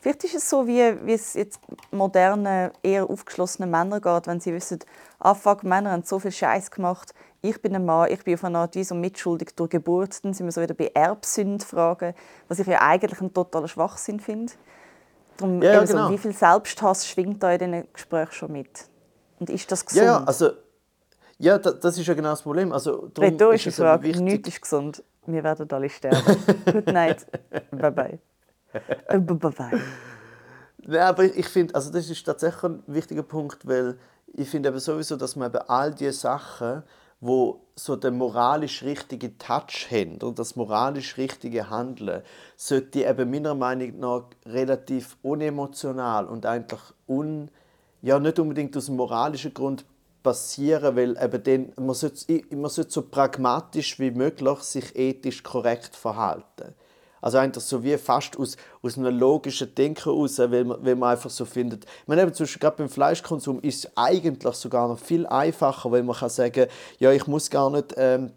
Vielleicht 0.00 0.24
ist 0.24 0.34
es 0.34 0.48
so, 0.48 0.66
wie, 0.66 0.94
wie 1.04 1.12
es 1.12 1.34
jetzt 1.34 1.60
modernen, 1.90 2.70
eher 2.82 3.08
aufgeschlossenen 3.10 3.70
Männern 3.70 4.00
geht, 4.00 4.26
wenn 4.26 4.40
sie 4.40 4.52
wissen, 4.54 4.78
ah 5.18 5.34
fuck, 5.34 5.62
Männer 5.62 5.90
haben 5.92 6.04
so 6.04 6.18
viel 6.18 6.32
Scheiß 6.32 6.70
gemacht. 6.70 7.12
Ich 7.42 7.60
bin 7.60 7.74
ein 7.74 7.84
Mann, 7.84 8.10
ich 8.10 8.24
bin 8.24 8.34
auf 8.34 8.44
eine 8.44 8.58
Art 8.58 8.74
wie 8.76 8.84
so 8.84 8.94
mitschuldig 8.94 9.50
durch 9.56 9.70
Geburt. 9.70 10.24
Dann 10.24 10.32
sind 10.32 10.46
wir 10.46 10.52
so 10.52 10.62
wieder 10.62 10.72
bei 10.74 10.90
Erbsündfragen, 10.94 12.14
was 12.48 12.58
ich 12.58 12.66
ja 12.66 12.80
eigentlich 12.80 13.20
einen 13.20 13.34
totalen 13.34 13.68
Schwachsinn 13.68 14.20
finde. 14.20 14.52
Darum, 15.36 15.60
Ja, 15.62 15.72
ja, 15.72 15.78
eben 15.78 15.86
so, 15.86 15.94
genau. 15.94 16.10
wie 16.10 16.18
viel 16.18 16.32
Selbsthass 16.34 17.06
schwingt 17.06 17.42
da 17.42 17.52
in 17.52 17.58
diesen 17.58 17.92
Gesprächen 17.92 18.32
schon 18.32 18.52
mit? 18.52 18.88
Und 19.38 19.50
ist 19.50 19.70
das 19.70 19.84
gesund? 19.84 20.06
Ja, 20.06 20.22
also 20.24 20.50
ja, 21.38 21.58
da, 21.58 21.72
das 21.72 21.96
ist 21.98 22.06
ja 22.06 22.14
genau 22.14 22.30
das 22.30 22.42
Problem. 22.42 22.72
Also, 22.72 23.10
Rhetorische 23.18 23.68
ist 23.70 23.74
es 23.74 23.78
eben 23.80 23.88
Frage, 23.88 24.02
wichtig- 24.04 24.22
nichts 24.22 24.48
ist 24.48 24.60
gesund. 24.62 25.02
Wir 25.26 25.44
werden 25.44 25.70
alle 25.70 25.90
sterben. 25.90 26.36
Good 26.64 26.86
night. 26.86 27.26
Bye 27.70 27.90
bye. 27.90 28.18
Bye 29.08 29.50
bye. 29.50 29.80
Nein, 30.86 31.00
aber 31.02 31.24
ich, 31.24 31.46
finde, 31.46 31.74
also 31.74 31.92
das 31.92 32.08
ist 32.08 32.24
tatsächlich 32.24 32.62
ein 32.64 32.82
wichtiger 32.86 33.22
Punkt, 33.22 33.66
weil 33.66 33.98
ich 34.32 34.48
finde 34.48 34.70
eben 34.70 34.78
sowieso, 34.78 35.16
dass 35.16 35.36
man 35.36 35.50
eben 35.50 35.62
all 35.68 35.94
diese 35.94 36.12
Sachen, 36.12 36.82
wo 37.20 37.60
so 37.76 37.96
den 37.96 38.16
moralisch 38.16 38.82
richtigen 38.82 39.36
Touch 39.38 39.88
haben 39.90 40.16
oder 40.16 40.32
das 40.32 40.56
moralisch 40.56 41.18
richtige 41.18 41.68
Handeln, 41.68 42.22
sollte 42.56 43.04
eben 43.04 43.30
meiner 43.30 43.54
Meinung 43.54 43.98
nach 43.98 44.24
relativ 44.46 45.18
unemotional 45.22 46.26
und 46.26 46.46
eigentlich 46.46 46.80
un, 47.06 47.50
ja, 48.00 48.18
nicht 48.18 48.38
unbedingt 48.38 48.76
aus 48.76 48.86
dem 48.86 48.96
moralischen 48.96 49.52
Grund 49.52 49.84
passieren, 50.22 50.96
weil 50.96 51.16
eben 51.22 51.42
dann, 51.42 51.86
man 51.86 51.94
sollte, 51.94 52.42
man 52.54 52.70
sollte 52.70 52.90
so 52.90 53.02
pragmatisch 53.02 53.98
wie 53.98 54.10
möglich 54.10 54.58
sich 54.60 54.96
ethisch 54.96 55.42
korrekt 55.42 55.96
verhalten. 55.96 56.74
Also 57.20 57.38
eigentlich 57.38 57.64
so 57.64 57.82
wie 57.82 57.96
fast 57.98 58.38
aus, 58.38 58.56
aus 58.82 58.96
einem 58.96 59.18
logischen 59.18 59.74
Denken 59.74 60.04
heraus, 60.04 60.38
weil 60.38 60.64
man, 60.64 60.84
weil 60.84 60.96
man 60.96 61.12
einfach 61.12 61.30
so 61.30 61.44
findet. 61.44 61.84
Ich 62.06 62.12
eben 62.12 62.34
zum 62.34 62.44
Beispiel 62.44 62.60
gerade 62.60 62.76
beim 62.78 62.88
Fleischkonsum 62.88 63.60
ist 63.60 63.84
es 63.84 63.96
eigentlich 63.96 64.54
sogar 64.54 64.88
noch 64.88 64.98
viel 64.98 65.26
einfacher, 65.26 65.90
weil 65.90 66.02
man 66.02 66.16
kann 66.16 66.30
sagen, 66.30 66.66
ja, 66.98 67.12
ich 67.12 67.26
muss 67.26 67.50
gar 67.50 67.70
nicht 67.70 67.94
ähm, 67.96 68.32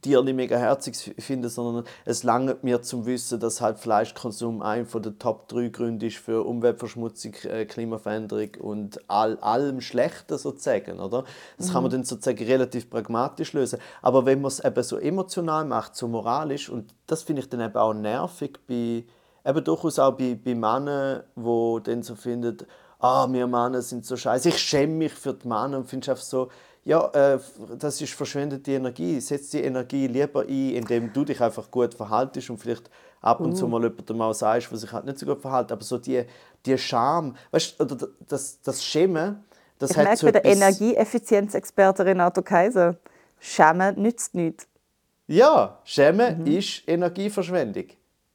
Tiere 0.00 0.32
mega 0.32 0.56
herzig 0.56 1.14
finden, 1.18 1.48
sondern 1.48 1.84
es 2.04 2.22
langt 2.22 2.62
mir 2.64 2.82
zum 2.82 3.06
Wissen, 3.06 3.40
dass 3.40 3.60
halt 3.60 3.78
Fleischkonsum 3.78 4.62
ein 4.62 4.86
von 4.86 5.02
den 5.02 5.18
Top 5.18 5.48
3 5.48 5.68
Gründen 5.68 6.06
ist 6.06 6.18
für 6.18 6.44
Umweltverschmutzung, 6.44 7.34
äh, 7.44 7.64
Klimaveränderung 7.64 8.50
und 8.60 9.00
all, 9.08 9.38
allem 9.38 9.80
Schlechten 9.80 10.38
sozusagen, 10.38 11.00
oder? 11.00 11.24
Das 11.56 11.72
kann 11.72 11.82
man 11.82 11.90
dann 11.90 12.04
sozusagen 12.04 12.44
relativ 12.44 12.88
pragmatisch 12.90 13.52
lösen. 13.52 13.78
Aber 14.02 14.26
wenn 14.26 14.40
man 14.40 14.48
es 14.48 14.60
eben 14.60 14.82
so 14.82 14.98
emotional 14.98 15.64
macht, 15.64 15.96
so 15.96 16.08
moralisch, 16.08 16.68
und 16.68 16.94
das 17.06 17.22
finde 17.22 17.42
ich 17.42 17.48
dann 17.48 17.60
eben 17.60 17.76
auch 17.76 17.94
nervig 17.94 18.58
bei, 18.66 19.04
eben 19.44 19.64
durchaus 19.64 19.98
auch 19.98 20.12
bei, 20.12 20.38
bei 20.42 20.54
Männern, 20.54 21.22
die 21.36 21.78
dann 21.84 22.02
so 22.02 22.14
finden, 22.14 22.58
ah, 23.00 23.26
wir 23.30 23.46
Männer 23.46 23.82
sind 23.82 24.04
so 24.04 24.16
scheiße, 24.16 24.48
ich 24.48 24.58
schäme 24.58 24.94
mich 24.94 25.12
für 25.12 25.34
die 25.34 25.46
Männer 25.46 25.78
und 25.78 25.88
finde 25.88 26.10
einfach 26.10 26.22
so, 26.22 26.48
ja, 26.88 27.06
äh, 27.08 27.38
das 27.78 28.00
ist 28.00 28.14
verschwendete 28.14 28.72
Energie. 28.72 29.20
Setz 29.20 29.50
die 29.50 29.62
Energie 29.62 30.06
lieber 30.06 30.40
ein, 30.40 30.70
indem 30.70 31.12
du 31.12 31.22
dich 31.22 31.38
einfach 31.38 31.70
gut 31.70 31.92
verhaltest 31.92 32.48
und 32.48 32.56
vielleicht 32.56 32.88
ab 33.20 33.40
und 33.40 33.54
zu 33.54 33.66
Uh. 33.66 33.68
mal 33.68 33.82
jemandem 33.82 34.16
mal 34.16 34.32
sagst, 34.32 34.72
was 34.72 34.80
sich 34.80 34.90
halt 34.90 35.04
nicht 35.04 35.18
so 35.18 35.26
gut 35.26 35.42
verhält. 35.42 35.70
Aber 35.70 35.84
so 35.84 35.98
die, 35.98 36.24
die 36.64 36.78
Scham, 36.78 37.36
weißt 37.50 37.78
du, 37.78 37.84
oder 37.84 38.08
das, 38.26 38.62
das 38.62 38.82
Schämen, 38.82 39.44
das 39.78 39.90
Ich 39.90 39.96
hat 39.98 40.04
merke 40.04 40.18
so 40.18 40.26
bei 40.28 40.32
der 40.32 40.46
Energieeffizienzexperte 40.46 42.06
Renato 42.06 42.40
Kaiser, 42.40 42.96
Schämen 43.38 44.00
nützt 44.00 44.34
nichts. 44.34 44.66
Ja, 45.26 45.80
Schämen 45.84 46.38
Mhm. 46.40 46.46
ist 46.46 46.84
Energieverschwendung. 46.88 47.84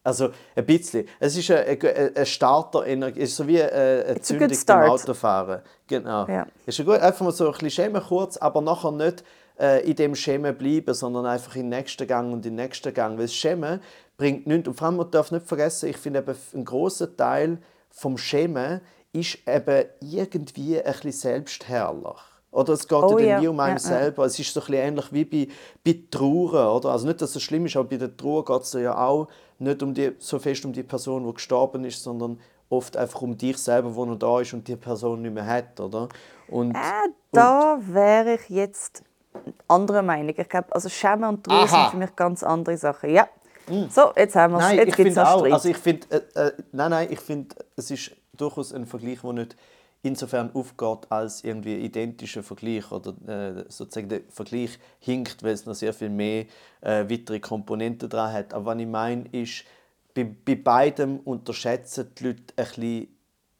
Also 0.03 0.29
ein 0.55 0.65
bisschen. 0.65 1.07
Es 1.19 1.37
ist 1.37 1.49
eine, 1.49 1.61
eine, 1.61 2.11
eine 2.15 2.25
Starter-Energie. 2.25 3.21
Es 3.21 3.31
ist 3.31 3.37
so 3.37 3.47
wie 3.47 3.61
eine, 3.61 4.05
eine 4.07 4.21
Zündung 4.21 4.51
beim. 4.65 4.89
Autofahren. 4.89 5.61
Genau. 5.87 6.27
Ja. 6.27 6.45
Es 6.65 6.77
ist 6.77 6.85
gut, 6.85 6.99
einfach 6.99 7.21
mal 7.21 7.31
so 7.31 7.45
ein 7.45 7.51
bisschen 7.53 7.69
schämen 7.69 8.01
kurz, 8.01 8.35
aber 8.37 8.61
nachher 8.61 8.91
nicht 8.91 9.23
äh, 9.59 9.89
in 9.89 9.95
dem 9.95 10.15
Schämen 10.15 10.57
bleiben, 10.57 10.93
sondern 10.93 11.25
einfach 11.25 11.55
in 11.55 11.63
den 11.63 11.79
nächsten 11.79 12.05
Gang 12.05 12.33
und 12.33 12.45
in 12.45 12.55
den 12.55 12.65
nächsten 12.65 12.93
Gang. 12.93 13.17
Weil 13.17 13.25
das 13.25 13.33
Schämen 13.33 13.79
bringt 14.17 14.45
nichts. 14.45 14.67
Und 14.67 14.73
vor 14.75 14.87
allem, 14.87 14.97
man 14.97 15.09
darf 15.09 15.31
nicht 15.31 15.47
vergessen, 15.47 15.89
ich 15.89 15.97
finde 15.97 16.19
eben, 16.19 16.35
ein 16.53 16.65
großer 16.65 17.15
Teil 17.15 17.59
vom 17.89 18.17
Schämen 18.17 18.81
ist 19.13 19.37
eben 19.47 19.85
irgendwie 20.01 20.81
ein 20.81 20.91
bisschen 20.91 21.11
selbstherrlich. 21.11 22.19
Oder 22.53 22.73
es 22.73 22.87
geht 22.87 23.01
Oh 23.01 23.17
ja 23.17 23.25
ja, 23.25 23.39
nie 23.41 23.47
um 23.47 23.59
einen 23.59 23.77
ja, 23.77 23.79
selber. 23.79 24.25
Es 24.25 24.37
ist 24.37 24.53
so 24.53 24.59
ein 24.59 24.67
bisschen 24.67 24.83
ähnlich 24.83 25.11
wie 25.11 25.25
bei, 25.25 25.47
bei 25.83 25.99
Trauer, 26.11 26.75
oder? 26.75 26.89
Also 26.91 27.07
nicht, 27.07 27.19
dass 27.19 27.35
es 27.35 27.41
schlimm 27.41 27.65
ist, 27.65 27.75
aber 27.75 27.89
bei 27.89 27.97
der 27.97 28.15
Trauer 28.15 28.45
geht 28.45 28.61
es 28.61 28.73
ja 28.73 28.95
auch 28.95 29.27
nicht 29.57 29.81
um 29.81 29.93
die, 29.93 30.11
so 30.19 30.37
fest 30.37 30.63
um 30.63 30.71
die 30.71 30.83
Person, 30.83 31.25
die 31.25 31.33
gestorben 31.33 31.83
ist, 31.83 32.03
sondern 32.03 32.39
oft 32.69 32.95
einfach 32.95 33.21
um 33.23 33.35
dich 33.35 33.57
selber, 33.57 33.89
die 33.89 34.09
noch 34.09 34.19
da 34.19 34.39
ist 34.39 34.53
und 34.53 34.67
die 34.67 34.75
Person 34.75 35.23
nicht 35.23 35.33
mehr 35.33 35.45
hat, 35.45 35.79
oder? 35.79 36.09
Und, 36.47 36.75
Äh, 36.75 37.09
da 37.31 37.79
wäre 37.81 38.35
ich 38.35 38.49
jetzt 38.49 39.03
anderer 39.67 40.03
Meinung. 40.03 40.35
Ich 40.37 40.49
glaube, 40.49 40.67
also 40.71 40.89
Schämen 40.89 41.27
und 41.27 41.43
Trauer 41.43 41.67
sind 41.67 41.89
für 41.89 41.97
mich 41.97 42.15
ganz 42.15 42.43
andere 42.43 42.77
Sachen. 42.77 43.09
Ja. 43.09 43.27
So, 43.89 44.11
jetzt 44.15 44.35
haben 44.35 44.53
wir 44.53 44.59
es. 44.59 44.73
Jetzt 44.73 44.95
gibt 44.95 45.09
es 45.11 45.17
auch. 45.17 45.39
Streit. 45.39 45.53
Also 45.53 45.69
ich 45.69 45.77
finde, 45.77 46.07
äh, 46.11 46.47
äh, 46.47 46.51
nein, 46.71 46.91
nein, 46.91 47.07
ich 47.09 47.19
finde, 47.19 47.55
es 47.75 47.89
ist 47.89 48.11
durchaus 48.35 48.73
ein 48.73 48.85
Vergleich, 48.85 49.21
der 49.21 49.33
nicht 49.33 49.55
insofern 50.03 50.53
aufgeht 50.53 51.09
als 51.09 51.43
irgendwie 51.43 51.77
identischer 51.77 52.43
Vergleich 52.43 52.91
oder 52.91 53.13
äh, 53.27 53.65
sozusagen 53.69 54.09
der 54.09 54.21
Vergleich 54.29 54.77
hinkt, 54.99 55.41
weil 55.41 55.53
es 55.53 55.65
noch 55.65 55.73
sehr 55.73 55.93
viel 55.93 56.09
mehr 56.09 56.45
äh, 56.81 57.09
weitere 57.09 57.39
Komponenten 57.39 58.09
dran 58.09 58.31
hat. 58.31 58.53
Aber 58.53 58.67
was 58.67 58.79
ich 58.79 58.87
meine 58.87 59.25
ist, 59.31 59.63
bei, 60.13 60.23
bei 60.23 60.55
beidem 60.55 61.19
unterschätzen 61.19 62.11
die 62.17 62.25
Leute 62.25 62.53
ein 62.57 62.65
bisschen 62.65 63.07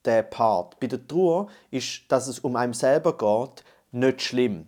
den 0.05 0.29
Part. 0.29 0.79
Bei 0.79 0.87
der 0.87 1.07
Trauer 1.07 1.47
ist, 1.71 2.03
dass 2.09 2.27
es 2.27 2.39
um 2.39 2.55
einen 2.57 2.73
selber 2.73 3.17
geht, 3.17 3.63
nicht 3.91 4.21
schlimm. 4.21 4.67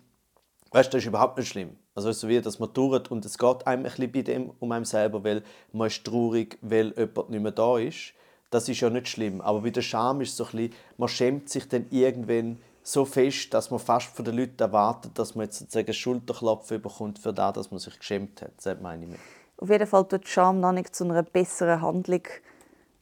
Weißt 0.71 0.93
du, 0.93 0.97
das 0.97 1.03
ist 1.03 1.09
überhaupt 1.09 1.37
nicht 1.37 1.49
schlimm. 1.49 1.75
Also 1.93 2.11
so 2.11 2.27
wie, 2.27 2.41
dass 2.41 2.59
man 2.59 2.73
trauert 2.73 3.11
und 3.11 3.25
es 3.25 3.37
geht 3.37 3.67
einem 3.67 3.85
ein 3.85 3.91
bisschen 3.91 4.11
bei 4.11 4.21
dem 4.21 4.51
um 4.59 4.71
einen 4.71 4.85
selber, 4.85 5.23
weil 5.23 5.43
man 5.71 5.87
ist 5.87 6.03
traurig, 6.05 6.57
weil 6.61 6.93
jemand 6.97 7.29
nicht 7.29 7.41
mehr 7.41 7.51
da 7.51 7.77
ist. 7.77 8.13
Das 8.51 8.69
ist 8.69 8.79
ja 8.79 8.89
nicht 8.89 9.07
schlimm. 9.07 9.41
Aber 9.41 9.61
bei 9.61 9.69
der 9.71 9.81
Scham 9.81 10.21
ist 10.21 10.31
es 10.31 10.37
so 10.37 10.45
ein 10.45 10.51
bisschen, 10.51 10.73
man 10.97 11.09
schämt 11.09 11.49
sich 11.49 11.67
dann 11.67 11.87
irgendwann 11.89 12.57
so 12.83 13.03
fest, 13.03 13.53
dass 13.53 13.71
man 13.71 13.79
fast 13.79 14.07
von 14.15 14.23
den 14.25 14.37
Leuten 14.37 14.59
erwartet, 14.61 15.17
dass 15.17 15.33
man 15.35 15.45
jetzt 15.45 15.57
sozusagen 15.59 15.91
Schulterklopfen 15.91 16.81
bekommt 16.81 17.17
für 17.19 17.33
das, 17.33 17.53
dass 17.53 17.71
man 17.71 17.79
sich 17.79 17.97
geschämt 17.97 18.41
hat. 18.43 18.51
Das 18.63 18.79
meine 18.79 19.05
ich 19.05 19.09
mir. 19.11 19.17
Auf 19.57 19.69
jeden 19.69 19.87
Fall 19.87 20.05
tut 20.07 20.27
Scham 20.27 20.59
noch 20.59 20.71
nicht 20.71 20.95
zu 20.95 21.03
einer 21.03 21.23
besseren 21.23 21.81
Handlung 21.81 22.21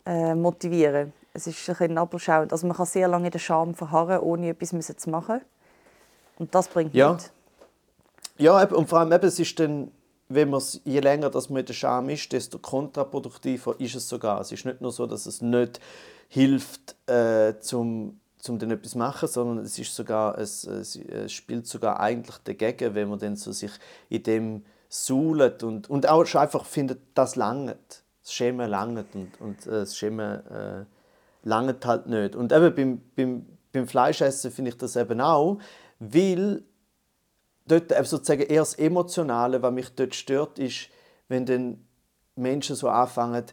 äh, 0.06 0.34
motivieren. 0.36 1.12
Es 1.34 1.48
ist 1.48 1.68
ein 1.68 1.74
bisschen 1.76 1.94
nabelschauend. 1.96 2.52
Also 2.54 2.68
man 2.68 2.78
kann 2.78 2.86
sehr 2.86 3.08
lange 3.08 3.26
in 3.26 3.32
der 3.32 3.40
Scham 3.40 3.74
verharren, 3.76 4.20
ohne 4.20 4.50
etwas 4.50 4.72
müssen 4.72 4.98
zu 4.98 5.10
machen. 5.10 5.42
Und 6.38 6.54
das 6.56 6.68
bringt 6.68 6.94
Ja. 6.94 7.14
nichts. 7.14 7.32
Ja, 8.38 8.64
und 8.64 8.88
vor 8.90 9.00
allem 9.00 9.12
eben, 9.12 9.26
es 9.26 9.40
ist 9.40 9.60
dann, 9.60 9.92
wenn 10.30 10.50
man's, 10.50 10.82
je 10.86 11.00
länger 11.00 11.30
dass 11.30 11.50
man 11.50 11.60
in 11.60 11.66
der 11.66 11.74
Scham 11.74 12.10
ist, 12.10 12.32
desto 12.32 12.60
kontraproduktiver 12.60 13.80
ist 13.80 13.96
es 13.96 14.08
sogar. 14.08 14.42
Es 14.42 14.52
ist 14.52 14.66
nicht 14.66 14.82
nur 14.82 14.92
so, 14.92 15.06
dass 15.06 15.26
es 15.26 15.42
nicht 15.42 15.80
hilft, 16.28 16.96
äh, 17.10 17.60
zum, 17.60 18.20
um 18.48 18.60
dann 18.60 18.72
etwas 18.72 18.92
zu 18.92 18.98
machen, 18.98 19.28
sondern 19.28 19.66
es, 19.66 19.78
ist 19.78 19.96
sogar, 19.96 20.38
es, 20.38 20.66
es 20.66 21.32
spielt 21.32 21.68
sogar 21.68 22.00
eigentlich 22.00 22.38
dagegen, 22.44 22.96
wenn 22.96 23.10
man 23.10 23.20
dann 23.20 23.36
so 23.36 23.52
sich 23.52 23.72
in 24.10 24.24
dem 24.24 24.66
suhlt 24.90 25.64
und, 25.64 25.90
und 25.90 26.08
auch 26.08 26.36
einfach 26.36 26.66
findet, 26.66 27.00
das 27.16 27.36
langt. 27.36 28.04
Das 28.22 28.34
Schämen 28.34 28.70
langt 28.70 29.16
und, 29.16 29.42
und 29.42 29.68
äh, 29.68 29.72
das 29.72 29.98
Schämen 29.98 30.46
äh, 30.48 30.86
langt 31.44 31.86
halt 31.86 32.08
nicht. 32.08 32.36
Und 32.36 32.52
eben 32.52 32.74
beim, 32.74 33.02
beim, 33.16 33.46
beim 33.72 33.88
Fleischessen 33.88 34.52
finde 34.52 34.70
ich 34.70 34.78
das 34.78 34.96
eben 34.96 35.20
auch, 35.20 35.60
weil 36.00 36.64
dort 37.66 37.92
eben 37.92 38.06
sozusagen 38.06 38.42
eher 38.44 38.62
das 38.62 38.76
Emotionale, 38.76 39.62
was 39.62 39.74
mich 39.74 39.90
dort 39.96 40.16
stört, 40.16 40.60
ist, 40.60 40.90
wenn 41.28 41.46
dann 41.46 41.86
Menschen 42.36 42.76
so 42.76 42.90
anfangen, 42.90 43.46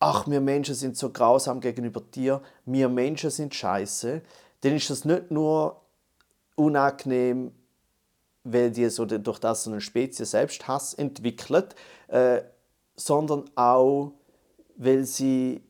ach, 0.00 0.26
wir 0.26 0.40
Menschen 0.40 0.74
sind 0.74 0.96
so 0.96 1.10
grausam 1.10 1.60
gegenüber 1.60 2.00
dir, 2.00 2.42
wir 2.64 2.88
Menschen 2.88 3.30
sind 3.30 3.54
scheiße, 3.54 4.22
dann 4.60 4.74
ist 4.74 4.90
das 4.90 5.04
nicht 5.04 5.30
nur 5.30 5.80
unangenehm, 6.56 7.52
weil 8.44 8.70
die 8.70 8.88
so 8.90 9.06
durch 9.06 9.38
das 9.38 9.64
so 9.64 9.70
eine 9.70 9.80
Spezies 9.80 10.32
Selbsthass 10.32 10.94
entwickelt, 10.94 11.74
äh, 12.08 12.42
sondern 12.96 13.50
auch, 13.54 14.12
weil 14.76 15.04
sie, 15.04 15.62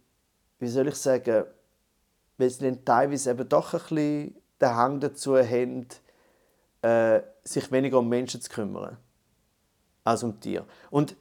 wie 0.59 0.69
soll 0.69 0.89
ich 0.89 0.97
sagen, 0.97 1.45
weil 2.39 2.51
sie 2.51 2.65
dann 2.65 2.85
teilweise 2.85 3.31
eben 3.31 3.49
doch 3.49 3.73
ein 3.75 3.81
bisschen 3.81 4.35
den 4.61 4.69
Hang 4.75 5.01
dazu 5.01 5.37
haben, 5.39 5.87
äh, 6.83 7.21
sich 7.45 7.71
weniger 7.71 7.99
um 7.99 8.09
Menschen 8.09 8.41
zu 8.41 8.51
kümmern 8.51 8.97
als 10.03 10.23
um 10.23 10.39
Tiere. 10.41 10.65
Und 10.91 11.17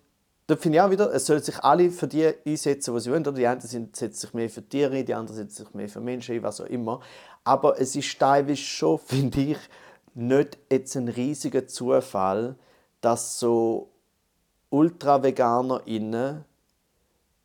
da 0.47 0.57
finde 0.57 0.77
ich 0.77 0.81
auch 0.81 0.91
wieder, 0.91 1.13
es 1.13 1.25
sollen 1.25 1.41
sich 1.41 1.57
alle 1.63 1.89
für 1.89 2.07
die 2.07 2.33
einsetzen, 2.45 2.93
was 2.93 3.05
sie 3.05 3.11
wollen. 3.11 3.23
Die 3.23 3.47
einen 3.47 3.61
setzen 3.61 4.11
sich 4.11 4.33
mehr 4.33 4.49
für 4.49 4.67
Tiere 4.67 5.03
die 5.03 5.13
anderen 5.13 5.37
setzen 5.37 5.65
sich 5.65 5.73
mehr 5.73 5.87
für 5.87 6.01
Menschen 6.01 6.35
ein, 6.35 6.43
was 6.43 6.59
auch 6.59 6.65
immer. 6.65 6.99
Aber 7.43 7.79
es 7.79 7.95
ist 7.95 8.19
teilweise 8.19 8.57
schon, 8.57 8.99
finde 9.05 9.41
ich, 9.41 9.57
nicht 10.15 10.57
jetzt 10.69 10.95
ein 10.95 11.07
riesiger 11.07 11.67
Zufall, 11.67 12.55
dass 13.01 13.39
so 13.39 13.89
Ultra-VeganerInnen 14.69 16.45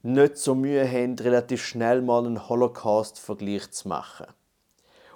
nicht 0.02 0.36
so 0.36 0.54
Mühe 0.54 0.86
haben, 0.86 1.18
relativ 1.18 1.64
schnell 1.64 2.02
mal 2.02 2.26
einen 2.26 2.48
Holocaust-Vergleich 2.48 3.70
zu 3.70 3.88
machen. 3.88 4.26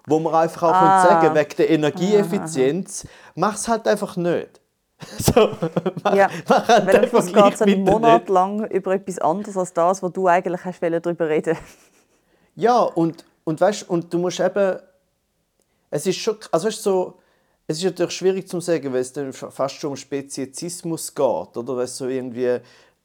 Wo 0.06 0.18
man 0.18 0.34
einfach 0.34 0.64
auch 0.64 0.72
ah. 0.72 1.02
sagen 1.02 1.34
wegen 1.34 1.56
der 1.56 1.70
Energieeffizienz, 1.70 3.06
mach 3.34 3.54
es 3.54 3.68
halt 3.68 3.86
einfach 3.86 4.16
nicht. 4.16 4.60
So, 5.18 5.50
mach, 6.04 6.14
ja. 6.14 6.28
mach 6.48 6.68
halt 6.68 6.86
Weil 6.86 7.20
es 7.20 7.32
geht 7.32 7.62
einen 7.62 7.82
Monat 7.82 8.22
nicht. 8.22 8.28
lang 8.28 8.64
über 8.70 8.94
etwas 8.94 9.18
anderes 9.18 9.56
als 9.56 9.72
das, 9.72 10.00
was 10.00 10.12
du 10.12 10.28
eigentlich 10.28 10.64
hast 10.64 10.80
darüber 10.80 11.28
reden 11.28 11.56
Ja, 12.54 12.82
und, 12.82 13.24
und 13.42 13.60
weißt 13.60 13.88
und 13.88 14.12
du 14.12 14.18
musst 14.18 14.38
eben. 14.38 14.78
Es 15.90 16.06
ist 16.06 16.18
schon. 16.18 16.36
Also 16.52 16.68
weißt, 16.68 16.82
so, 16.82 17.18
es 17.66 17.78
ist 17.78 17.84
natürlich 17.84 18.12
schwierig 18.12 18.48
zu 18.48 18.60
sagen, 18.60 18.92
weil 18.92 19.00
es 19.00 19.12
dann 19.12 19.32
fast 19.32 19.76
schon 19.76 19.90
um 19.90 19.96
Speziesismus 19.96 21.14
geht. 21.14 21.56
Oder 21.56 21.76
weißt, 21.76 21.96
so 21.96 22.08
irgendwie 22.08 22.60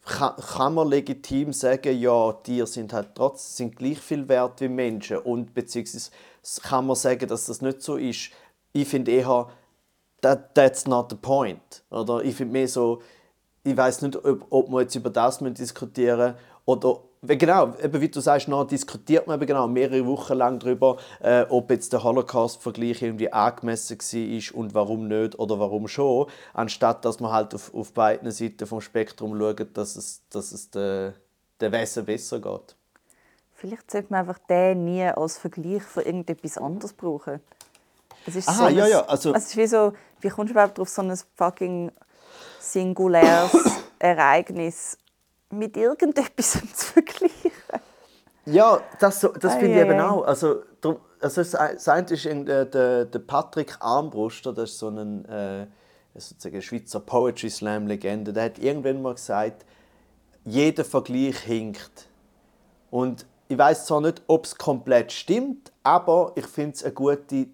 kann, 0.08 0.36
kann 0.36 0.74
man 0.74 0.88
legitim 0.88 1.54
sagen, 1.54 2.00
ja, 2.00 2.32
Tiere 2.32 2.68
sind 2.68 2.94
halt 2.94 3.10
trotzdem 3.14 3.68
sind 3.68 3.76
gleich 3.76 4.00
viel 4.00 4.28
wert 4.28 4.62
wie 4.62 4.70
Menschen. 4.70 5.18
Und 5.18 5.54
beziehungsweise 5.54 6.12
kann 6.62 6.88
man 6.88 6.96
sagen, 6.96 7.28
dass 7.28 7.46
das 7.46 7.62
nicht 7.62 7.82
so 7.82 7.98
ist. 7.98 8.32
Ich 8.74 8.88
finde 8.88 9.12
eher, 9.12 9.50
that, 10.22 10.56
that's 10.56 10.88
not 10.88 11.10
the 11.10 11.16
point. 11.16 11.84
Oder 11.90 12.24
ich 12.24 12.36
finde 12.36 12.54
mehr 12.54 12.68
so, 12.68 13.02
ich 13.64 13.76
weiß 13.76 14.02
nicht, 14.04 14.16
ob, 14.24 14.46
ob 14.50 14.70
wir 14.70 14.82
jetzt 14.82 14.96
über 14.96 15.10
das 15.10 15.40
diskutieren 15.40 16.36
oder 16.66 17.00
genau, 17.22 17.74
eben 17.82 18.02
wie 18.02 18.10
du 18.10 18.20
sagst, 18.20 18.48
noch 18.48 18.66
diskutiert 18.66 19.28
man 19.28 19.38
eben 19.38 19.48
genau 19.48 19.68
mehrere 19.68 20.06
Wochen 20.06 20.34
lang 20.34 20.60
darüber, 20.60 20.98
äh, 21.22 21.44
ob 21.50 21.70
jetzt 21.72 21.92
der 21.94 22.04
Holocaust-Vergleich 22.04 23.02
irgendwie 23.02 23.32
angemessen 23.32 23.98
war 23.98 24.58
und 24.58 24.74
warum 24.74 25.08
nicht 25.08 25.38
oder 25.38 25.60
warum 25.60 25.88
schon, 25.88 26.28
anstatt 26.54 27.04
dass 27.04 27.20
man 27.20 27.32
halt 27.32 27.54
auf, 27.54 27.74
auf 27.74 27.94
beiden 27.94 28.32
Seiten 28.32 28.66
vom 28.66 28.82
Spektrum 28.82 29.38
schaut, 29.38 29.76
dass 29.76 29.96
es, 29.96 30.24
dass 30.30 30.52
es 30.52 30.70
der, 30.70 31.16
der 31.60 31.72
Wesen 31.72 32.06
besser 32.06 32.40
geht. 32.40 32.77
Vielleicht 33.60 33.90
sollte 33.90 34.08
man 34.12 34.20
einfach 34.20 34.38
den 34.48 34.86
nie 34.86 35.04
als 35.04 35.40
Vergleich 35.40 35.82
für 35.82 36.04
irgendetwas 36.04 36.60
anderes 36.60 36.94
brauchen. 36.94 37.42
Es 38.28 38.36
ist 38.36 38.48
Aha, 38.48 38.70
so 38.70 38.76
ja, 38.76 38.86
ja. 38.86 39.06
Also, 39.06 39.34
es 39.34 39.48
ist 39.48 39.58
wie 39.58 39.66
so, 39.66 39.94
wie 40.22 40.30
kommst 40.30 40.50
du 40.50 40.54
überhaupt 40.54 40.80
auf 40.80 40.90
so 40.90 41.02
ein 41.02 41.18
fucking 41.36 41.92
singuläres 42.60 43.52
Ereignis 44.00 45.00
mit 45.50 45.76
irgendetwas 45.76 46.52
zu 46.76 46.86
vergleichen. 46.86 47.52
Ja, 48.46 48.80
das, 49.00 49.22
das 49.40 49.56
finde 49.56 49.74
ich 49.74 49.82
eben 49.82 50.00
auch. 50.02 50.24
Also, 50.24 50.62
also 51.20 51.42
das 51.42 51.88
eine 51.88 52.08
ist 52.12 52.26
der, 52.26 52.66
der, 52.66 53.06
der 53.06 53.20
Patrick 53.20 53.76
Armbruster, 53.80 54.54
das 54.54 54.70
ist 54.70 54.80
so 54.80 54.90
ein 54.90 55.26
äh, 55.26 55.66
sozusagen 56.14 56.62
Schweizer 56.62 57.00
Poetry 57.00 57.50
Slam 57.50 57.88
Legende. 57.88 58.34
Der 58.34 58.44
hat 58.44 58.60
irgendwann 58.60 59.02
mal 59.02 59.16
gesagt, 59.16 59.66
jeder 60.46 60.86
Vergleich 60.86 61.40
hinkt. 61.40 62.08
Und 62.92 63.26
ich 63.48 63.58
weiß 63.58 63.86
zwar 63.86 64.02
nicht, 64.02 64.22
ob 64.28 64.46
es 64.46 64.58
komplett 64.58 65.12
stimmt, 65.12 65.72
aber 65.84 66.34
ich 66.36 66.46
finde 66.48 66.76
es 66.76 66.84
eine 66.84 66.94
gute 66.94 67.48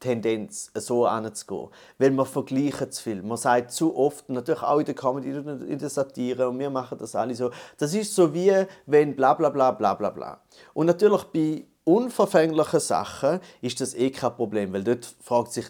Tendenz, 0.00 0.70
so 0.74 1.06
anzugehen. 1.06 1.68
Weil 1.98 2.10
man 2.10 2.26
vergleichen 2.26 2.90
zu 2.90 3.02
viel. 3.02 3.22
Man 3.22 3.36
sagt 3.36 3.70
zu 3.70 3.94
oft, 3.96 4.28
natürlich 4.28 4.62
auch 4.62 4.78
in 4.78 4.86
der 4.86 4.94
Comedy, 4.94 5.30
in 5.30 5.78
der 5.78 5.90
Satire, 5.90 6.48
und 6.48 6.58
wir 6.58 6.70
machen 6.70 6.98
das 6.98 7.14
alle 7.14 7.34
so. 7.34 7.50
Das 7.76 7.94
ist 7.94 8.14
so 8.14 8.32
wie, 8.34 8.64
wenn 8.86 9.14
bla 9.14 9.34
bla 9.34 9.50
bla 9.50 9.70
bla 9.72 9.94
bla 9.94 10.10
bla. 10.10 10.40
Und 10.72 10.86
natürlich 10.86 11.24
bei 11.24 11.66
unverfänglichen 11.84 12.80
Sachen 12.80 13.40
ist 13.60 13.80
das 13.80 13.94
eh 13.94 14.10
kein 14.10 14.34
Problem, 14.34 14.72
weil 14.72 14.84
dort 14.84 15.04
fragt 15.22 15.52
sich, 15.52 15.66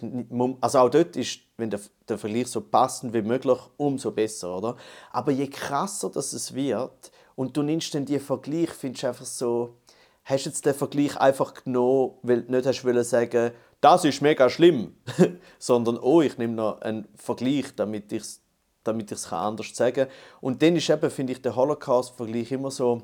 also 0.60 0.78
auch 0.78 0.90
dort 0.90 1.16
ist, 1.16 1.40
wenn 1.56 1.70
der, 1.70 1.80
der 2.08 2.18
Vergleich 2.18 2.48
so 2.48 2.60
passend 2.60 3.12
wie 3.12 3.22
möglich, 3.22 3.58
umso 3.76 4.10
besser, 4.10 4.56
oder? 4.56 4.76
Aber 5.12 5.32
je 5.32 5.48
krasser 5.48 6.10
das 6.10 6.32
es 6.32 6.54
wird 6.54 7.10
und 7.36 7.56
du 7.56 7.62
nimmst 7.62 7.94
dann 7.94 8.04
diesen 8.04 8.24
Vergleich, 8.24 8.70
findest 8.70 9.04
einfach 9.04 9.24
so, 9.24 9.76
hast 10.24 10.46
du 10.46 10.50
jetzt 10.50 10.66
den 10.66 10.74
Vergleich 10.74 11.16
einfach 11.16 11.54
genommen, 11.54 12.12
weil 12.22 12.42
du 12.42 12.52
nicht 12.52 12.66
hast 12.66 12.84
wollen 12.84 13.04
sagen, 13.04 13.52
das 13.80 14.04
ist 14.04 14.20
mega 14.20 14.50
schlimm, 14.50 14.94
sondern 15.58 15.98
oh, 15.98 16.20
ich 16.20 16.36
nehme 16.38 16.54
noch 16.54 16.80
einen 16.82 17.08
Vergleich, 17.16 17.74
damit 17.76 18.12
ich 18.12 18.22
es 18.22 18.42
damit 18.84 19.10
ich's 19.12 19.32
anders 19.32 19.74
sagen 19.74 20.06
kann. 20.06 20.14
Und 20.40 20.62
dann 20.62 20.76
ist 20.76 20.88
eben, 20.88 21.10
finde 21.10 21.32
ich, 21.32 21.42
der 21.42 21.54
Holocaust-Vergleich 21.56 22.52
immer 22.52 22.70
so, 22.70 23.02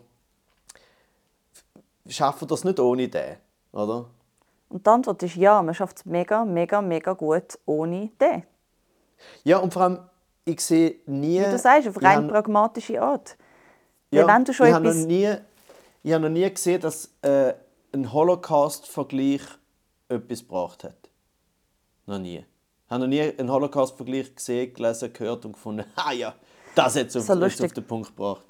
schaffen 2.09 2.49
das 2.49 2.65
nicht 2.65 2.81
ohne 2.81 3.09
den, 3.09 3.37
oder? 3.73 4.07
Und 4.69 4.87
die 4.87 4.91
Antwort 4.91 5.23
ist 5.23 5.37
ja, 5.37 5.63
man 5.63 5.75
schafft 5.75 5.99
es 5.99 6.05
mega, 6.07 6.45
mega, 6.45 6.83
mega 6.83 7.13
gut 7.13 7.59
ohne 7.67 8.11
den. 8.21 8.43
Ja, 9.45 9.59
und 9.59 9.73
vor 9.73 9.83
allem, 9.83 9.99
ich 10.45 10.61
sehe 10.61 10.97
nie... 11.07 11.41
Wie 11.41 11.51
du 11.51 11.59
sagst, 11.59 11.89
auf 11.89 12.03
rein 12.03 12.29
pragmatische 12.29 13.01
Art. 13.01 13.37
Ja, 14.11 14.27
wenn 14.27 14.45
du 14.45 14.53
schon 14.53 14.67
ich 14.67 14.75
etwas... 14.75 14.87
habe 14.87 14.99
noch 14.99 15.07
nie, 15.07 15.35
ich 16.03 16.13
habe 16.13 16.23
noch 16.23 16.31
nie 16.31 16.49
gesehen, 16.51 16.81
dass 16.81 17.11
äh, 17.23 17.55
ein 17.93 18.13
Holocaust-Vergleich 18.13 19.43
etwas 20.09 20.41
gebracht 20.41 20.85
hat. 20.85 21.11
Noch 22.07 22.19
nie. 22.19 22.39
Ich 22.39 22.91
habe 22.91 23.01
noch 23.01 23.09
nie 23.09 23.21
einen 23.21 23.51
Holocaust-Vergleich 23.51 24.35
gesehen, 24.35 24.73
gelesen, 24.73 25.13
gehört 25.13 25.45
und 25.45 25.53
gefunden, 25.53 25.85
ah 25.97 26.13
ja, 26.13 26.35
das 26.75 26.97
hat 26.97 27.09
es 27.09 27.17
auf, 27.17 27.29
auf 27.29 27.73
den 27.73 27.87
Punkt 27.87 28.09
gebracht. 28.09 28.45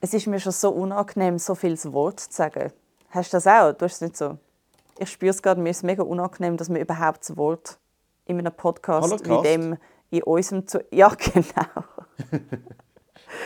Es 0.00 0.14
ist 0.14 0.26
mir 0.26 0.40
schon 0.40 0.52
so 0.52 0.70
unangenehm, 0.70 1.38
so 1.38 1.54
viel 1.54 1.76
Wort 1.92 2.20
zu 2.20 2.32
sagen. 2.32 2.72
Hast 3.10 3.32
du 3.32 3.36
das 3.36 3.46
auch? 3.46 3.72
Du 3.72 3.84
hast 3.84 3.94
es 3.94 4.00
nicht 4.00 4.16
so. 4.16 4.38
Ich 4.98 5.10
spüre 5.10 5.30
es 5.30 5.42
gerade, 5.42 5.60
mir 5.60 5.70
ist 5.70 5.82
mega 5.82 6.02
unangenehm, 6.02 6.56
dass 6.56 6.70
wir 6.72 6.80
überhaupt 6.80 7.20
das 7.22 7.36
Wort 7.36 7.78
in 8.26 8.38
einem 8.38 8.52
Podcast 8.52 9.10
Holocaust? 9.10 9.44
wie 9.44 9.48
dem 9.48 9.76
in 10.10 10.22
unserem 10.22 10.66
zu 10.66 10.84
Ja, 10.90 11.08
genau. 11.18 11.84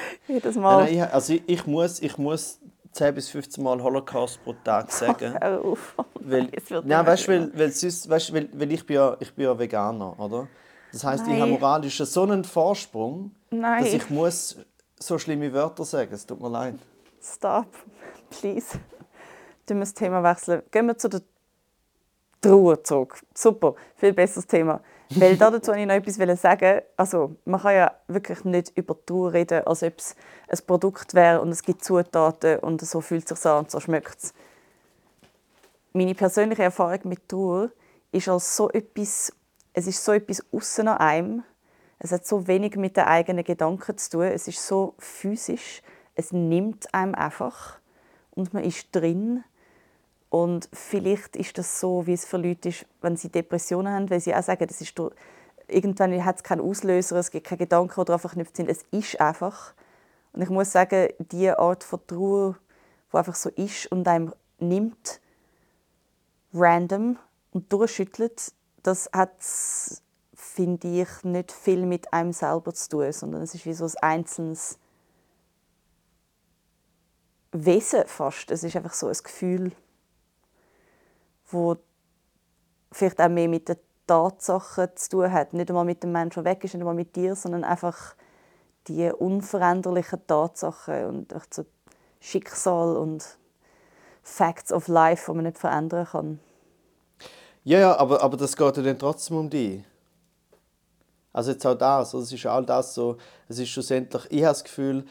Jedes 0.28 0.56
Mal. 0.56 0.84
Nein, 0.84 0.98
nein, 0.98 1.10
also 1.10 1.32
ich, 1.34 1.42
ich, 1.46 1.66
muss, 1.66 2.00
ich 2.00 2.18
muss 2.18 2.60
10 2.92 3.14
bis 3.14 3.28
15 3.30 3.62
Mal 3.62 3.82
Holocaust 3.82 4.42
pro 4.44 4.54
Tag 4.64 4.90
sagen. 4.90 5.34
Weil, 6.20 6.48
nein, 6.84 7.06
weißt, 7.06 7.28
weil, 7.28 7.50
weil, 7.58 7.70
sonst, 7.70 8.08
weißt, 8.08 8.32
weil, 8.32 8.48
weil 8.54 8.72
ich, 8.72 8.86
bin 8.86 8.96
ja, 8.96 9.14
ich 9.20 9.34
bin 9.34 9.44
ja 9.44 9.58
Veganer, 9.58 10.18
oder? 10.18 10.48
Das 10.90 11.04
heisst, 11.04 11.26
ich 11.26 11.38
habe 11.38 11.50
moralisch 11.50 11.98
so 11.98 12.22
einen 12.22 12.44
Vorsprung, 12.44 13.32
Nein. 13.50 13.84
dass 13.84 13.92
ich 13.92 14.08
muss 14.08 14.56
so 14.98 15.18
schlimme 15.18 15.52
Wörter 15.52 15.84
sagen. 15.84 16.14
Es 16.14 16.24
tut 16.24 16.40
mir 16.40 16.48
leid. 16.48 16.76
Stop, 17.20 17.66
please. 18.30 18.78
Du 19.66 19.74
musst 19.74 19.96
das 19.96 20.00
Thema 20.00 20.22
wechseln. 20.22 20.62
Gehen 20.70 20.86
wir 20.86 20.96
zu 20.96 21.08
der 21.08 21.20
Trauer 22.40 22.82
zurück. 22.84 23.20
Super, 23.34 23.74
viel 23.96 24.12
besseres 24.12 24.46
Thema. 24.46 24.80
Weil 25.10 25.36
dazu 25.36 25.68
wollte 25.68 25.80
ich 25.80 25.86
noch 25.86 25.94
etwas 25.94 26.40
sagen. 26.40 26.80
Also, 26.96 27.36
man 27.44 27.60
kann 27.60 27.74
ja 27.74 27.92
wirklich 28.08 28.44
nicht 28.44 28.76
über 28.76 28.96
Trauer 29.04 29.34
reden, 29.34 29.66
als 29.66 29.82
ob 29.82 29.98
es 29.98 30.16
ein 30.48 30.58
Produkt 30.66 31.14
wäre 31.14 31.40
und 31.40 31.50
es 31.50 31.62
gibt 31.62 31.84
Zutaten 31.84 32.58
und 32.60 32.80
so 32.80 33.00
fühlt 33.00 33.30
es 33.30 33.40
sich 33.40 33.50
an 33.50 33.58
und 33.58 33.70
so 33.70 33.80
schmeckt 33.80 34.16
es. 34.18 34.34
Meine 35.92 36.14
persönliche 36.14 36.62
Erfahrung 36.62 37.00
mit 37.04 37.28
Trauer 37.28 37.70
ist 38.12 38.28
als 38.28 38.56
so 38.56 38.70
etwas, 38.70 39.32
es 39.74 39.86
ist 39.86 40.04
so 40.04 40.12
etwas 40.12 40.44
außen 40.52 40.88
an 40.88 40.98
einem. 40.98 41.42
Es 41.98 42.10
hat 42.10 42.26
so 42.26 42.46
wenig 42.46 42.76
mit 42.76 42.96
den 42.96 43.04
eigenen 43.04 43.44
Gedanken 43.44 43.96
zu 43.96 44.10
tun. 44.10 44.22
Es 44.24 44.48
ist 44.48 44.66
so 44.66 44.94
physisch. 44.98 45.82
Es 46.14 46.32
nimmt 46.32 46.92
einem 46.94 47.14
einfach 47.14 47.78
und 48.32 48.52
man 48.54 48.64
ist 48.64 48.88
drin 48.92 49.44
Und 50.34 50.68
vielleicht 50.72 51.36
ist 51.36 51.58
das 51.58 51.78
so, 51.78 52.08
wie 52.08 52.12
es 52.12 52.24
für 52.24 52.38
Leute 52.38 52.70
ist, 52.70 52.86
wenn 53.00 53.16
sie 53.16 53.28
Depressionen 53.28 53.92
haben, 53.92 54.10
weil 54.10 54.18
sie 54.18 54.34
auch 54.34 54.42
sagen, 54.42 54.66
das 54.66 54.80
ist 54.80 54.98
durch, 54.98 55.14
irgendwann 55.68 56.24
hat 56.24 56.38
es 56.38 56.42
keinen 56.42 56.60
Auslöser, 56.60 57.18
es 57.18 57.30
gibt 57.30 57.46
keine 57.46 57.60
Gedanken, 57.60 57.94
die 58.00 58.04
daran 58.04 58.18
verknüpft 58.18 58.56
sind. 58.56 58.68
Es 58.68 58.84
ist 58.90 59.20
einfach. 59.20 59.74
Und 60.32 60.42
ich 60.42 60.48
muss 60.48 60.72
sagen, 60.72 61.10
diese 61.20 61.60
Art 61.60 61.84
von 61.84 62.04
Trauer, 62.08 62.56
die 63.12 63.16
einfach 63.16 63.36
so 63.36 63.48
ist 63.50 63.86
und 63.92 64.08
einem 64.08 64.34
nimmt, 64.58 65.20
random 66.52 67.16
und 67.52 67.72
durchschüttelt, 67.72 68.54
das 68.82 69.08
hat, 69.12 69.36
finde 70.34 70.88
ich, 71.00 71.22
nicht 71.22 71.52
viel 71.52 71.86
mit 71.86 72.12
einem 72.12 72.32
selber 72.32 72.74
zu 72.74 72.88
tun, 72.88 73.12
sondern 73.12 73.42
es 73.42 73.54
ist 73.54 73.66
wie 73.66 73.72
so 73.72 73.84
ein 73.84 73.94
einzelnes 74.02 74.80
Wesen 77.52 78.02
fast. 78.06 78.50
Es 78.50 78.64
ist 78.64 78.74
einfach 78.74 78.94
so 78.94 79.06
ein 79.06 79.16
Gefühl, 79.22 79.70
wo 81.54 81.76
vielleicht 82.92 83.20
auch 83.20 83.28
mehr 83.28 83.48
mit 83.48 83.68
den 83.68 83.76
Tatsachen 84.06 84.88
zu 84.94 85.10
tun 85.10 85.32
hat. 85.32 85.54
Nicht 85.54 85.70
einmal 85.70 85.84
mit 85.84 86.02
dem 86.02 86.12
Menschen, 86.12 86.44
der 86.44 86.52
weg 86.52 86.64
ist, 86.64 86.74
nicht 86.74 86.82
einmal 86.82 86.94
mit 86.94 87.16
dir, 87.16 87.34
sondern 87.34 87.64
einfach 87.64 88.14
die 88.88 89.10
unveränderlichen 89.10 90.26
Tatsachen 90.26 91.06
und 91.06 91.34
so 91.50 91.64
Schicksal 92.20 92.96
und 92.96 93.38
Facts 94.22 94.72
of 94.72 94.88
Life, 94.88 95.30
die 95.30 95.36
man 95.36 95.44
nicht 95.44 95.58
verändern 95.58 96.06
kann. 96.06 96.40
Ja, 97.64 97.78
ja, 97.78 97.96
aber, 97.96 98.22
aber 98.22 98.36
das 98.36 98.56
geht 98.56 98.76
ja 98.76 98.82
dann 98.82 98.98
trotzdem 98.98 99.38
um 99.38 99.50
dich. 99.50 99.82
Also 101.32 101.50
jetzt 101.50 101.66
auch 101.66 101.74
das, 101.74 102.14
es 102.14 102.32
ist 102.32 102.46
all 102.46 102.64
das 102.64 102.94
so, 102.94 103.16
es 103.48 103.58
ist 103.58 103.68
schlussendlich, 103.70 104.24
ich 104.30 104.42
habe 104.42 104.52
das 104.52 104.64
Gefühl, 104.64 105.04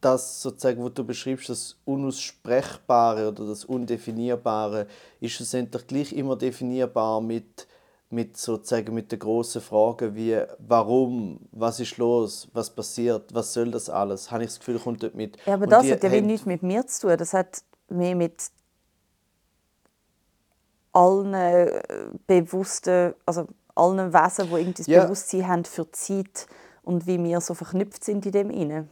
das 0.00 0.42
sozusagen, 0.42 0.84
was 0.84 0.94
du 0.94 1.04
beschreibst, 1.04 1.48
das 1.48 1.76
Unaussprechbare 1.84 3.28
oder 3.28 3.46
das 3.46 3.64
Undefinierbare, 3.64 4.86
ist 5.20 5.32
schlussendlich 5.32 5.86
gleich 5.86 6.12
immer 6.12 6.36
definierbar 6.36 7.20
mit, 7.20 7.66
mit 8.10 8.36
sozusagen 8.36 8.94
mit 8.94 9.12
den 9.12 9.18
großen 9.18 9.60
Fragen 9.60 10.14
wie 10.14 10.40
warum, 10.58 11.40
was 11.52 11.80
ist 11.80 11.96
los, 11.98 12.48
was 12.52 12.70
passiert, 12.70 13.34
was 13.34 13.52
soll 13.52 13.70
das 13.70 13.90
alles? 13.90 14.30
Habe 14.30 14.44
ich 14.44 14.50
das 14.50 14.58
Gefühl, 14.58 14.78
kommt 14.78 15.02
dort 15.02 15.14
mit. 15.14 15.36
Ja, 15.46 15.54
aber 15.54 15.66
das 15.66 15.90
hat 15.90 16.02
ja 16.02 16.10
haben... 16.10 16.26
nichts 16.26 16.46
mit 16.46 16.62
mir 16.62 16.86
zu 16.86 17.08
tun. 17.08 17.16
Das 17.16 17.34
hat 17.34 17.62
mehr 17.88 18.14
mit 18.14 18.50
allen 20.92 21.34
äh, 21.34 21.82
bewussten, 22.26 23.14
also 23.26 23.46
allen 23.74 24.12
Wesen, 24.12 24.48
die 24.48 24.54
irgendwie 24.54 24.72
das 24.72 24.86
ja. 24.86 25.04
Bewusstsein 25.04 25.46
haben 25.46 25.64
für 25.64 25.84
die 25.84 25.92
Zeit 25.92 26.46
und 26.82 27.06
wie 27.06 27.22
wir 27.22 27.40
so 27.40 27.54
verknüpft 27.54 28.04
sind 28.04 28.26
in 28.26 28.32
dem 28.32 28.50
inne. 28.50 28.88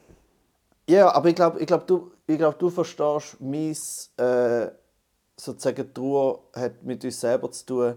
Ja, 0.89 1.13
aber 1.13 1.29
ich 1.29 1.35
glaube, 1.35 1.61
ich 1.61 1.67
glaub, 1.67 1.87
du, 1.87 2.13
glaub, 2.27 2.59
du 2.59 2.71
verstehst, 2.71 3.37
mein 3.41 3.77
äh, 4.17 4.71
sozusagen 5.37 5.93
Trauer 5.93 6.41
hat 6.55 6.83
mit 6.83 7.05
uns 7.05 7.21
selber 7.21 7.51
zu 7.51 7.67
tun, 7.67 7.95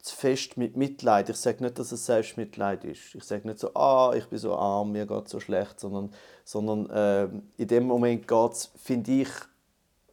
zu 0.00 0.16
fest 0.16 0.56
mit 0.56 0.76
Mitleid. 0.76 1.28
Ich 1.28 1.36
sage 1.36 1.62
nicht, 1.62 1.78
dass 1.78 1.92
es 1.92 2.06
Selbstmitleid 2.06 2.84
ist. 2.84 3.14
Ich 3.14 3.24
sage 3.24 3.46
nicht 3.46 3.58
so, 3.58 3.74
ah, 3.74 4.14
ich 4.14 4.26
bin 4.26 4.38
so 4.38 4.54
arm, 4.54 4.92
mir 4.92 5.06
geht 5.06 5.28
so 5.28 5.40
schlecht, 5.40 5.78
sondern, 5.78 6.12
sondern 6.44 6.88
äh, 6.90 7.28
in 7.60 7.68
dem 7.68 7.86
Moment 7.86 8.26
geht 8.26 8.52
es, 8.52 8.70
finde 8.76 9.10
ich, 9.10 9.28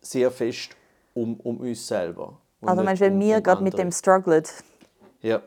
sehr 0.02 0.32
fest 0.32 0.72
um, 1.14 1.40
um 1.40 1.58
uns 1.58 1.88
selber. 1.88 2.40
Also 2.62 2.84
meinst 2.84 3.02
du, 3.02 3.06
wenn 3.06 3.14
um, 3.14 3.20
wir 3.22 3.38
um 3.38 3.44
gerade 3.44 3.64
mit 3.64 3.78
dem 3.78 3.92
strugglen? 3.92 4.44
Ja. 5.22 5.42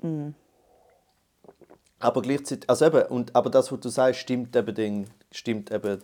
Mhm. 0.00 0.34
Aber 2.00 2.22
gleichzeitig, 2.22 2.68
also 2.68 2.86
eben, 2.86 3.02
und, 3.06 3.34
aber 3.34 3.50
das, 3.50 3.70
was 3.70 3.80
du 3.80 3.88
sagst, 3.88 4.20
stimmt 4.20 4.54
eben, 4.56 4.74
den, 4.74 5.10
stimmt 5.34 5.70
eben 5.70 6.02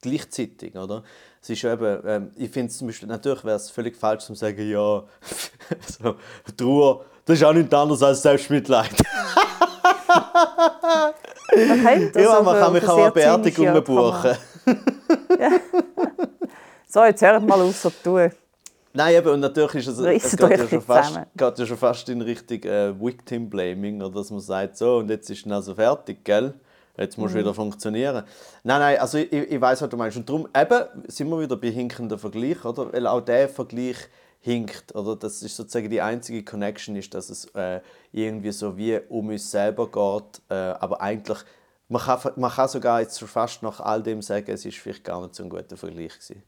gleichzeitig, 0.00 0.76
oder? 0.76 1.02
Es 1.42 1.50
ist 1.50 1.62
ja 1.62 1.72
eben, 1.72 2.00
ähm, 2.06 2.30
ich 2.36 2.50
finde 2.50 2.70
es 2.70 2.78
zum 2.78 2.88
Beispiel, 2.88 3.08
natürlich 3.08 3.44
wäre 3.44 3.56
es 3.56 3.70
völlig 3.70 3.96
falsch 3.96 4.24
zu 4.24 4.34
sagen, 4.34 4.68
ja, 4.68 5.04
so, 5.86 6.16
Trauer, 6.56 7.04
das 7.24 7.38
ist 7.38 7.44
auch 7.44 7.52
nichts 7.52 7.74
anderes 7.74 8.02
als 8.02 8.22
Selbstmitleid. 8.22 8.90
okay, 11.48 12.10
ja, 12.14 12.42
man 12.42 12.58
kann 12.58 12.72
mich 12.72 12.88
auch 12.88 12.98
eine 12.98 13.12
Beerdigung 13.12 13.84
buchen. 13.84 14.36
ja. 15.38 15.50
So, 16.88 17.04
jetzt 17.04 17.22
hört 17.22 17.46
mal 17.46 17.60
auf, 17.60 17.76
so 17.76 17.90
tun. 17.90 18.30
Nein, 18.92 19.14
eben, 19.14 19.28
und 19.28 19.40
natürlich 19.40 19.86
ist 19.86 19.98
es, 19.98 19.98
es 19.98 20.36
geht 20.36 20.50
ja, 20.50 20.68
schon 20.68 20.80
fast, 20.80 21.20
geht 21.36 21.58
ja 21.58 21.66
schon 21.66 21.76
fast 21.76 22.08
in 22.08 22.22
Richtung 22.22 22.62
äh, 22.62 22.98
Victim-Blaming, 22.98 24.00
oder 24.00 24.14
dass 24.20 24.30
man 24.30 24.40
sagt, 24.40 24.78
so, 24.78 24.98
und 24.98 25.10
jetzt 25.10 25.28
ist 25.28 25.44
es 25.44 25.52
also 25.52 25.74
fertig, 25.74 26.24
gell? 26.24 26.54
Jetzt 26.96 27.18
muss 27.18 27.32
mhm. 27.32 27.38
wieder 27.38 27.54
funktionieren. 27.54 28.24
Nein, 28.62 28.80
nein, 28.80 28.98
also 28.98 29.18
ich, 29.18 29.32
ich 29.32 29.60
weiß, 29.60 29.82
was 29.82 29.88
du 29.88 29.96
meinst. 29.96 30.16
Und 30.16 30.28
darum 30.28 30.48
eben, 30.56 30.84
sind 31.08 31.28
wir 31.28 31.40
wieder 31.40 31.56
bei 31.56 31.70
hinkenden 31.70 32.18
Vergleich, 32.18 32.64
oder? 32.64 32.92
Weil 32.92 33.06
auch 33.06 33.20
der 33.20 33.48
Vergleich 33.48 33.96
hinkt, 34.40 34.94
oder? 34.94 35.16
Das 35.16 35.42
ist 35.42 35.56
sozusagen 35.56 35.90
die 35.90 36.00
einzige 36.00 36.42
Connection, 36.42 36.96
ist, 36.96 37.12
dass 37.12 37.28
es 37.28 37.46
äh, 37.54 37.80
irgendwie 38.12 38.52
so 38.52 38.76
wie 38.76 38.98
um 39.08 39.28
uns 39.28 39.50
selber 39.50 39.90
geht, 39.90 40.42
äh, 40.48 40.54
aber 40.54 41.00
eigentlich, 41.00 41.38
man 41.88 42.02
kann, 42.02 42.32
man 42.36 42.50
kann 42.50 42.68
sogar 42.68 43.00
jetzt 43.00 43.22
fast 43.22 43.62
nach 43.62 43.80
all 43.80 44.02
dem 44.02 44.22
sagen, 44.22 44.50
es 44.50 44.64
ist 44.64 44.78
vielleicht 44.78 45.04
gar 45.04 45.20
nicht 45.20 45.34
so 45.34 45.42
ein 45.42 45.50
guter 45.50 45.76
Vergleich 45.76 46.14
gewesen. 46.14 46.42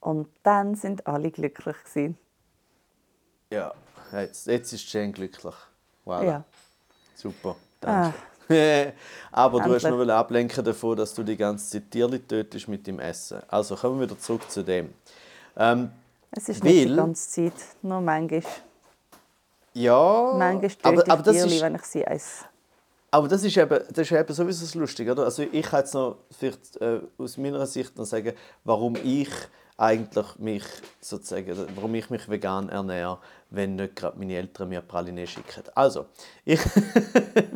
Und 0.00 0.28
dann 0.42 0.74
sind 0.74 1.06
alle 1.06 1.30
glücklich 1.30 1.76
gewesen. 1.84 2.18
Ja, 3.52 3.74
jetzt, 4.12 4.46
jetzt 4.46 4.72
ist 4.72 4.90
Jane 4.92 5.12
glücklich. 5.12 5.54
Wow. 6.04 6.22
Ja. 6.22 6.44
Super. 7.14 7.56
Danke. 7.80 8.16
Ah. 8.16 8.29
Aber 9.32 9.58
du 9.58 9.64
Endlich. 9.64 9.84
hast 9.84 9.90
noch 9.90 10.08
ablenken 10.08 10.64
davon, 10.64 10.96
dass 10.96 11.14
du 11.14 11.22
die 11.22 11.36
ganze 11.36 11.70
Zeit 11.70 11.90
Tierli 11.90 12.18
tötest 12.18 12.68
mit 12.68 12.86
dem 12.86 12.98
Essen. 12.98 13.40
Also 13.48 13.76
kommen 13.76 14.00
wir 14.00 14.06
wieder 14.06 14.18
zurück 14.18 14.50
zu 14.50 14.62
dem. 14.62 14.92
Ähm, 15.56 15.90
es 16.32 16.48
ist 16.48 16.64
weil, 16.64 16.72
nicht 16.72 16.88
die 16.90 16.96
ganze 16.96 17.28
Zeit, 17.28 17.52
nur 17.82 18.00
manchmal. 18.00 18.42
Ja, 19.74 20.34
manchmal 20.36 20.70
töte 20.70 20.84
aber, 20.84 21.12
aber 21.12 21.22
das 21.22 21.36
Tierli, 21.36 21.56
ist, 21.56 21.62
wenn 21.62 21.74
ich 21.76 21.82
sie 21.82 22.04
esse. 22.04 22.44
Aber 23.12 23.28
das 23.28 23.42
ist 23.42 23.56
eben, 23.56 23.80
das 23.88 23.98
ist 23.98 24.12
eben 24.12 24.34
sowieso 24.34 24.78
lustig, 24.78 25.08
oder? 25.08 25.24
Also 25.24 25.42
ich 25.42 25.66
kann 25.66 25.80
jetzt 25.80 25.94
noch 25.94 26.18
vielleicht 26.30 26.76
äh, 26.80 27.00
aus 27.18 27.36
meiner 27.36 27.66
Sicht 27.66 27.96
noch 27.96 28.04
sagen, 28.04 28.32
warum 28.64 28.96
ich 28.96 29.30
eigentlich 29.76 30.38
mich 30.38 30.64
sozusagen, 31.00 31.56
warum 31.74 31.94
ich 31.94 32.10
mich 32.10 32.28
vegan 32.28 32.68
ernähre, 32.68 33.18
wenn 33.50 33.76
nicht 33.76 33.96
gerade 33.96 34.18
meine 34.18 34.36
Eltern 34.36 34.68
mir 34.68 34.80
Praline 34.80 35.26
schicken. 35.26 35.64
Also, 35.74 36.06
ich 36.44 36.60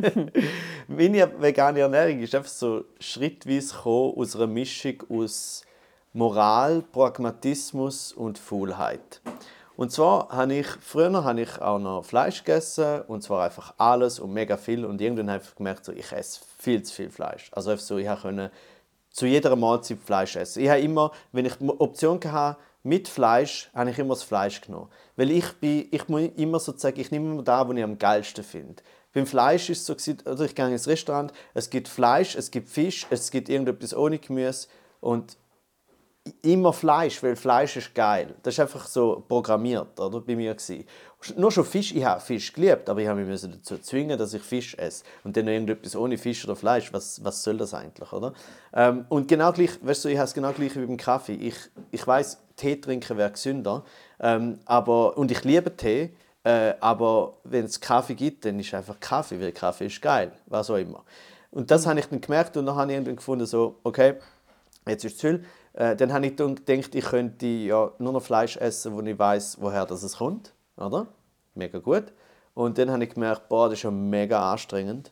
meine 0.89 1.41
vegane 1.41 1.81
Ernährung 1.81 2.21
ist 2.21 2.35
einfach 2.35 2.51
so 2.51 2.85
schrittweise 2.99 3.77
aus 3.85 4.37
einer 4.37 4.47
Mischung 4.47 5.03
aus 5.09 5.65
Moral, 6.13 6.83
Pragmatismus 6.83 8.13
und 8.13 8.39
Faulheit. 8.39 9.21
Und 9.77 9.91
zwar 9.91 10.29
habe 10.29 10.55
ich, 10.55 10.67
früher 10.67 11.25
habe 11.25 11.41
ich 11.41 11.61
auch 11.61 11.81
noch 11.81 12.05
Fleisch 12.05 12.45
gegessen, 12.45 13.03
und 13.09 13.23
zwar 13.23 13.45
einfach 13.45 13.75
alles 13.79 14.21
und 14.21 14.33
mega 14.33 14.57
viel. 14.57 14.85
Und 14.85 15.01
irgendwann 15.01 15.31
habe 15.31 15.43
ich 15.43 15.55
gemerkt, 15.57 15.85
so, 15.85 15.93
ich 15.93 16.13
esse 16.13 16.41
viel 16.59 16.83
zu 16.85 16.95
viel 16.95 17.11
Fleisch. 17.11 17.51
Also 17.53 17.71
einfach 17.71 17.85
so, 17.85 17.99
ich 17.99 18.07
konnte 18.07 18.53
zu 19.11 19.27
jeder 19.27 19.57
Mahlzeit 19.57 19.99
Fleisch 19.99 20.37
essen. 20.37 20.63
Ich 20.63 20.69
habe 20.69 20.81
immer, 20.81 21.11
wenn 21.33 21.47
ich 21.47 21.55
die 21.55 21.69
Option 21.69 22.21
hatte, 22.25 22.59
mit 22.85 23.09
Fleisch, 23.09 23.71
habe 23.75 23.91
ich 23.91 23.99
immer 23.99 24.15
das 24.15 24.23
Fleisch 24.23 24.61
genommen. 24.61 24.89
Weil 25.17 25.31
ich 25.31 25.53
bin, 25.55 25.89
ich 25.91 26.09
muss 26.09 26.31
immer 26.37 26.61
sozusagen, 26.61 27.01
ich 27.01 27.11
nehme 27.11 27.33
immer 27.33 27.43
da, 27.43 27.67
wo 27.67 27.73
ich 27.73 27.83
am 27.83 27.99
geilsten 27.99 28.45
finde. 28.45 28.83
Beim 29.13 29.27
Fleisch 29.27 29.71
ist 29.71 29.89
es 29.89 30.05
so, 30.05 30.13
oder 30.31 30.45
ich 30.45 30.55
gehe 30.55 30.69
ins 30.69 30.87
Restaurant, 30.87 31.33
es 31.55 31.71
gibt 31.71 31.89
Fleisch, 31.89 32.37
es 32.37 32.51
gibt 32.51 32.69
Fisch, 32.69 33.07
es 33.11 33.31
gibt 33.31 33.49
irgendetwas 33.49 33.97
ohne 33.97 34.19
Gemüse 34.19 34.69
und 35.01 35.37
immer 36.43 36.73
Fleisch, 36.73 37.23
weil 37.23 37.37
Fleisch 37.37 37.77
ist 37.77 37.95
geil. 37.95 38.35
Das 38.43 38.55
ist 38.55 38.61
einfach 38.61 38.87
so 38.87 39.23
programmiert, 39.29 39.99
oder, 40.01 40.21
bei 40.21 40.35
mir 40.35 40.55
gewesen. 40.55 40.85
Nur 41.37 41.51
schon 41.53 41.65
Fisch, 41.65 41.95
ich 41.95 42.05
habe 42.05 42.21
Fisch 42.21 42.53
geliebt, 42.53 42.89
aber 42.89 43.01
ich 43.01 43.09
habe 43.09 43.23
mich 43.23 43.41
dazu 43.41 43.79
zwingen, 43.79 44.19
dass 44.19 44.33
ich 44.35 44.43
Fisch 44.43 44.75
esse. 44.75 45.05
Und 45.23 45.37
dann 45.37 45.49
irgendetwas 45.49 45.97
ohne 45.97 46.17
Fisch 46.19 46.45
oder 46.45 46.57
Fleisch, 46.57 46.93
was, 46.93 47.23
was 47.25 47.43
soll 47.43 47.59
das 47.59 47.75
eigentlich, 47.75 48.11
oder? 48.13 48.33
Ähm, 48.73 49.05
und 49.09 49.29
genau 49.29 49.53
gleich, 49.53 49.71
weißt 49.83 50.05
du, 50.05 50.09
ich 50.09 50.17
habe 50.17 50.27
es 50.27 50.35
genau 50.35 50.53
gleich 50.53 50.75
wie 50.77 50.85
beim 50.85 50.97
Kaffee. 50.97 51.35
Ich, 51.35 51.57
ich 51.91 52.07
weiß, 52.07 52.39
Tee 52.57 52.81
trinken 52.81 53.17
wäre 53.17 53.31
gesünder, 53.31 53.85
ähm, 54.21 54.61
aber, 54.65 55.17
und 55.17 55.31
ich 55.31 55.45
liebe 55.45 55.75
Tee, 55.77 56.15
äh, 56.45 56.75
aber 56.81 57.35
wenn 57.45 57.65
es 57.65 57.81
Kaffee 57.81 58.15
gibt, 58.15 58.45
dann 58.45 58.59
ist 58.61 58.73
einfach 58.73 59.01
Kaffee, 59.01 59.41
weil 59.41 59.53
Kaffee 59.53 59.87
ist 59.87 60.01
geil, 60.01 60.33
was 60.47 60.71
auch 60.71 60.77
immer. 60.77 61.05
Und 61.51 61.71
das 61.71 61.87
habe 61.87 61.99
ich 62.01 62.07
dann 62.07 62.21
gemerkt 62.21 62.57
und 62.57 62.67
dann 62.67 62.77
habe 62.77 62.91
ich 62.91 62.97
irgendwann 62.97 63.17
gefunden, 63.17 63.47
so, 63.47 63.77
okay, 63.83 64.15
jetzt 64.87 65.05
ist 65.05 65.15
es 65.15 65.21
viel 65.21 65.45
äh, 65.75 65.97
dann 65.97 66.13
habe 66.13 66.27
ich 66.27 66.37
gedacht, 66.37 66.95
ich 66.95 67.05
könnte 67.05 67.47
ja 67.47 67.93
nur 67.99 68.13
noch 68.13 68.23
Fleisch 68.23 68.57
essen, 68.57 68.95
wo 68.95 69.01
ich 69.01 69.19
weiß, 69.19 69.59
woher 69.61 69.87
das 69.87 70.03
es 70.03 70.17
kommt. 70.19 70.53
Oder? 70.77 71.07
Mega 71.55 71.79
gut. 71.79 72.05
Und 72.55 72.79
dann 72.79 72.91
habe 72.91 73.05
ich 73.05 73.15
gemerkt, 73.15 73.49
boah, 73.49 73.69
das 73.69 73.79
ist 73.79 73.83
ja 73.83 73.91
mega 73.91 74.53
anstrengend. 74.53 75.11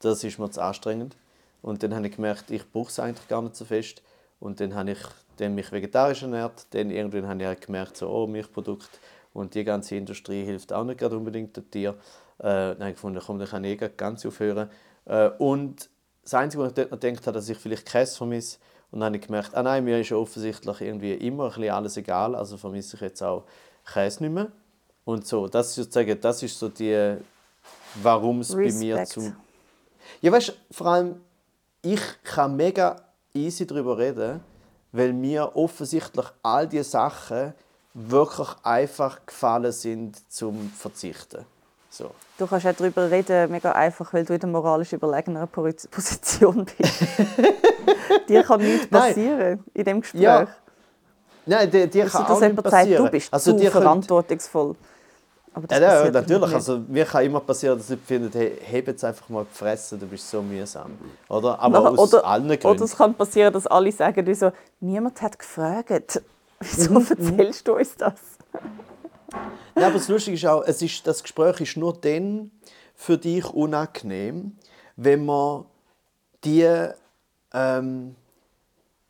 Das 0.00 0.24
ist 0.24 0.38
mir 0.38 0.50
zu 0.50 0.62
anstrengend. 0.62 1.16
Und 1.60 1.82
dann 1.82 1.94
habe 1.94 2.06
ich 2.06 2.16
gemerkt, 2.16 2.50
ich 2.50 2.70
brauche 2.70 2.88
es 2.88 2.98
eigentlich 2.98 3.28
gar 3.28 3.42
nicht 3.42 3.56
so 3.56 3.64
fest. 3.64 4.02
Und 4.40 4.60
dann 4.60 4.74
habe 4.74 4.92
ich 4.92 4.98
dann 5.36 5.54
mich 5.54 5.70
vegetarisch 5.70 6.22
ernährt. 6.22 6.66
Dann 6.70 6.90
irgendwann 6.90 7.28
habe 7.28 7.40
ich 7.40 7.46
halt 7.46 7.66
gemerkt, 7.66 7.96
so, 7.96 8.08
oh, 8.08 8.26
Milchprodukt 8.26 8.90
und 9.34 9.54
die 9.54 9.64
ganze 9.64 9.96
Industrie 9.96 10.44
hilft 10.44 10.72
auch 10.72 10.84
nicht 10.84 10.98
gerade 10.98 11.16
unbedingt 11.16 11.56
den 11.56 11.70
Tieren. 11.70 11.96
Äh, 12.38 12.42
dann 12.42 12.80
habe 12.80 12.90
ich 12.90 12.94
gefunden, 12.96 13.20
komm, 13.24 13.38
dann 13.38 13.48
kann 13.48 13.64
ich 13.64 13.80
eh 13.80 13.90
ganz 13.96 14.26
aufhören. 14.26 14.68
Äh, 15.04 15.28
und 15.38 15.88
das 16.22 16.34
Einzige, 16.34 16.62
was 16.62 16.70
ich 16.70 16.74
dort 16.74 16.90
noch 16.90 17.00
gedacht 17.00 17.26
habe, 17.26 17.34
dass 17.34 17.48
ich 17.48 17.58
vielleicht 17.58 17.86
Käse 17.86 18.16
vermisse, 18.16 18.58
Und 18.92 19.00
dann 19.00 19.06
habe 19.06 19.16
ich 19.16 19.26
gemerkt, 19.26 19.54
ah 19.54 19.62
nein, 19.62 19.84
mir 19.84 19.98
ist 19.98 20.12
offensichtlich 20.12 20.80
irgendwie 20.82 21.14
immer 21.14 21.44
ein 21.44 21.48
bisschen 21.48 21.70
alles 21.70 21.96
egal, 21.96 22.34
also 22.34 22.58
vermisse 22.58 22.96
ich 22.96 23.02
jetzt 23.02 23.22
auch 23.22 23.44
Käse 23.90 24.22
nicht 24.22 24.32
mehr. 24.32 24.48
Und 25.06 25.26
so, 25.26 25.48
das 25.48 25.68
ist 25.68 25.76
sozusagen, 25.76 26.20
das 26.20 26.42
ist 26.42 26.58
so 26.58 26.68
die, 26.68 27.16
warum 28.02 28.40
es 28.40 28.54
bei 28.54 28.70
mir 28.70 29.02
zum... 29.06 29.34
Ja, 30.20 30.30
weißt 30.30 30.50
du, 30.50 30.52
vor 30.70 30.86
allem, 30.88 31.20
ich 31.80 32.00
kann 32.22 32.54
mega 32.54 32.96
easy 33.32 33.66
darüber 33.66 33.96
reden, 33.96 34.40
weil 34.92 35.14
mir 35.14 35.56
offensichtlich 35.56 36.26
all 36.42 36.68
diese 36.68 36.84
Sachen 36.84 37.54
wirklich 37.94 38.48
einfach 38.62 39.24
gefallen 39.24 39.72
sind 39.72 40.30
zum 40.30 40.70
Verzichten. 40.70 41.46
So. 41.88 42.10
Du 42.36 42.46
kannst 42.46 42.66
auch 42.66 42.74
darüber 42.74 43.10
reden, 43.10 43.50
mega 43.50 43.72
einfach, 43.72 44.12
weil 44.12 44.24
du 44.24 44.34
in 44.34 44.40
der 44.40 44.50
moralisch 44.50 44.92
überlegeneren 44.92 45.48
Position 45.90 46.66
bist. 46.66 47.04
dir 48.28 48.42
kann 48.42 48.60
nichts 48.60 48.86
passieren 48.90 49.38
Nein. 49.38 49.64
in 49.74 49.84
dem 49.84 50.00
Gespräch. 50.00 50.22
Ja. 50.22 50.46
Nein, 51.44 51.70
dir, 51.70 51.86
dir 51.86 52.06
kann 52.06 52.26
auch 52.26 52.40
nichts 52.40 52.62
passieren. 52.62 53.04
du 53.04 53.10
bist 53.10 53.32
also, 53.32 53.56
zu 53.56 53.70
verantwortungsvoll. 53.70 54.76
Aber 55.54 55.66
das 55.66 55.80
ja, 55.80 56.04
ja 56.04 56.10
natürlich. 56.10 56.54
Also, 56.54 56.78
mir 56.88 57.04
kann 57.04 57.24
immer 57.24 57.40
passieren, 57.40 57.76
dass 57.76 57.90
ich 57.90 57.98
finde, 58.00 58.30
hey, 58.38 58.58
heb 58.62 58.86
jetzt 58.86 59.04
einfach 59.04 59.28
mal 59.28 59.44
die 59.44 59.54
Fresse, 59.54 59.98
du 59.98 60.06
bist 60.06 60.28
so 60.30 60.40
mühsam. 60.40 60.92
Oder? 61.28 61.58
Aber 61.60 61.92
oder, 61.92 61.98
aus 61.98 62.14
allen 62.14 62.48
Gründen. 62.48 62.66
Oder 62.66 62.84
es 62.84 62.96
kann 62.96 63.14
passieren, 63.14 63.52
dass 63.52 63.66
alle 63.66 63.92
sagen, 63.92 64.26
wie 64.26 64.34
so, 64.34 64.50
niemand 64.80 65.20
hat 65.20 65.38
gefragt. 65.38 66.22
Wieso 66.60 66.92
mhm. 66.92 67.06
erzählst 67.10 67.68
du 67.68 67.76
uns 67.76 67.96
das? 67.96 68.14
Nein, 69.74 69.84
aber 69.84 69.94
das 69.94 70.08
Lustige 70.08 70.36
ist 70.36 70.46
auch, 70.46 70.62
es 70.64 70.80
ist, 70.80 71.06
das 71.06 71.22
Gespräch 71.22 71.60
ist 71.60 71.76
nur 71.76 71.94
dann 71.94 72.50
für 72.94 73.18
dich 73.18 73.44
unangenehm, 73.50 74.56
wenn 74.96 75.24
man 75.24 75.64
die, 76.44 76.88
ähm, 77.52 78.14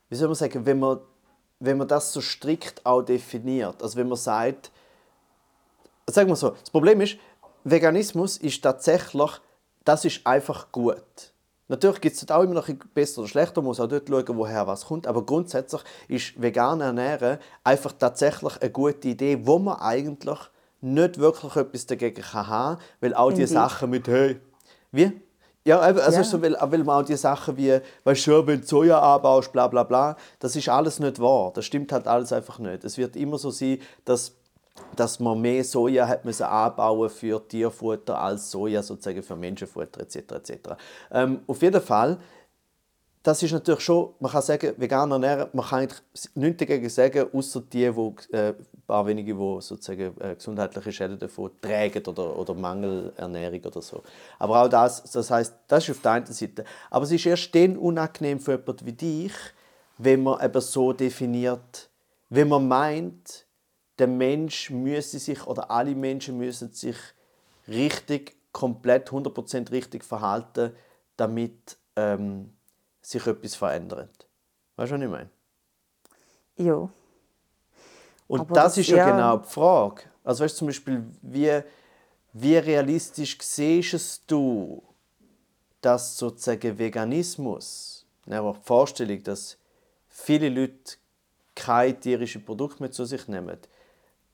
wie 0.09 0.17
soll 0.17 0.29
man 0.29 0.35
sagen, 0.35 0.67
wenn 0.67 0.79
man, 0.79 0.99
wenn 1.61 1.79
man 1.79 1.89
das 1.89 2.13
so 2.13 2.21
strikt 2.21 2.85
auch 2.85 3.03
definiert. 3.03 3.83
Also 3.83 3.97
wenn 3.97 4.09
man 4.09 4.19
sagt, 4.19 4.71
sagen 6.07 6.29
wir 6.29 6.37
so, 6.37 6.51
das 6.51 6.71
Problem 6.71 7.01
ist, 7.01 7.17
Veganismus 7.65 8.37
ist 8.39 8.63
tatsächlich, 8.63 9.31
das 9.85 10.05
ist 10.05 10.27
einfach 10.27 10.71
gut. 10.73 11.33
Natürlich 11.69 12.01
gibt 12.01 12.17
es 12.17 12.31
auch 12.31 12.43
immer 12.43 12.55
noch 12.55 12.69
besser 12.93 13.21
oder 13.21 13.29
schlechter, 13.29 13.63
man 13.63 13.69
muss 13.69 13.81
auch 13.81 13.87
dort 13.87 14.09
schauen, 14.09 14.37
woher 14.37 14.67
was 14.67 14.85
kommt. 14.85 15.07
Aber 15.07 15.25
grundsätzlich 15.25 15.83
ist 16.09 16.41
vegan 16.41 16.81
ernähren 16.81 17.39
einfach 17.65 17.93
tatsächlich 17.93 18.61
eine 18.61 18.71
gute 18.71 19.09
Idee, 19.09 19.47
wo 19.47 19.59
man 19.59 19.79
eigentlich 19.79 20.39
nicht 20.83 21.19
wirklich 21.19 21.57
etwas 21.57 21.87
dagegen 21.87 22.23
haben 22.35 22.77
kann, 22.77 22.85
weil 23.01 23.15
auch 23.15 23.33
die 23.33 23.47
Sachen 23.47 23.91
mit 23.91 24.09
«Hey, 24.09 24.41
wie?» 24.91 25.23
Ja, 25.65 25.79
also 25.79 26.01
ja. 26.01 26.25
So, 26.25 26.43
weil, 26.43 26.57
weil 26.61 26.83
man 26.83 27.03
auch 27.03 27.07
die 27.07 27.17
Sachen 27.17 27.57
wie, 27.57 27.79
weißt 28.05 28.27
du, 28.27 28.47
wenn 28.47 28.61
du 28.61 28.67
Soja 28.67 28.99
anbaust, 29.15 29.53
bla 29.53 29.69
bla 29.69 29.85
bla, 29.85 30.17
das 30.41 30.57
ist 30.57 30.69
alles 30.69 30.99
nicht 30.99 31.21
wahr. 31.21 31.53
Das 31.55 31.65
stimmt 31.65 31.93
halt 31.93 32.07
alles 32.09 32.33
einfach 32.33 32.59
nicht. 32.59 32.85
Es 32.85 32.99
wird 32.99 33.15
immer 33.17 33.39
so 33.39 33.51
sein, 33.51 33.79
dass 34.05 34.33
dass 34.97 35.21
man 35.21 35.41
mehr 35.41 35.65
Soja 35.65 36.09
hat 36.09 36.25
müssen 36.25 36.45
anbauen 36.45 37.11
für 37.11 37.47
Tierfutter 37.47 38.19
als 38.19 38.51
Soja 38.51 38.83
sozusagen 38.83 39.23
für 39.23 39.37
Menschenfutter 39.37 40.01
etc. 40.01 40.17
etc. 40.33 40.53
Ähm, 41.11 41.41
auf 41.47 41.61
jeden 41.63 41.81
Fall, 41.81 42.19
das 43.23 43.43
ist 43.43 43.53
natürlich 43.53 43.81
schon, 43.81 44.15
man 44.19 44.33
kann 44.33 44.43
sagen, 44.43 44.73
vegan 44.77 45.11
ernähren, 45.11 45.49
man 45.53 45.67
kann 45.67 45.81
eigentlich 45.81 46.01
nichts 46.35 46.59
dagegen 46.59 46.89
sagen, 46.89 47.27
außer 47.33 47.61
die, 47.61 47.95
wo, 47.95 48.15
äh, 48.33 48.55
paar 48.87 49.07
wenige, 49.07 49.35
die 49.35 49.61
sozusagen 49.61 50.15
äh, 50.21 50.35
gesundheitliche 50.35 50.93
Schäden 50.93 51.19
davon 51.19 51.51
tragen 51.61 52.05
oder, 52.07 52.37
oder 52.37 52.55
Mangelernährung 52.55 53.65
oder 53.65 53.83
so. 53.83 54.03
Aber 54.39 54.63
auch 54.63 54.69
das, 54.69 55.03
das 55.11 55.31
heißt, 55.31 55.55
das 55.69 55.89
ist 55.89 55.97
auf 55.97 56.03
der 56.03 56.13
einen 56.13 56.27
Seite. 56.27 56.65
Aber 56.91 57.05
es 57.05 57.13
ist 57.13 57.27
erst 57.27 57.55
dann 57.55 57.77
unangenehm 57.77 58.41
für 58.41 58.53
jemanden 58.53 58.87
wie 58.87 58.93
dich, 58.93 59.33
wenn 59.99 60.23
man 60.23 60.45
eben 60.45 60.61
so 60.61 60.93
definiert, 60.93 61.91
wenn 62.29 62.49
man 62.49 62.67
meint, 62.67 63.47
der 63.99 64.07
Mensch 64.07 64.71
müsse 64.71 65.19
sich 65.19 65.47
oder 65.47 65.71
alle 65.71 65.95
Menschen 65.95 66.39
müssen 66.39 66.73
sich 66.73 66.97
richtig, 67.69 68.37
komplett 68.53 69.11
100% 69.11 69.71
richtig 69.71 70.05
verhalten, 70.05 70.73
damit 71.17 71.77
ähm, 71.97 72.53
sich 73.01 73.27
etwas 73.27 73.55
verändert. 73.55 74.27
Weißt 74.77 74.93
du, 74.93 74.97
was 74.97 75.03
ich 75.03 75.09
meine? 75.09 75.31
Ja. 76.57 76.89
Und 78.33 78.41
Aber 78.41 78.55
das, 78.55 78.79
ist 78.79 78.89
ja, 78.89 79.11
genau 79.11 79.37
die 79.37 79.47
Frage. 79.47 80.05
Also 80.25 80.43
weißt 80.43 80.55
du 80.55 80.59
zum 80.61 80.69
Beispiel, 80.69 81.05
wie, 81.21 81.61
wie 82.33 82.57
realistisch 82.57 83.37
siehst 83.43 84.23
du, 84.27 84.83
dass 85.83 86.17
sozusagen 86.17 86.79
Veganismus, 86.79 88.07
ne, 88.25 88.41
die 88.41 88.67
Vorstellung, 88.67 89.23
dass 89.23 89.59
viele 90.09 90.49
Leute 90.49 90.95
kein 91.55 92.01
tierisches 92.01 92.43
Produkt 92.43 92.81
mehr 92.81 92.91
zu 92.91 93.05
sich 93.05 93.29
nehmen, 93.29 93.59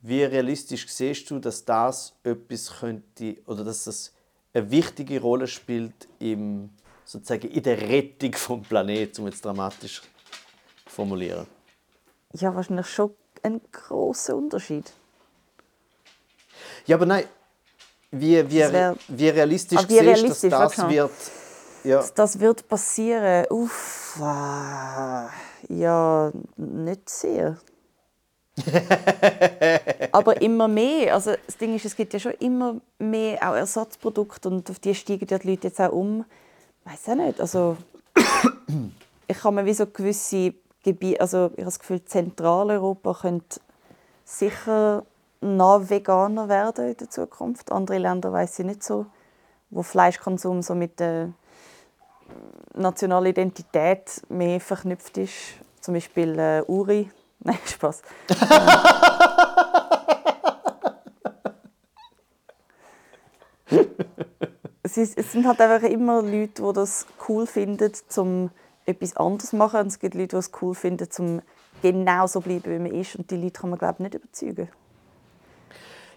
wie 0.03 0.23
realistisch 0.23 0.87
siehst 0.89 1.29
du, 1.29 1.41
dass 1.41 1.65
das 1.65 2.15
etwas 2.23 2.71
könnte 2.79 3.39
oder 3.47 3.65
dass 3.65 3.83
das 3.83 4.15
eine 4.55 4.71
wichtige 4.71 5.21
Rolle 5.21 5.49
spielt 5.49 6.07
im, 6.21 6.71
sozusagen 7.05 7.49
in 7.49 7.65
der 7.65 7.81
Rettung 7.81 8.33
vom 8.35 8.63
Planeten, 8.63 9.23
um 9.23 9.27
jetzt 9.27 9.45
dramatisch 9.45 10.03
zu 10.03 10.09
formulieren? 10.87 11.49
Ja, 12.35 12.55
wahrscheinlich 12.55 12.87
schon 12.87 13.11
ein 13.45 13.61
großer 13.73 14.37
Unterschied. 14.37 14.93
Ja, 16.87 16.97
aber 16.97 17.07
nein, 17.07 17.25
wie, 18.11 18.49
wie, 18.51 18.59
wär, 18.59 18.97
wie 19.09 19.29
realistisch 19.29 19.89
wie 19.89 19.99
siehst 19.99 20.45
du, 20.45 20.49
dass 20.49 20.75
das 20.75 20.89
wird... 20.89 21.11
Ja. 21.85 22.05
Das 22.15 22.41
wird 22.41 22.69
passieren? 22.69 23.47
Uff, 23.51 24.19
äh, 24.21 25.75
ja, 25.75 26.33
nicht 26.57 27.09
sehr. 27.09 27.57
aber 30.13 30.41
immer 30.43 30.69
mehr. 30.69 31.15
Also 31.15 31.35
das 31.47 31.57
Ding 31.57 31.77
ist, 31.77 31.85
es 31.85 31.97
gibt 31.97 32.13
ja 32.13 32.19
schon 32.19 32.33
immer 32.41 32.81
mehr 32.99 33.39
auch 33.49 33.55
Ersatzprodukte 33.55 34.49
und 34.49 34.69
auf 34.71 34.79
die 34.79 34.95
steigen 34.95 35.27
die 35.27 35.49
Leute 35.49 35.69
jetzt 35.69 35.81
auch 35.81 35.93
um. 35.93 36.25
Ich 36.85 36.93
weiß 36.93 37.11
auch 37.11 37.15
nicht. 37.15 37.41
Also 37.41 37.77
ich 39.29 39.45
habe 39.45 39.55
mir 39.55 39.65
wie 39.65 39.75
so 39.75 39.87
gewisse 39.87 40.55
Gebiete, 40.83 41.21
also 41.21 41.47
ich 41.47 41.59
habe 41.59 41.65
das 41.65 41.79
Gefühl, 41.79 42.05
Zentraleuropa 42.05 43.15
könnte 43.15 43.61
sicher 44.25 45.05
noch 45.41 45.89
veganer 45.89 46.49
werden 46.49 46.89
in 46.89 46.97
der 46.97 47.11
Zukunft. 47.11 47.73
Andere 47.73 47.99
Länder 47.99 48.33
weiß 48.33 48.59
ich 48.61 48.67
nicht 48.67 48.83
so, 48.83 49.07
wo 49.71 49.83
Fleischkonsum 49.83 50.63
so 50.63 50.75
mit 50.75 51.01
der 51.01 51.33
nationalen 52.75 53.27
Identität 53.27 54.23
mehr 54.29 54.61
verknüpft 54.61 55.19
ist. 55.19 55.35
Zum 55.81 55.95
Beispiel 55.95 56.39
äh, 56.39 56.63
Uri, 56.67 57.11
Nein, 57.45 57.59
Spaß. 57.65 58.03
es, 64.83 64.97
ist, 64.97 65.17
es 65.17 65.33
sind 65.33 65.47
halt 65.47 65.61
einfach 65.61 65.89
immer 65.89 66.21
Leute, 66.21 66.63
die 66.63 66.73
das 66.73 67.07
cool 67.29 67.47
finden, 67.47 67.93
um 68.17 68.51
etwas 68.89 69.17
anderes 69.17 69.53
machen. 69.53 69.81
Und 69.81 69.87
es 69.89 69.99
gibt 69.99 70.15
Leute, 70.15 70.29
die 70.29 70.37
es 70.37 70.51
cool 70.61 70.75
finden, 70.75 71.09
um 71.19 71.43
genau 71.83 72.27
so 72.27 72.41
zu 72.41 72.49
bleiben, 72.49 72.73
wie 72.73 72.79
man 72.79 73.01
ist. 73.01 73.17
Und 73.17 73.31
die 73.31 73.37
Leute 73.37 73.61
kann 73.61 73.71
man, 73.71 73.79
glaube 73.79 73.95
ich, 73.99 74.01
nicht 74.01 74.15
überzeugen. 74.15 74.69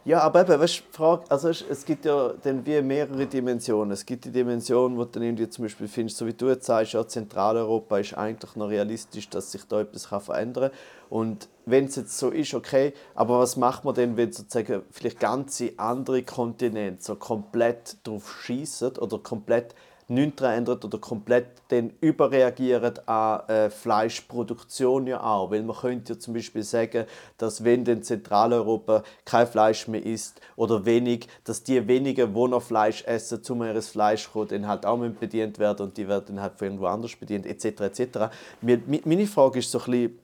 Ja, 0.03 0.21
aber 0.21 0.41
eben, 0.41 0.59
weißt, 0.59 0.83
Frage, 0.89 1.25
also 1.29 1.49
es 1.49 1.85
gibt 1.85 2.05
ja 2.05 2.33
dann 2.41 2.65
wie 2.65 2.81
mehrere 2.81 3.27
Dimensionen. 3.27 3.91
Es 3.91 4.03
gibt 4.03 4.25
die 4.25 4.31
Dimension, 4.31 4.97
wo 4.97 5.03
du 5.03 5.11
dann 5.11 5.23
irgendwie 5.23 5.47
zum 5.47 5.65
Beispiel 5.65 5.87
findest, 5.87 6.17
so 6.17 6.25
wie 6.25 6.33
du 6.33 6.47
jetzt 6.47 6.65
sagst, 6.65 6.93
ja, 6.93 7.07
Zentraleuropa 7.07 7.99
ist 7.99 8.17
eigentlich 8.17 8.55
noch 8.55 8.69
realistisch, 8.69 9.29
dass 9.29 9.51
sich 9.51 9.63
da 9.65 9.81
etwas 9.81 10.07
verändern 10.07 10.71
kann. 10.71 10.79
Und 11.11 11.49
wenn 11.67 11.85
es 11.85 11.97
jetzt 11.97 12.17
so 12.17 12.31
ist, 12.31 12.55
okay, 12.55 12.93
aber 13.13 13.37
was 13.37 13.57
macht 13.57 13.85
man 13.85 13.93
denn, 13.93 14.17
wenn 14.17 14.31
sozusagen 14.31 14.81
vielleicht 14.89 15.19
ganze 15.19 15.73
andere 15.77 16.23
Kontinente 16.23 17.03
so 17.03 17.15
komplett 17.15 17.97
drauf 18.03 18.41
schießen 18.41 18.97
oder 18.97 19.19
komplett 19.19 19.75
nichts 20.11 20.41
ändert 20.41 20.83
oder 20.85 20.97
komplett 20.97 21.47
dann 21.69 21.93
überreagieren 22.01 22.99
an 23.07 23.47
äh, 23.47 23.69
Fleischproduktion 23.69 25.07
ja 25.07 25.23
auch. 25.23 25.49
Weil 25.51 25.63
man 25.63 25.75
könnte 25.75 26.13
ja 26.13 26.19
zum 26.19 26.33
Beispiel 26.33 26.63
sagen, 26.63 27.05
dass 27.37 27.63
wenn 27.63 27.85
in 27.85 28.03
Zentraleuropa 28.03 29.03
kein 29.25 29.47
Fleisch 29.47 29.87
mehr 29.87 30.05
isst 30.05 30.41
oder 30.55 30.85
wenig, 30.85 31.27
dass 31.43 31.63
die 31.63 31.87
wenigen, 31.87 32.33
die 32.33 32.47
noch 32.47 32.61
Fleisch 32.61 33.03
essen, 33.05 33.43
zu 33.43 33.55
mehr 33.55 33.81
Fleisch 33.81 34.29
kommen, 34.31 34.49
dann 34.49 34.67
halt 34.67 34.85
auch 34.85 34.97
bedient 34.97 35.57
werden 35.57 35.87
und 35.87 35.97
die 35.97 36.07
werden 36.07 36.35
dann 36.35 36.41
halt 36.41 36.57
von 36.57 36.67
irgendwo 36.67 36.87
anders 36.87 37.15
bedient, 37.15 37.45
etc. 37.45 37.81
etc. 37.81 38.19
Meine 38.61 39.27
Frage 39.27 39.59
ist 39.59 39.71
so 39.71 39.79
ein 39.79 39.85
bisschen, 39.85 40.19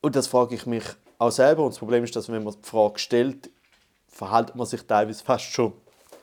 und 0.00 0.16
das 0.16 0.26
frage 0.26 0.54
ich 0.54 0.66
mich 0.66 0.84
auch 1.18 1.30
selber, 1.30 1.64
und 1.64 1.72
das 1.72 1.78
Problem 1.78 2.04
ist, 2.04 2.16
dass 2.16 2.30
wenn 2.30 2.42
man 2.42 2.54
die 2.54 2.68
Frage 2.68 2.98
stellt, 2.98 3.50
verhält 4.08 4.54
man 4.56 4.66
sich 4.66 4.82
teilweise 4.82 5.22
fast 5.22 5.44
schon 5.44 5.72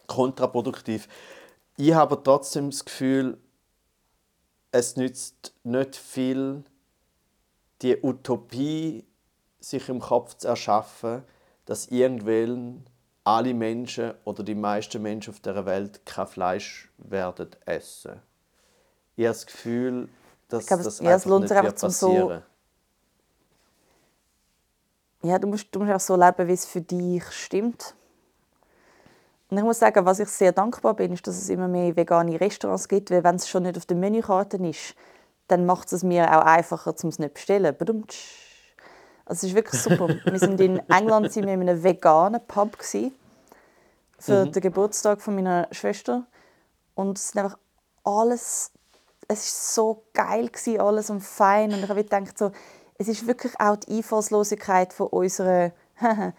kontraproduktiv 0.08 1.08
ich 1.78 1.94
habe 1.94 2.22
trotzdem 2.22 2.70
das 2.70 2.86
Gefühl, 2.86 3.38
es 4.72 4.96
nützt 4.96 5.54
nicht 5.64 5.96
viel, 5.96 6.64
die 7.82 7.98
Utopie 8.02 9.06
sich 9.60 9.90
im 9.90 10.00
Kopf 10.00 10.36
zu 10.36 10.48
erschaffen, 10.48 11.24
dass 11.66 11.88
irgendwann 11.88 12.86
alle 13.24 13.54
Menschen 13.54 14.14
oder 14.24 14.44
die 14.44 14.56
meisten 14.56 15.02
Menschen 15.02 15.34
auf 15.34 15.40
der 15.40 15.66
Welt 15.66 16.06
kein 16.06 16.28
Fleisch 16.28 16.92
werden 16.98 17.50
essen. 17.66 18.22
Ich 19.16 19.26
habe 19.26 19.34
das 19.34 19.46
Gefühl, 19.48 20.10
dass 20.50 20.68
glaube, 20.68 20.82
es- 20.82 20.86
das 20.86 21.00
ja, 21.00 21.14
einfach 21.16 21.40
nicht 21.40 21.52
einfach 21.52 21.64
wird 21.64 21.80
zum 21.80 21.90
so- 21.90 22.08
passieren. 22.08 22.44
Ja, 25.24 25.40
du 25.40 25.48
musst, 25.48 25.68
du 25.74 25.80
musst 25.80 25.92
auch 25.92 26.00
so 26.00 26.16
leben, 26.16 26.48
wie 26.48 26.54
es 26.54 26.66
für 26.66 26.82
dich 26.82 27.24
stimmt. 27.32 27.96
Und 29.50 29.58
ich 29.58 29.64
muss 29.64 29.80
sagen, 29.80 30.06
was 30.06 30.20
ich 30.20 30.30
sehr 30.30 30.52
dankbar 30.52 30.96
bin, 30.96 31.14
ist, 31.14 31.28
dass 31.28 31.38
es 31.38 31.50
immer 31.50 31.68
mehr 31.68 31.96
vegane 31.96 32.40
Restaurants 32.40 32.88
gibt, 32.88 33.12
weil 33.12 33.24
wenn 33.24 33.36
es 33.36 33.48
schon 33.48 33.64
nicht 33.64 33.78
auf 33.78 33.86
der 33.86 33.98
Menükarte 33.98 34.58
ist, 34.58 34.96
dann 35.48 35.66
macht 35.66 35.94
es 35.94 36.04
mir 36.04 36.36
auch 36.36 36.46
einfacher, 36.46 36.96
um 37.04 37.10
es 37.10 37.20
nicht 37.20 37.30
zu 37.30 37.34
bestellen. 37.34 37.76
Badumtsch. 37.78 38.46
Also 39.26 39.46
es 39.46 39.52
ist 39.52 39.56
wirklich 39.56 39.82
super. 39.82 40.08
wir 40.26 40.40
sind 40.40 40.60
in 40.62 40.80
England 40.90 41.32
sind 41.32 41.46
wir 41.46 41.54
in 41.54 41.62
einem 41.62 41.84
veganen 41.84 42.42
Pub 42.48 42.78
für 44.18 44.46
den 44.48 44.62
Geburtstag 44.62 45.22
von 45.22 45.36
meiner 45.36 45.68
Schwester 45.72 46.26
und 46.96 47.18
es 47.18 47.26
ist 47.26 47.38
einfach 47.38 47.58
alles, 48.04 48.72
es 49.28 49.46
ist 49.46 49.76
so 49.76 50.06
geil 50.14 50.50
gsi, 50.50 50.78
alles 50.80 51.10
und 51.10 51.22
fein 51.22 51.74
und 51.74 51.84
ich 51.84 51.90
habe 51.90 52.04
gedacht 52.04 52.38
so, 52.38 52.52
es 52.98 53.08
ist 53.08 53.28
wirklich 53.28 53.60
auch 53.60 53.76
die 53.76 53.98
Einfallslosigkeit 53.98 54.94
von 54.94 55.08
unserer 55.08 55.72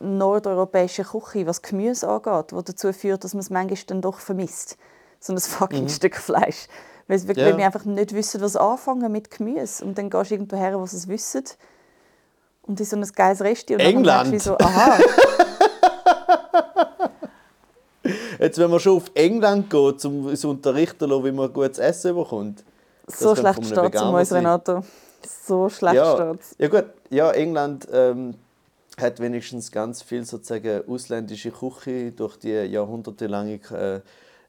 nordeuropäischen 0.00 1.04
Küche, 1.04 1.46
was 1.46 1.62
Gemüse 1.62 2.08
angeht, 2.08 2.50
die 2.52 2.64
dazu 2.64 2.92
führt, 2.92 3.24
dass 3.24 3.34
man 3.34 3.40
es 3.40 3.50
manchmal 3.50 3.78
dann 3.86 4.00
doch 4.02 4.18
vermisst. 4.18 4.76
So 5.20 5.32
ein 5.32 5.38
fucking 5.38 5.88
Stück 5.88 6.16
Fleisch. 6.16 6.66
Weil, 7.08 7.26
wirklich, 7.28 7.46
Ja. 7.46 7.56
wir 7.56 7.66
einfach 7.66 7.84
nicht 7.84 8.14
wissen, 8.14 8.40
was 8.40 8.56
anfangen 8.56 9.10
mit 9.12 9.30
Gemüse. 9.30 9.84
Und 9.84 9.98
dann 9.98 10.10
gehst 10.10 10.30
du 10.30 10.34
irgendwo 10.34 10.56
her, 10.56 10.78
wo 10.78 10.86
sie 10.86 10.96
es 10.96 11.08
wissen. 11.08 11.44
Und 12.62 12.78
in 12.80 12.86
so 12.86 12.96
ein 12.96 13.02
geiles 13.14 13.40
Resti. 13.40 13.74
Und 13.74 13.80
dann 13.82 13.88
England. 13.94 14.32
du 14.32 14.38
so, 14.40 14.56
aha, 14.58 14.98
Jetzt, 18.38 18.58
wenn 18.58 18.70
man 18.70 18.80
schon 18.80 18.96
auf 18.96 19.10
England 19.14 19.68
geht, 19.68 20.04
um 20.06 20.26
uns 20.26 20.44
unterrichten 20.44 21.10
wie 21.24 21.32
man 21.32 21.52
gutes 21.52 21.78
Essen 21.78 22.14
bekommt. 22.16 22.64
so 23.06 23.36
schlecht 23.36 23.64
steht 23.66 23.94
es 23.94 24.00
um 24.02 24.14
uns. 24.14 24.32
Renato. 24.32 24.82
So 25.46 25.68
schlecht 25.68 25.96
Ja, 25.96 26.14
steht 26.14 26.40
es. 26.40 26.54
ja 26.58 26.68
gut, 26.68 26.86
ja, 27.10 27.30
England 27.32 27.86
ähm, 27.92 28.34
hat 29.00 29.20
wenigstens 29.20 29.70
ganz 29.70 30.02
viel 30.02 30.24
sozusagen 30.24 30.82
ausländische 30.88 31.50
Küche 31.50 32.12
durch 32.12 32.36
die 32.38 32.50
jahrhundertelange 32.52 33.60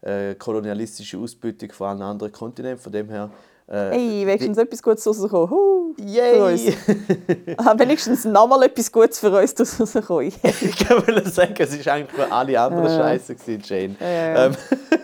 äh, 0.03 0.31
äh, 0.31 0.35
kolonialistische 0.35 1.17
Ausbeutung 1.17 1.71
von 1.71 1.87
allen 1.87 2.01
anderen 2.01 2.31
Kontinenten. 2.31 2.81
Von 2.81 2.91
dem 2.91 3.09
her. 3.09 3.29
Äh, 3.67 3.91
Hey, 3.91 4.27
wenigstens 4.27 4.57
etwas 4.57 4.81
Gutes 4.83 5.07
rausgekommen. 5.07 5.49
Huh, 5.49 5.93
Yay! 5.97 6.75
Ah, 7.57 7.77
wenigstens 7.77 8.25
nochmal 8.25 8.63
etwas 8.63 8.91
Gutes 8.91 9.19
für 9.19 9.31
uns 9.31 9.79
rausgekommen. 9.79 10.27
ich 10.43 10.77
kann 10.77 11.05
will 11.07 11.25
sagen, 11.27 11.53
es 11.57 11.85
war 11.85 11.93
eigentlich 11.93 12.11
für 12.11 12.31
alle 12.31 12.59
anderen 12.59 12.85
Ja. 12.85 12.97
Scheiße 12.97 13.35
gewesen, 13.35 13.63
Jane. 13.65 13.95
Ja, 13.99 14.07
ja. 14.07 14.45
Ähm, 14.45 14.55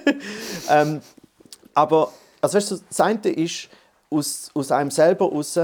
ähm, 0.70 1.02
aber 1.74 2.12
also 2.42 2.58
weißt 2.58 2.72
du, 2.72 2.78
das 2.90 3.00
eine 3.00 3.30
ist 3.30 3.70
aus, 4.10 4.50
aus 4.54 4.72
einem 4.72 4.92
selber 4.92 5.26
raus, 5.30 5.60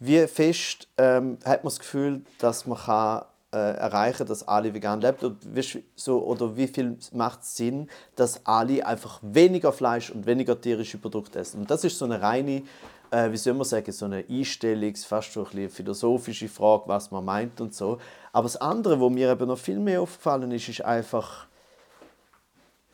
wie 0.00 0.26
fest 0.26 0.88
ähm, 0.96 1.38
hat 1.44 1.62
man 1.62 1.70
das 1.70 1.78
Gefühl, 1.78 2.22
dass 2.38 2.66
man 2.66 2.78
kann, 2.78 3.24
äh, 3.52 3.58
erreichen 3.58 4.18
kann, 4.18 4.26
dass 4.28 4.48
alle 4.48 4.72
vegan 4.72 5.00
leben 5.00 5.18
oder, 5.18 5.36
weißt, 5.54 5.74
du, 5.74 5.78
so, 5.94 6.24
oder 6.24 6.56
wie 6.56 6.66
viel 6.66 6.96
macht 7.12 7.42
es 7.42 7.56
Sinn, 7.56 7.88
dass 8.16 8.44
alle 8.46 8.84
einfach 8.86 9.20
weniger 9.22 9.72
Fleisch 9.72 10.10
und 10.10 10.24
weniger 10.24 10.58
tierische 10.58 10.98
Produkte 10.98 11.40
essen. 11.40 11.60
Und 11.60 11.70
das 11.70 11.84
ist 11.84 11.98
so 11.98 12.06
eine 12.06 12.22
reine, 12.22 12.62
äh, 13.10 13.30
wie 13.30 13.36
soll 13.36 13.52
man 13.54 13.64
sagen, 13.64 13.92
so 13.92 14.06
eine 14.06 14.22
Einstellungs-, 14.22 15.04
fast 15.04 15.32
schon 15.32 15.44
ein 15.44 15.50
bisschen 15.50 15.70
philosophische 15.70 16.48
Frage, 16.48 16.84
was 16.86 17.10
man 17.10 17.24
meint 17.24 17.60
und 17.60 17.74
so. 17.74 17.98
Aber 18.32 18.44
das 18.44 18.56
andere, 18.56 18.98
wo 19.00 19.10
mir 19.10 19.30
eben 19.30 19.48
noch 19.48 19.58
viel 19.58 19.78
mehr 19.78 20.00
aufgefallen 20.00 20.50
ist, 20.52 20.68
ist 20.68 20.82
einfach, 20.82 21.46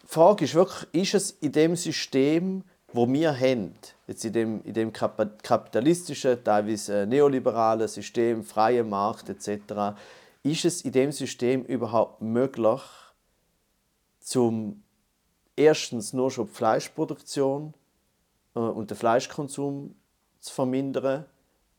die 0.02 0.08
Frage 0.08 0.44
ist 0.44 0.54
wirklich, 0.54 0.88
ist 0.92 1.14
es 1.14 1.30
in 1.40 1.52
dem 1.52 1.76
System, 1.76 2.64
wo 2.96 3.06
wir 3.12 3.38
haben, 3.38 3.74
jetzt 4.06 4.24
in 4.24 4.32
dem, 4.32 4.62
in 4.64 4.72
dem 4.72 4.92
kapitalistischen, 4.92 6.42
teilweise 6.42 7.02
äh, 7.02 7.06
neoliberalen 7.06 7.86
System, 7.86 8.42
freien 8.42 8.88
Markt 8.88 9.28
etc., 9.28 9.98
ist 10.42 10.64
es 10.64 10.80
in 10.82 10.92
dem 10.92 11.12
System 11.12 11.62
überhaupt 11.64 12.22
möglich, 12.22 12.80
zum 14.20 14.82
erstens 15.56 16.12
nur 16.12 16.30
schon 16.30 16.46
die 16.46 16.54
Fleischproduktion 16.54 17.74
äh, 18.54 18.60
und 18.60 18.90
den 18.90 18.96
Fleischkonsum 18.96 19.94
zu 20.40 20.54
vermindern 20.54 21.26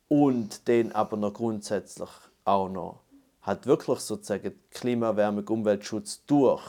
und 0.07 0.67
den 0.67 0.91
aber 0.93 1.17
noch 1.17 1.33
grundsätzlich 1.33 2.09
auch 2.45 2.69
noch 2.69 2.99
halt 3.41 3.65
wirklich 3.65 3.99
sozusagen 3.99 4.53
Klimaerwärmung, 4.71 5.47
Umweltschutz 5.47 6.23
durch 6.27 6.63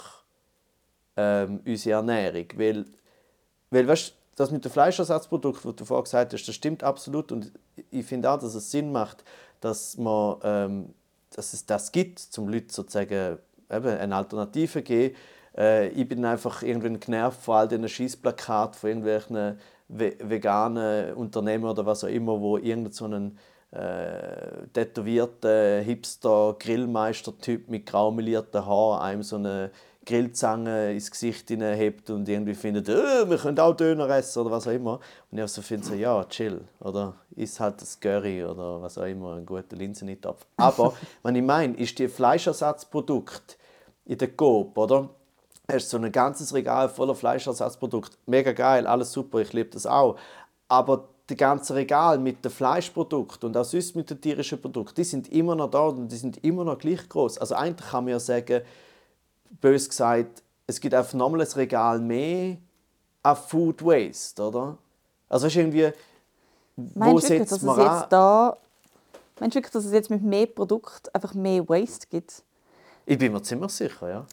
ähm, 1.17 1.61
unsere 1.67 1.97
Ernährung. 1.97 2.47
Weil, 2.57 2.85
weil 3.71 3.89
weißt, 3.89 4.15
das 4.39 4.51
mit 4.51 4.65
den 4.65 4.71
Fleischersatzprodukten, 4.73 5.71
was 5.71 5.77
du 5.77 5.85
vorhin 5.85 6.05
gesagt 6.05 6.33
hast, 6.33 6.47
das 6.47 6.55
stimmt 6.55 6.83
absolut. 6.83 7.33
Und 7.33 7.53
ich 7.91 8.07
finde 8.07 8.31
auch, 8.31 8.39
dass 8.39 8.55
es 8.55 8.71
Sinn 8.71 8.93
macht, 8.93 9.25
dass, 9.61 9.97
man, 9.97 10.37
ähm, 10.43 10.95
dass 11.35 11.53
es 11.53 11.67
das 11.67 11.91
gibt, 11.93 12.27
um 12.39 12.49
Leuten 12.49 12.71
sozusagen 12.71 13.39
eben 13.71 13.87
eine 13.87 14.17
Alternative 14.17 14.73
zu 14.73 14.83
geben. 14.83 15.17
Äh, 15.57 15.89
ich 15.89 16.09
bin 16.09 16.25
einfach 16.25 16.63
irgendwie 16.63 16.99
genervt 16.99 17.43
von 17.43 17.57
all 17.57 17.69
diesen 17.69 17.89
Schießplakaten 17.89 18.79
von 18.79 18.89
irgendwelchen 18.91 19.59
ve 19.89 20.17
veganen 20.23 21.15
Unternehmen 21.15 21.65
oder 21.65 21.85
was 21.85 22.05
auch 22.05 22.09
immer, 22.09 22.41
wo 22.41 22.59
irgendeinen 22.59 22.93
so 22.93 23.05
einen 23.07 23.39
äh, 23.71 24.67
tätowierten 24.73 25.83
Hipster-Grillmeister-Typ 25.85 27.69
mit 27.69 27.87
graumelierten 27.87 28.65
Haaren 28.65 29.03
einem 29.03 29.23
so 29.23 29.37
eine 29.37 29.71
Grillzange 30.09 30.95
ins 30.95 31.11
Gesicht 31.11 31.51
hebt 31.51 32.09
und 32.09 32.27
irgendwie 32.29 32.55
findet, 32.55 32.89
äh, 32.89 33.29
wir 33.29 33.37
können 33.37 33.59
auch 33.61 33.75
Döner 33.75 34.09
essen 34.09 34.41
oder 34.41 34.51
was 34.51 34.67
auch 34.67 34.73
immer. 34.73 35.01
Und 35.31 35.39
ich 35.39 35.47
so 35.49 35.61
finde 35.61 35.87
so, 35.87 35.93
ja, 35.93 36.25
chill, 36.25 36.63
oder 36.81 37.15
isst 37.37 37.61
halt 37.61 37.83
das 37.83 38.01
Curry 38.01 38.43
oder 38.43 38.81
was 38.81 38.97
auch 38.97 39.05
immer, 39.05 39.35
einen 39.35 39.45
guten 39.45 39.77
Linseneintopf. 39.77 40.47
Aber, 40.57 40.95
was 41.23 41.35
ich 41.35 41.43
meine, 41.43 41.77
ist 41.77 41.99
die 41.99 42.09
Fleischersatzprodukte 42.09 43.57
in 44.07 44.17
der 44.17 44.29
Coop, 44.29 44.79
oder? 44.79 45.11
Hast 45.71 45.91
so 45.91 45.99
ein 45.99 46.11
ganzes 46.11 46.55
Regal 46.55 46.89
voller 46.89 47.15
Fleischersatzprodukte. 47.15 48.17
Mega 48.25 48.53
geil, 48.53 48.87
alles 48.87 49.13
super, 49.13 49.41
ich 49.41 49.53
liebe 49.53 49.69
das 49.69 49.85
auch. 49.85 50.17
Aber 50.69 51.09
die 51.29 51.37
ganze 51.37 51.75
Regal 51.75 52.19
mit 52.19 52.43
den 52.43 52.51
Fleischprodukten 52.51 53.51
und 53.51 53.57
auch 53.59 53.65
sonst 53.65 53.95
mit 53.95 54.09
den 54.09 54.19
tierischen 54.23 54.59
Produkten, 54.59 54.95
die 54.95 55.05
sind 55.05 55.31
immer 55.31 55.55
noch 55.55 55.71
da 55.71 55.81
und 55.81 56.09
die 56.09 56.17
sind 56.17 56.43
immer 56.43 56.65
noch 56.65 56.79
gleich 56.79 57.07
groß. 57.07 57.37
Also 57.37 57.57
eigentlich 57.57 57.91
kann 57.91 58.05
man 58.05 58.13
ja 58.13 58.21
sagen, 58.21 58.63
bös 59.61 59.89
gesagt, 59.89 60.43
es 60.67 60.81
gibt 60.81 60.95
einfach 60.95 61.15
nochmal 61.15 61.41
ein 61.41 61.47
Regal 61.47 61.99
mehr 62.01 62.59
an 63.23 63.37
Food 63.37 63.85
Waste, 63.85 64.43
oder? 64.43 64.79
Also 65.29 65.47
es 65.47 65.53
ist 65.53 65.59
irgendwie, 65.59 65.93
wo 66.77 66.99
Meinst 66.99 67.25
du 67.27 67.31
wirklich, 67.31 67.49
setzt 67.49 67.53
dass 67.53 67.63
man 67.63 67.79
es 67.81 67.87
an? 67.87 68.01
jetzt 68.01 68.13
da... 68.13 68.57
Meinst 69.41 69.55
du 69.55 69.59
wirklich, 69.59 69.73
dass 69.73 69.85
es 69.85 69.93
jetzt 69.93 70.11
mit 70.11 70.23
mehr 70.23 70.47
Produkt 70.47 71.15
einfach 71.15 71.35
mehr 71.35 71.69
Waste 71.69 72.07
gibt? 72.11 72.43
Ich 73.07 73.19
bin 73.19 73.33
mir 73.33 73.43
ziemlich 73.43 73.71
sicher, 73.73 74.09
ja. 74.09 74.27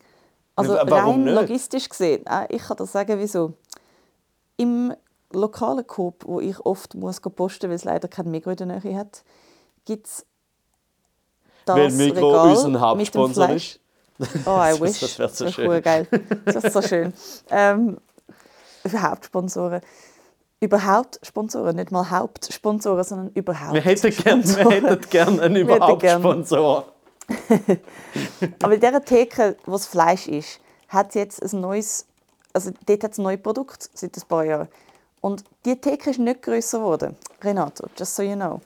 Also 0.56 0.74
Warum 0.74 1.16
rein 1.16 1.24
nicht? 1.26 1.36
logistisch 1.36 1.90
gesehen, 1.90 2.26
äh, 2.28 2.46
ich 2.50 2.62
kann 2.62 2.78
dir 2.78 2.86
sagen, 2.86 3.20
wieso. 3.20 3.54
Im 4.58 4.94
lokalen 5.32 5.86
Coop, 5.86 6.26
wo 6.26 6.40
ich 6.40 6.60
oft 6.62 6.96
muss 6.96 7.20
posten, 7.20 7.70
weil 7.70 7.76
es 7.76 7.84
leider 7.84 8.08
kein 8.08 8.32
Migros 8.32 8.56
in 8.62 8.70
der 8.70 8.80
Nähe 8.80 8.98
hat, 8.98 9.24
gibt 9.84 10.08
es 10.08 10.26
das 11.66 11.76
Weil 11.76 11.92
Migros 11.92 12.18
Regal 12.18 12.66
unser 12.66 12.80
Hauptsponsor 12.80 13.50
ist. 13.50 13.80
Oh, 14.46 14.60
I 14.60 14.74
wish. 14.80 15.00
das 15.00 15.20
wär 15.20 15.30
so 15.30 15.52
schön. 15.52 15.82
geil. 15.82 16.08
Das 16.46 16.64
ist 16.64 16.74
so 16.74 16.82
schön. 16.82 17.14
Ähm, 17.50 17.98
Hauptsponsoren. 18.88 19.82
Überhaupt 20.62 21.20
Sponsoren, 21.22 21.76
nicht 21.76 21.92
mal 21.92 22.10
Hauptsponsoren, 22.10 23.04
sondern 23.04 23.30
überhaupt 23.34 23.74
Wir 23.74 23.82
hätten 23.82 24.10
gerne 24.12 24.44
Sponsoren. 24.48 25.00
gern 25.10 25.40
einen. 25.40 25.56
Überhauptsponsor. 25.68 26.86
Aber 28.62 28.74
in 28.74 28.80
dieser 28.80 29.04
Theke, 29.04 29.58
wo 29.66 29.74
das 29.74 29.86
Fleisch 29.88 30.28
ist, 30.28 30.60
hat 30.88 31.14
jetzt 31.16 31.42
ein 31.44 31.60
neues, 31.60 32.06
also 32.54 32.72
dort 32.86 33.04
hat 33.04 33.12
es 33.12 33.18
ein 33.18 33.24
neues 33.24 33.42
Produkt 33.42 33.90
seit 33.94 34.16
ein 34.16 34.24
paar 34.28 34.46
Jahren. 34.46 34.68
Und 35.22 35.44
die 35.66 35.76
Theke 35.80 36.12
ist 36.12 36.20
nicht 36.20 36.42
grösser 36.42 36.80
geworden. 36.80 37.16
Renato, 37.44 37.88
just 37.98 38.16
so 38.16 38.24
you 38.24 38.36
know. 38.36 38.62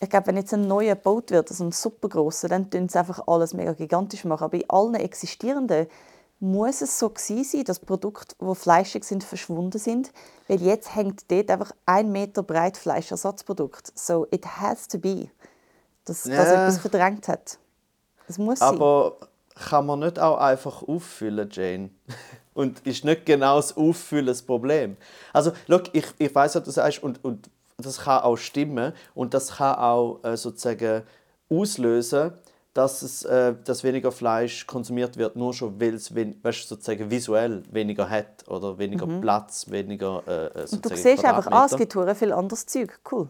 Ich 0.00 0.08
glaube, 0.08 0.28
wenn 0.28 0.36
jetzt 0.36 0.54
ein 0.54 0.66
neuer 0.68 0.94
gebaut 0.94 1.30
wird, 1.30 1.50
also 1.50 1.64
ein 1.64 1.72
super 1.72 2.08
grosser, 2.08 2.48
dann 2.48 2.70
tun 2.70 2.88
sie 2.88 2.98
einfach 2.98 3.26
alles 3.26 3.52
mega 3.52 3.72
gigantisch 3.72 4.24
machen. 4.24 4.44
Aber 4.44 4.56
in 4.56 4.68
allen 4.70 4.94
existierenden 4.94 5.88
muss 6.40 6.82
es 6.82 6.98
so 6.98 7.08
gewesen 7.10 7.42
sein, 7.42 7.64
dass 7.64 7.80
Produkte, 7.80 8.36
die 8.40 8.54
fleischig 8.54 9.02
sind, 9.04 9.24
verschwunden 9.24 9.78
sind. 9.78 10.12
Weil 10.46 10.62
jetzt 10.62 10.94
hängt 10.94 11.28
dort 11.30 11.50
einfach 11.50 11.72
ein 11.84 12.12
Meter 12.12 12.44
breit 12.44 12.76
Fleischersatzprodukt. 12.76 13.92
So, 13.98 14.26
it 14.30 14.46
has 14.46 14.86
to 14.86 14.98
be, 14.98 15.30
dass 16.04 16.22
das 16.22 16.32
Ja. 16.32 16.62
etwas 16.62 16.78
verdrängt 16.78 17.26
hat. 17.26 17.58
Es 18.28 18.38
muss 18.38 18.60
sein. 18.60 18.68
Aber 18.76 19.16
kann 19.56 19.86
man 19.86 19.98
nicht 19.98 20.18
auch 20.20 20.38
einfach 20.38 20.82
auffüllen, 20.86 21.48
Jane? 21.50 21.90
Und 22.54 22.84
ist 22.86 23.04
nicht 23.04 23.24
genau 23.24 23.56
das 23.56 23.76
Auffüllen 23.76 24.26
das 24.26 24.42
Problem? 24.42 24.96
Also, 25.32 25.52
schau, 25.68 25.80
ich, 25.92 26.06
ich 26.18 26.34
weiß, 26.34 26.56
was 26.56 26.62
du 26.64 26.70
sagst, 26.72 27.02
und, 27.04 27.24
und 27.24 27.48
das 27.78 28.00
kann 28.00 28.22
auch 28.22 28.36
stimmen. 28.36 28.92
Und 29.14 29.34
das 29.34 29.56
kann 29.56 29.76
auch 29.76 30.20
äh, 30.24 30.36
sozusagen 30.36 31.02
auslösen, 31.48 32.32
dass, 32.74 33.02
es, 33.02 33.24
äh, 33.24 33.54
dass 33.64 33.82
weniger 33.82 34.12
Fleisch 34.12 34.66
konsumiert 34.66 35.16
wird, 35.16 35.36
nur 35.36 35.54
schon, 35.54 35.80
weil 35.80 35.94
es 35.94 36.14
weißt, 36.14 36.68
sozusagen 36.68 37.10
visuell 37.10 37.62
weniger 37.70 38.08
hat 38.08 38.46
oder 38.48 38.78
weniger 38.78 39.06
mhm. 39.06 39.20
Platz, 39.20 39.70
weniger 39.70 40.22
äh, 40.26 40.46
äh 40.46 40.66
Und 40.70 40.84
du 40.84 40.96
siehst 40.96 41.24
einfach, 41.24 41.46
ah, 41.50 41.66
es 41.66 41.76
gibt 41.76 41.92
viel 41.92 42.32
anderes 42.32 42.66
Zeug. 42.66 42.98
Cool. 43.10 43.28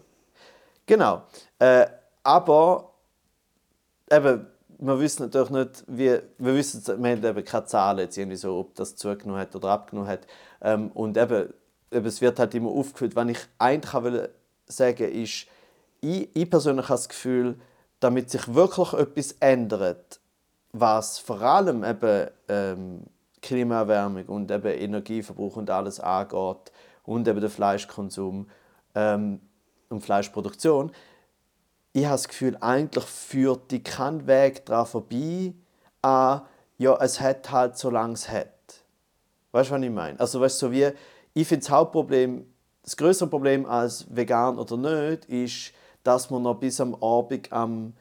Genau. 0.87 1.23
Äh, 1.59 1.87
aber 2.23 2.93
eben, 4.11 4.47
wir 4.79 5.01
wissen 5.01 5.25
natürlich 5.25 5.51
nicht, 5.51 5.85
wie, 5.87 6.19
wir 6.39 6.55
wissen, 6.55 6.83
wir 7.03 7.11
haben 7.11 7.25
eben 7.25 7.45
keine 7.45 7.65
Zahlen 7.67 7.99
jetzt 8.01 8.17
irgendwie 8.17 8.37
so, 8.37 8.59
ob 8.59 8.75
das 8.75 8.97
zugenommen 8.97 9.41
hat 9.41 9.55
oder 9.55 9.71
abgenommen 9.71 10.11
hat. 10.11 10.27
Ähm, 10.61 10.91
und 10.93 11.17
eben, 11.17 11.53
eben, 11.91 12.07
es 12.07 12.21
wird 12.21 12.39
halt 12.39 12.55
immer 12.55 12.71
aufgefüllt. 12.71 13.17
Was 13.17 13.29
ich 13.29 13.39
eigentlich 13.59 14.03
will 14.03 14.29
sagen 14.69 15.11
ist, 15.11 15.47
ich, 16.01 16.29
ich 16.35 16.51
persönlich 16.51 16.89
habe 16.89 16.99
das 16.99 17.09
Gefühl, 17.09 17.59
damit 18.01 18.31
sich 18.31 18.55
wirklich 18.55 18.93
etwas 18.93 19.33
ändert, 19.41 20.21
was 20.73 21.19
vor 21.19 21.41
allem 21.43 21.83
eben 21.83 22.29
ähm, 22.49 23.03
Klimaerwärmung 23.43 24.27
und 24.27 24.51
eben 24.51 24.69
Energieverbrauch 24.69 25.57
und 25.57 25.71
alles 25.71 25.99
angeht 26.01 26.73
und 27.05 27.27
eben 27.27 27.41
den 27.41 27.51
Fleischkonsum 27.51 28.49
ähm, 28.95 29.41
und 29.89 30.01
Fleischproduktion, 30.03 30.93
ich 31.93 32.05
habe 32.05 32.15
das 32.15 32.29
Gefühl, 32.29 32.57
eigentlich 32.61 33.05
führt 33.05 33.71
die 33.71 33.83
kein 33.83 34.27
Weg 34.27 34.67
daran 34.67 34.87
vorbei, 34.87 35.55
an, 36.03 36.43
ja, 36.77 36.97
es 37.01 37.21
hat 37.21 37.51
halt, 37.51 37.77
solange 37.77 38.13
es 38.13 38.29
hat. 38.29 38.85
Weißt 39.51 39.71
du, 39.71 39.75
was 39.75 39.83
ich 39.83 39.91
meine? 39.91 40.21
Also, 40.21 40.41
weißt 40.41 40.59
so 40.59 40.71
wie, 40.71 40.91
ich 41.35 41.49
finde 41.49 41.65
das 41.65 41.71
Hauptproblem, 41.71 42.47
das 42.89 42.97
größere 42.97 43.29
Problem 43.29 43.67
als 43.67 44.07
vegan 44.09 44.59
oder 44.59 44.79
nicht, 44.79 45.27
ist, 45.27 45.75
dass 46.05 46.31
man 46.31 46.43
noch 46.43 46.55
bis 46.55 46.81
am 46.81 46.95
Abend 47.03 47.53
am 47.53 47.93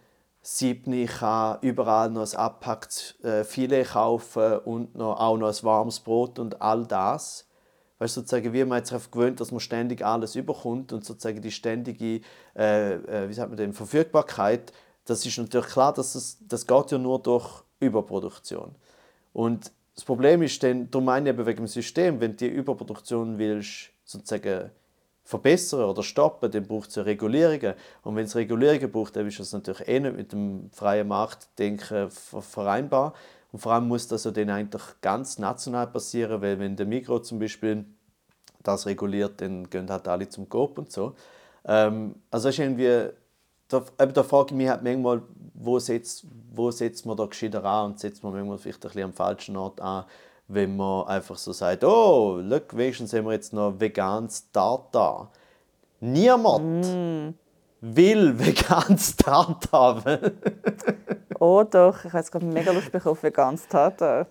7. 0.42 1.06
kann 1.08 1.58
überall 1.60 2.10
noch 2.10 2.22
ein 2.22 2.40
abpacktes 2.40 3.22
äh, 3.22 3.44
Filet 3.44 3.84
kaufen 3.84 4.60
und 4.60 4.96
noch, 4.96 5.20
auch 5.20 5.36
noch 5.36 5.50
ein 5.50 5.64
warmes 5.64 6.00
Brot 6.00 6.40
und 6.40 6.62
all 6.62 6.86
das. 6.86 7.46
Weißt, 8.00 8.14
sozusagen, 8.14 8.54
wie 8.54 8.64
man 8.64 8.80
sich 8.80 8.92
darauf 8.92 9.12
gewöhnt, 9.12 9.42
dass 9.42 9.52
man 9.52 9.60
ständig 9.60 10.06
alles 10.06 10.36
überkommt 10.38 10.94
und 10.94 11.04
sozusagen 11.04 11.42
die 11.42 11.52
ständige 11.52 12.22
äh, 12.56 12.94
äh, 12.94 13.28
wie 13.28 13.34
sagt 13.34 13.50
man 13.50 13.58
denn, 13.58 13.74
Verfügbarkeit, 13.74 14.72
das 15.04 15.26
ist 15.26 15.38
natürlich 15.38 15.68
klar, 15.68 15.92
dass 15.92 16.14
das, 16.14 16.38
das 16.48 16.66
geht 16.66 16.92
ja 16.92 16.98
nur 16.98 17.22
durch 17.22 17.62
Überproduktion. 17.82 18.74
Und 19.34 19.70
das 19.96 20.06
Problem 20.06 20.44
ist 20.44 20.64
dann, 20.64 20.90
darum 20.90 21.04
meine 21.06 21.30
ich 21.30 21.36
eben 21.36 21.46
wegen 21.46 21.58
dem 21.58 21.68
System, 21.68 22.22
wenn 22.22 22.32
du 22.32 22.38
die 22.38 22.48
Überproduktion 22.48 23.38
willst, 23.38 23.92
sozusagen 24.08 24.72
verbessern 25.24 25.84
oder 25.84 26.04
stoppen, 26.04 26.50
dann 26.50 26.66
braucht 26.66 26.90
es 26.90 26.96
ja 26.96 27.04
Regulierungen. 27.04 27.74
Und 28.02 28.16
wenn 28.16 28.26
es 28.26 28.36
Regulierungen 28.36 28.90
braucht, 28.90 29.16
dann 29.18 29.28
ist 29.28 29.40
das 29.40 29.52
natürlich 29.52 29.88
eh 29.88 30.00
nicht 30.00 30.16
mit 30.16 30.32
dem 30.32 30.72
freien 30.72 31.08
Marktdenken 31.08 32.10
vereinbar. 32.10 33.14
Und 33.52 33.60
vor 33.60 33.74
allem 33.74 33.90
muss 33.90 34.08
das 34.08 34.24
ja 34.24 34.32
dann 34.32 34.50
eigentlich 34.50 34.84
ganz 35.02 35.38
national 35.38 35.88
passieren, 35.88 36.42
weil 36.42 36.60
wenn 36.60 36.78
der 36.78 36.86
Mikro 36.86 37.20
zum 37.20 37.40
Beispiel 37.40 37.86
das 38.64 38.86
reguliert, 38.86 39.42
dann 39.42 39.70
gehen 39.70 39.90
halt 39.90 40.08
alle 40.08 40.30
zum 40.30 40.48
Coop 40.48 40.78
und 40.78 40.92
so. 40.92 41.14
Ähm, 41.66 42.16
also 42.32 42.48
ist 42.48 42.60
irgendwie, 42.60 43.10
da, 43.68 43.84
da 43.98 44.24
frage 44.24 44.48
ich 44.52 44.56
mich 44.56 44.70
halt 44.70 44.84
manchmal, 44.84 45.22
wo 45.54 45.78
setzt, 45.80 46.26
wo 46.54 46.72
setzt 46.72 47.06
man 47.06 47.18
da 47.18 47.26
gescheiter 47.26 47.64
an 47.66 47.92
und 47.92 48.00
setzt 48.00 48.24
man 48.24 48.32
manchmal 48.32 48.58
vielleicht 48.58 48.86
ein 48.86 48.90
bisschen 48.90 49.04
am 49.04 49.14
falschen 49.14 49.58
Ort 49.58 49.82
an, 49.82 50.06
wenn 50.48 50.76
man 50.76 51.08
einfach 51.08 51.38
so 51.38 51.52
sagt, 51.52 51.84
oh, 51.84 52.40
look, 52.42 52.76
wenigstens 52.76 53.14
haben 53.14 53.26
wir 53.26 53.34
jetzt 53.34 53.54
noch 53.54 53.74
veganes 53.78 54.50
Tartar. 54.52 55.32
Niemand 56.00 56.86
mm. 56.86 57.34
will 57.82 58.40
veganes 58.40 59.16
Tartar. 59.16 60.04
oh 61.40 61.64
doch, 61.64 61.98
ich 62.00 62.06
habe 62.06 62.18
jetzt 62.18 62.32
gerade 62.32 62.46
mega 62.46 62.72
Lust 62.72 62.90
auf 63.06 63.24
veganes 63.24 63.68
Tartar. 63.68 64.28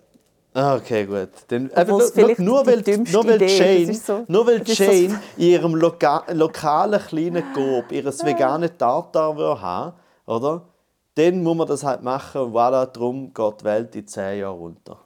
Okay, 0.53 1.05
gut. 1.05 1.29
Dann, 1.49 1.69
aber 1.75 1.99
look, 1.99 2.39
nur, 2.39 2.65
weil, 2.65 2.81
nur 3.11 3.27
weil 3.27 3.41
Jane, 3.43 3.93
so, 3.93 4.25
nur 4.27 4.47
weil 4.47 4.63
Jane 4.65 5.09
so 5.09 5.15
in 5.37 5.43
ihrem 5.43 5.75
loka 5.75 6.23
lokalen 6.31 6.99
kleinen 6.99 7.43
Coop 7.53 7.91
ihres 7.91 8.25
veganen 8.25 8.75
Tartar 8.75 9.61
haben 9.61 9.93
oder? 10.25 10.63
Dann 11.13 11.43
muss 11.43 11.57
man 11.57 11.67
das 11.67 11.83
halt 11.83 12.01
machen 12.01 12.41
und 12.41 12.53
voilà, 12.53 12.85
darum 12.87 13.33
geht 13.33 13.61
die 13.61 13.65
Welt 13.65 13.95
in 13.95 14.07
10 14.07 14.39
Jahren 14.39 14.57
runter. 14.57 14.99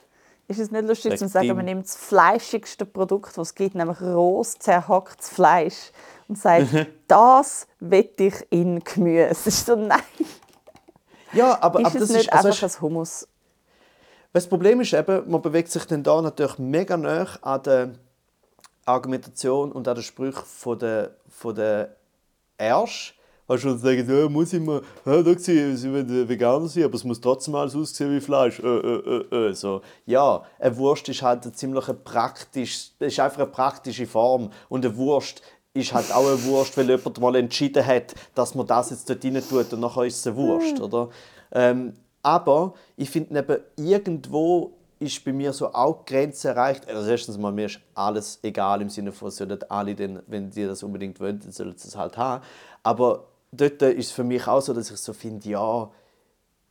Ist 0.52 0.60
es 0.60 0.70
nicht 0.70 0.86
lustig 0.86 1.18
zu 1.18 1.30
sagen, 1.30 1.56
man 1.56 1.64
nimmt 1.64 1.86
das 1.86 1.96
fleischigste 1.96 2.86
Produkt, 2.86 3.38
was 3.38 3.50
es 3.50 3.56
gibt, 3.56 3.74
nämlich 3.74 4.02
rohes, 4.02 4.60
zerhacktes 4.60 5.30
Fleisch 5.30 5.92
und 6.28 6.38
sagt, 6.38 6.68
das 7.08 7.68
wette 7.80 8.26
ich 8.26 8.36
in 8.50 8.84
Gemüse. 8.84 9.28
Es 9.28 9.48
ist 9.48 9.66
so, 9.66 9.78
nein. 9.78 10.02
Ja, 11.32 11.58
aber, 11.62 11.80
ist 11.80 11.86
aber 11.86 12.00
das 12.00 12.10
nicht 12.10 12.22
ist 12.24 12.34
also 12.34 12.50
einfach 12.50 12.64
ein 12.64 12.82
Hummus? 12.82 13.30
Das 14.34 14.46
Problem 14.46 14.82
ist 14.82 14.92
eben, 14.92 15.32
man 15.32 15.42
bewegt 15.42 15.72
sich 15.72 15.86
dann 15.86 16.04
da 16.04 16.22
natürlich 16.22 16.58
mega 16.58 16.98
nah 16.98 17.28
an 17.42 17.64
der 17.64 17.94
Argumentation 18.84 19.72
und 19.72 19.88
an 19.88 19.96
den 19.96 20.04
Sprüchen 20.04 20.44
von 20.46 20.78
der, 20.78 21.16
von 21.30 21.56
der 21.56 21.96
Ersch. 22.58 23.18
Weißt 23.52 23.66
du, 23.66 23.76
sagen, 23.76 24.08
ja, 24.10 24.30
muss 24.30 24.54
ich 24.54 24.62
mal, 24.62 24.82
ja, 25.06 25.22
da 25.22 25.38
sie, 25.38 25.76
sie 25.76 25.92
wollen 25.92 26.30
Veganer 26.30 26.68
sein, 26.70 26.86
aber 26.86 26.96
es 26.96 27.04
muss 27.04 27.20
trotzdem 27.20 27.54
alles 27.56 27.76
aussehen 27.76 28.16
wie 28.16 28.22
Fleisch. 28.22 28.60
Äh, 28.60 28.66
äh, 28.66 29.26
äh, 29.30 29.50
äh. 29.50 29.54
So, 29.54 29.82
ja, 30.06 30.42
eine 30.58 30.78
Wurst 30.78 31.10
ist 31.10 31.22
halt 31.22 31.44
eine 31.44 31.52
ziemlich 31.52 31.84
praktisch, 32.06 32.92
ist 32.98 33.20
einfach 33.20 33.40
eine 33.40 33.48
praktische 33.48 34.08
Form. 34.08 34.52
Und 34.70 34.86
eine 34.86 34.96
Wurst 34.96 35.42
ist 35.74 35.94
halt 35.94 36.14
auch 36.14 36.26
eine 36.26 36.42
Wurst, 36.46 36.78
weil 36.78 36.90
jemand 36.90 37.20
mal 37.20 37.36
entschieden 37.36 37.86
hat, 37.86 38.16
dass 38.36 38.56
man 38.56 38.68
das 38.68 38.92
jetzt 38.92 39.10
dort 39.10 39.26
rein 39.26 39.44
tut 39.46 39.74
und 39.74 39.82
nachher 39.82 40.06
ist 40.06 40.20
es 40.20 40.28
eine 40.28 40.38
Wurst, 40.38 40.78
mhm. 40.78 40.84
oder? 40.86 41.10
Ähm, 41.52 41.94
aber 42.24 42.74
ich 42.96 43.10
finde 43.10 43.38
eben, 43.38 43.58
irgendwo 43.76 44.72
ist 45.00 45.26
bei 45.26 45.34
mir 45.34 45.52
so 45.52 45.74
auch 45.74 46.06
die 46.06 46.14
Grenze 46.14 46.50
erreicht. 46.50 46.88
Also 46.88 47.10
erstens 47.10 47.38
mal, 47.38 47.52
mir 47.52 47.66
ist 47.66 47.82
alles 47.96 48.40
egal 48.44 48.82
im 48.82 48.90
Sinne 48.90 49.12
von, 49.12 49.30
sollen 49.30 49.60
alle, 49.68 49.94
den, 49.94 50.20
wenn 50.28 50.52
die 50.52 50.66
das 50.66 50.84
unbedingt 50.84 51.20
wollen, 51.20 51.42
dann 51.42 51.52
sollen 51.52 51.76
sie 51.76 51.90
es 51.90 51.98
halt 51.98 52.16
haben. 52.16 52.44
Aber 52.84 53.31
dort 53.52 53.82
ist 53.82 54.08
es 54.08 54.12
für 54.12 54.24
mich 54.24 54.48
auch 54.48 54.62
so, 54.62 54.74
dass 54.74 54.92
ich 54.92 54.98
so 54.98 55.14
finde, 55.14 55.50
ja, 55.50 55.92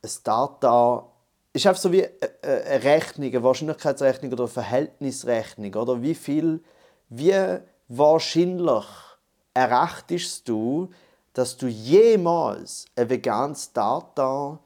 ein 0.03 0.11
Data 0.25 1.07
ist 1.53 1.67
einfach 1.67 1.81
so 1.81 1.93
wie 1.93 2.07
eine 2.43 2.85
Rechnung, 2.85 3.29
eine 3.29 3.43
Wahrscheinlichkeitsrechnung 3.43 4.33
oder 4.33 4.45
eine 4.45 4.53
Verhältnisrechnung. 4.53 5.75
Oder 5.75 6.01
wie 6.01 6.15
viel, 6.15 6.63
wie 7.09 7.59
wahrscheinlich 7.89 8.85
errechtest 9.53 10.49
du, 10.49 10.91
dass 11.33 11.57
du 11.57 11.67
jemals 11.67 12.87
ein 12.97 13.11
veganes 13.11 13.73
Data 13.73 14.59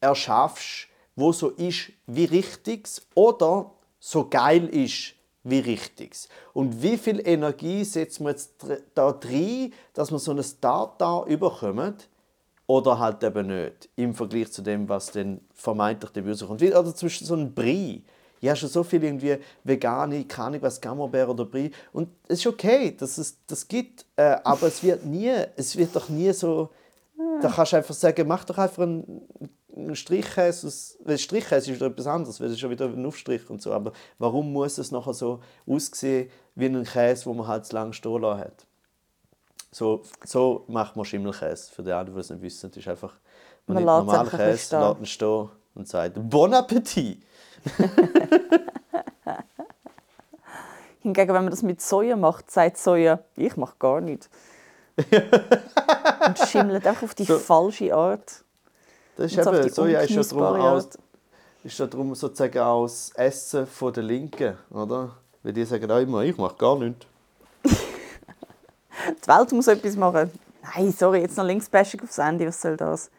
erschaffst, 0.00 0.88
wo 1.14 1.32
so 1.32 1.50
ist 1.50 1.92
wie 2.06 2.24
richtigs 2.26 3.02
oder 3.14 3.72
so 3.98 4.28
geil 4.28 4.66
ist 4.68 5.15
wie 5.48 5.60
richtigs. 5.60 6.28
Und 6.52 6.82
wie 6.82 6.96
viel 6.96 7.26
Energie 7.26 7.84
setzt 7.84 8.20
man 8.20 8.32
jetzt 8.32 8.54
da 8.94 9.12
drin, 9.12 9.72
dass 9.94 10.10
man 10.10 10.18
so 10.18 10.32
ein 10.32 10.44
Data 10.60 11.24
überkommt 11.26 12.08
oder 12.66 12.98
halt 12.98 13.22
eben 13.22 13.46
nicht 13.46 13.88
im 13.94 14.12
Vergleich 14.12 14.50
zu 14.50 14.62
dem, 14.62 14.88
was 14.88 15.12
dann 15.12 15.40
vermeintlich 15.54 16.12
Böse 16.12 16.46
kommt. 16.46 16.62
Oder 16.62 16.94
zwischen 16.94 17.26
so 17.26 17.34
einem 17.34 17.54
Brie. 17.54 18.02
Ich 18.40 18.48
habe 18.48 18.56
schon 18.56 18.68
so 18.68 18.82
viel 18.82 19.02
irgendwie 19.02 19.38
vegane, 19.64 20.24
keine 20.24 20.60
was, 20.60 20.80
Camembert 20.80 21.28
oder 21.28 21.44
Brie. 21.44 21.70
Und 21.92 22.08
es 22.28 22.40
ist 22.40 22.46
okay, 22.46 22.94
dass 22.96 23.16
es 23.18 23.38
das 23.46 23.66
gibt, 23.66 24.04
äh, 24.16 24.36
aber 24.42 24.66
es 24.66 24.82
wird 24.82 25.06
nie, 25.06 25.32
es 25.56 25.76
wird 25.76 25.94
doch 25.94 26.08
nie 26.08 26.32
so, 26.32 26.70
da 27.40 27.48
kannst 27.50 27.72
du 27.72 27.76
einfach 27.76 27.94
sagen, 27.94 28.26
mach 28.26 28.44
doch 28.44 28.58
einfach 28.58 28.82
einen 28.82 29.22
Strichkäse, 29.94 30.72
weil 31.04 31.18
Strichkäse 31.18 31.72
ist 31.72 31.82
etwas 31.82 32.06
anderes, 32.06 32.40
weil 32.40 32.50
es 32.50 32.58
schon 32.58 32.70
wieder 32.70 32.86
ein 32.86 33.04
Aufstrich 33.04 33.50
und 33.50 33.60
so. 33.60 33.72
Aber 33.72 33.92
warum 34.18 34.52
muss 34.52 34.78
es 34.78 34.90
nachher 34.90 35.12
so 35.12 35.40
aussehen 35.66 36.30
wie 36.54 36.66
ein 36.66 36.84
Käse, 36.84 37.26
wo 37.26 37.34
man 37.34 37.46
halt 37.46 37.66
zu 37.66 37.74
lange 37.74 37.92
stehen 37.92 38.22
lassen 38.22 38.40
hat? 38.40 38.66
So, 39.70 40.02
so 40.24 40.64
macht 40.68 40.96
man 40.96 41.04
Schimmelkäse. 41.04 41.70
Für 41.70 41.82
die 41.82 41.92
anderen, 41.92 42.14
die 42.14 42.20
es 42.20 42.30
nicht 42.30 42.40
wissen, 42.42 42.70
das 42.70 42.78
ist 42.78 42.88
einfach, 42.88 43.12
man, 43.66 43.84
man 43.84 43.84
nimmt 43.84 44.06
normalen 44.06 44.30
Käse, 44.30 44.78
lässt 44.78 44.98
ihn 44.98 45.06
stehen 45.06 45.50
und 45.74 45.86
sagt 45.86 46.14
Bon 46.16 46.54
Appetit! 46.54 47.22
Hingegen, 51.02 51.34
wenn 51.34 51.44
man 51.44 51.50
das 51.50 51.62
mit 51.62 51.82
Soja 51.82 52.16
macht, 52.16 52.50
sagt 52.50 52.78
Soja, 52.78 53.20
ich 53.36 53.56
mache 53.56 53.76
gar 53.78 54.00
nichts. 54.00 54.30
und 56.26 56.38
schimmelt 56.48 56.88
auch 56.88 57.02
auf 57.02 57.14
die 57.14 57.24
so. 57.24 57.38
falsche 57.38 57.94
Art. 57.94 58.45
Das 59.16 59.32
ist 59.32 59.38
eben, 59.38 59.70
Soja 59.70 60.00
ist 60.00 60.10
ja 60.10 60.22
darum, 60.22 60.60
aus, 60.60 60.88
ist 61.64 61.78
ja 61.78 61.86
darum 61.86 62.14
sozusagen 62.14 62.58
aus 62.58 63.12
Essen 63.14 63.66
von 63.66 63.92
der 63.92 64.02
Linken, 64.02 64.56
oder? 64.70 65.16
Weil 65.42 65.52
die 65.52 65.64
sagen 65.64 65.90
auch 65.90 65.98
immer, 65.98 66.22
ich 66.22 66.36
mache 66.36 66.56
gar 66.56 66.78
nichts. 66.78 67.06
die 67.64 69.28
Welt 69.28 69.52
muss 69.52 69.68
etwas 69.68 69.96
machen. 69.96 70.30
Nein, 70.62 70.92
sorry, 70.92 71.20
jetzt 71.20 71.36
noch 71.36 71.44
Linksbashing 71.44 72.02
aufs 72.02 72.18
Ende, 72.18 72.46
was 72.46 72.60
soll 72.60 72.76
das? 72.76 73.10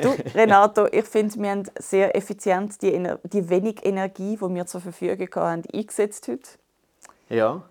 Du, 0.00 0.08
Renato, 0.34 0.86
ich 0.90 1.04
finde, 1.04 1.36
wir 1.36 1.50
haben 1.50 1.64
sehr 1.78 2.16
effizient 2.16 2.80
die, 2.80 2.94
Ener 2.94 3.18
die 3.24 3.48
wenig 3.48 3.84
Energie, 3.84 4.36
die 4.36 4.54
wir 4.54 4.66
zur 4.66 4.80
Verfügung 4.80 5.28
haben, 5.34 5.62
eingesetzt 5.72 6.28
heute. 6.28 6.48
Ja. 7.28 7.62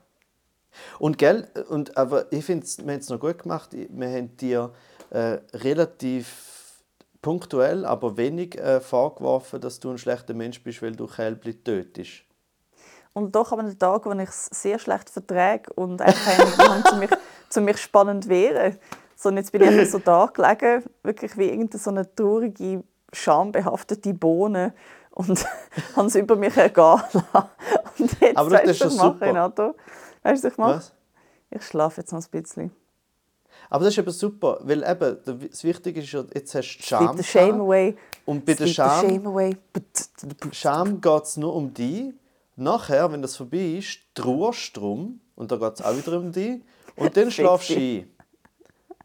Und, 1.00 1.18
gell, 1.18 1.48
und 1.70 1.98
aber 1.98 2.32
ich 2.32 2.46
finde, 2.46 2.68
wir 2.84 2.94
haben 2.94 3.00
es 3.00 3.10
noch 3.10 3.20
gut 3.20 3.42
gemacht. 3.42 3.72
Wir 3.74 4.10
haben 4.10 4.38
dir 4.38 4.72
äh, 5.10 5.40
relativ 5.54 6.57
punktuell, 7.28 7.84
aber 7.84 8.16
wenig 8.16 8.58
äh, 8.58 8.80
vorgeworfen, 8.80 9.60
dass 9.60 9.82
du 9.82 9.92
ein 9.92 9.98
schlechter 9.98 10.34
Mensch 10.34 10.64
bist, 10.64 10.82
weil 10.82 10.96
du 10.96 11.08
Kälbli 11.08 11.62
tötest. 11.62 12.24
Und 13.12 13.36
doch 13.36 13.52
an 13.52 13.60
einem 13.60 13.78
Tag, 13.78 14.06
wo 14.06 14.14
ich 14.14 14.30
es 14.30 14.46
sehr 14.46 14.80
schlecht 14.80 15.10
verträge 15.10 15.74
und 15.74 16.02
einfach 16.02 16.58
habe, 16.58 16.84
zu 16.86 16.96
mich, 16.96 17.10
zu 17.50 17.60
mich 17.60 17.78
spannend 17.80 18.30
wehren. 18.30 18.78
So, 19.18 19.28
und 19.28 19.36
jetzt 19.36 19.52
bin 19.52 19.62
ich 19.62 19.92
so 19.92 20.00
da 20.00 20.28
gelegen, 20.28 20.86
wirklich 21.04 21.38
wie 21.38 21.50
irgendeine 21.50 21.82
so 21.82 21.90
eine 21.90 22.16
traurige, 22.16 22.86
schambehaftete 23.12 24.14
Bohne 24.14 24.74
und 25.12 25.46
habe 25.98 26.08
es 26.08 26.16
über 26.16 26.38
mich 26.38 26.56
ergehen 26.56 27.02
lassen. 27.12 27.26
Und 28.00 28.22
jetzt 28.22 28.38
Aber 28.38 28.52
das 28.52 28.68
weißt 28.70 28.82
ist 28.84 28.98
super. 28.98 29.26
Renato? 29.26 29.76
Weißt 30.24 30.46
du, 30.46 30.48
was 30.48 30.54
ich 30.54 30.58
mache? 30.58 30.76
Was? 30.78 30.94
Ich 31.50 31.64
schlafe 31.64 32.00
jetzt 32.00 32.14
noch 32.14 32.24
ein 32.24 32.42
bisschen. 32.42 32.72
Aber 33.70 33.84
das 33.84 33.94
ist 33.94 34.00
eben 34.00 34.12
super, 34.12 34.60
weil 34.62 34.84
eben, 34.84 35.18
das 35.50 35.64
Wichtige 35.64 36.02
ist 36.02 36.12
ja, 36.12 36.24
jetzt 36.34 36.56
hast 36.56 36.78
du 36.78 36.84
Scham. 36.84 37.18
the 37.18 37.24
shame 37.24 37.62
away. 37.62 37.96
Und 38.26 38.46
bei 38.46 38.54
der 38.54 38.68
shame 38.68 39.24
Scham, 39.24 39.28
away. 39.28 39.58
Scham 40.52 41.02
geht 41.02 41.24
es 41.24 41.38
nur 41.38 41.54
um 41.54 41.74
dich. 41.74 42.14
Nachher, 42.56 43.12
wenn 43.12 43.22
das 43.22 43.36
vorbei 43.36 43.76
ist, 43.78 44.00
trauerst 44.16 44.76
du 44.76 44.80
drum. 44.80 45.22
Und 45.36 45.52
dann 45.52 45.60
geht 45.60 45.74
es 45.74 45.82
auch 45.82 45.96
wieder 45.96 46.18
um 46.18 46.32
dich. 46.32 46.62
Und 46.96 47.16
dann 47.16 47.30
schlafst 47.32 47.70
du 47.70 47.76
ein. 47.76 48.10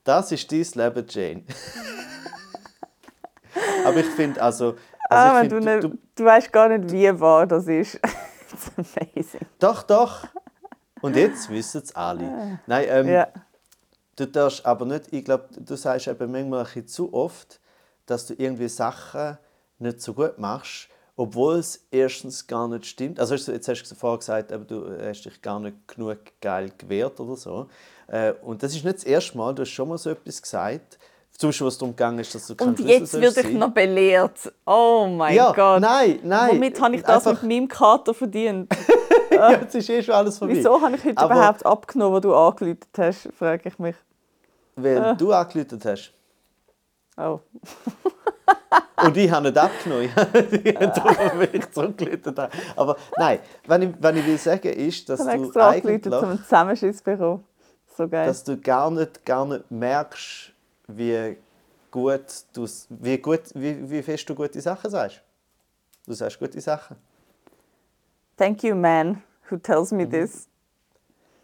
Das 0.05 0.33
ist 0.33 0.51
dein 0.51 0.67
Leben, 0.75 1.07
Jane. 1.09 1.43
Aber 3.85 3.97
ich 3.99 4.07
finde, 4.07 4.43
also... 4.43 4.75
Ah, 5.11 5.35
also 5.35 5.37
wenn 5.37 5.45
ich 5.45 5.51
du, 5.51 5.71
find, 5.71 5.93
nicht, 5.93 6.03
du 6.17 6.25
weißt 6.25 6.53
gar 6.53 6.69
nicht, 6.69 6.91
wie 6.91 7.21
wahr 7.21 7.47
das 7.47 7.67
ist. 7.67 7.97
It's 8.53 8.71
amazing. 8.77 9.47
Doch, 9.59 9.83
doch. 9.83 10.25
Und 11.01 11.17
jetzt 11.17 11.49
wissen 11.51 11.83
es 11.83 11.95
alle. 11.95 12.59
Nein, 12.67 12.87
ähm, 12.89 13.09
Ja. 13.09 13.29
Du 14.17 14.27
darfst 14.27 14.65
aber 14.67 14.85
nicht, 14.87 15.13
ich 15.13 15.25
glaube, 15.25 15.45
du 15.59 15.77
sagst 15.77 16.07
eben 16.09 16.31
manchmal 16.33 16.61
ein 16.61 16.65
bisschen 16.67 16.87
zu 16.89 17.13
oft, 17.15 17.61
dass 18.07 18.27
du 18.27 18.35
irgendwie 18.37 18.69
Sachen 18.69 19.39
nicht 19.79 20.01
so 20.01 20.13
gut 20.15 20.39
machst, 20.39 20.89
obwohl 21.17 21.57
es 21.57 21.87
erstens 21.91 22.47
gar 22.47 22.69
nicht 22.69 22.87
stimmt. 22.87 23.21
Also 23.21 23.35
jetzt 23.35 23.69
hast 23.69 23.83
du 23.85 23.95
vorher 23.95 24.19
gesagt, 24.19 24.51
eben, 24.53 24.67
du 24.67 24.87
hast 25.03 25.23
dich 25.23 25.41
gar 25.43 25.61
nicht 25.61 25.77
genug 25.89 26.19
geil 26.41 26.73
gewehrt 26.79 27.21
oder 27.21 27.37
so. 27.37 27.69
Äh, 28.09 28.33
Und 28.43 28.63
das 28.63 28.75
ist 28.75 28.85
nicht 28.85 28.97
das 28.97 29.05
erste 29.05 29.37
Mal, 29.37 29.55
du 29.55 29.63
hast 29.63 29.71
schon 29.71 29.89
mal 29.89 29.99
so 29.99 30.11
etwas 30.11 30.41
gesagt. 30.41 30.99
Zum 31.37 31.49
Beispiel, 31.49 31.67
was 31.67 31.79
darum 31.79 31.93
gegangen 31.97 32.19
ist, 32.21 32.35
dass 32.35 32.47
du 32.47 32.55
Und 32.65 32.79
jetzt 32.81 33.15
werde 33.15 33.41
ich 33.41 33.47
sein. 33.47 33.59
noch 33.59 33.71
belehrt. 33.73 34.53
Oh 34.67 35.07
mein 35.11 35.35
Ja, 35.35 35.53
Gott. 35.53 35.81
nein, 35.81 36.21
nein. 36.23 36.51
Womit 36.53 36.81
habe 36.81 36.95
ich 36.97 37.03
das 37.03 37.27
Einfach- 37.27 37.43
mit 37.43 37.51
meinem 37.51 37.69
Kater 37.69 38.15
verdient? 38.15 38.69
ja, 39.51 39.51
jetzt 39.61 39.75
ist 39.75 39.89
eh 39.91 40.03
schon 40.03 40.15
alles 40.15 40.39
vorbei. 40.39 40.55
Wieso 40.57 40.81
habe 40.81 40.97
ich 40.97 41.05
heute 41.05 41.19
Aber- 41.19 41.35
überhaupt 41.35 41.67
abgenommen, 41.67 42.15
wo 42.17 42.21
du 42.21 42.35
angeläutet 42.35 42.89
hast, 42.99 43.29
frage 43.37 43.69
ich 43.69 43.79
mich. 43.79 43.97
Weil 44.77 44.99
Ah. 45.03 45.15
du 45.15 45.33
angerufen 45.33 45.81
hast. 45.85 46.13
Oh. 47.17 47.41
Und 49.05 49.17
ich 49.17 49.31
habe 49.31 49.49
nicht 49.49 49.59
abgenommen. 49.59 50.05
Ich 50.05 50.17
habe 50.17 50.93
darum, 50.95 51.39
weil 51.41 51.49
ich 51.53 51.71
zurückgeläutet 51.71 52.39
habe. 52.39 52.53
Aber 52.77 52.97
nein, 53.19 53.41
wenn 53.67 53.83
ich, 53.83 53.91
wenn 54.01 54.17
ich 54.17 54.27
will 54.27 54.39
sagen, 54.39 54.69
ist, 54.73 55.09
dass 55.09 55.21
Ich 55.21 55.27
du 55.27 55.45
extra 55.45 55.69
eigentlich, 55.71 56.03
zum 56.03 56.39
Zusammenschießbüro. 56.43 57.41
So 57.97 58.09
geil. 58.09 58.27
dass 58.27 58.43
du 58.45 58.57
gar 58.57 58.91
nicht, 58.91 59.25
gar 59.27 59.45
nicht 59.45 59.71
merkst, 59.71 60.53
wie 60.87 61.37
gut 61.91 62.25
du, 62.55 62.67
wie 62.89 63.19
gut, 63.19 63.43
wie, 63.55 63.91
wie 63.91 64.03
fest 64.03 64.27
du 64.31 64.35
gute 64.35 64.61
Sachen 64.61 64.91
sagst. 64.91 65.21
Du 66.07 66.13
sagst 66.15 66.39
gute 66.39 66.61
Sachen. 66.61 66.97
Thank 68.39 68.63
you, 68.65 68.75
man, 68.75 69.23
who 69.53 69.59
tells 69.59 69.93
me 69.93 70.05
this. 70.05 70.49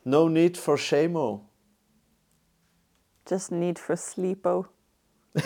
No 0.04 0.28
need 0.28 0.56
for 0.56 0.78
shame. 0.78 1.40
Just 3.26 3.52
need 3.52 3.78
for 3.78 3.96
sleepo. 3.96 4.66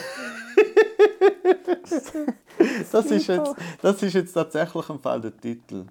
Das 2.93 3.07
ist 3.11 3.27
jetzt, 3.27 3.55
das 3.83 4.03
ist 4.03 4.15
jetzt 4.15 4.33
tatsächlich 4.33 4.89
im 4.89 4.99
Fall 4.99 5.21
der 5.21 5.37
Titel. 5.37 5.87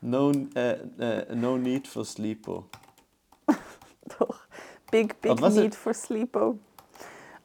No, 0.00 0.30
äh, 0.54 0.72
äh, 0.98 1.34
no 1.34 1.56
need 1.56 1.88
for 1.88 2.04
sleepo. 2.04 2.66
Doch. 4.18 4.40
Big, 4.90 5.20
big 5.20 5.40
need 5.40 5.74
for 5.74 5.94
sleepo. 5.94 6.58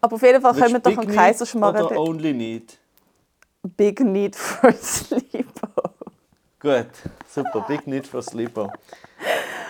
Aber 0.01 0.15
auf 0.15 0.21
jeden 0.21 0.41
Fall 0.41 0.53
können 0.53 0.73
wir 0.73 0.79
doch 0.79 0.97
am 0.97 1.07
Kaiserschmarrn 1.07 1.85
Oder 1.85 1.97
only 1.97 2.33
need. 2.33 2.77
Big 3.77 3.99
need 4.01 4.35
for 4.35 4.71
sleepo. 4.73 5.46
Gut, 6.59 6.87
super. 7.29 7.65
Big 7.67 7.85
need 7.87 8.07
for 8.07 8.21
sleepo. 8.21 8.71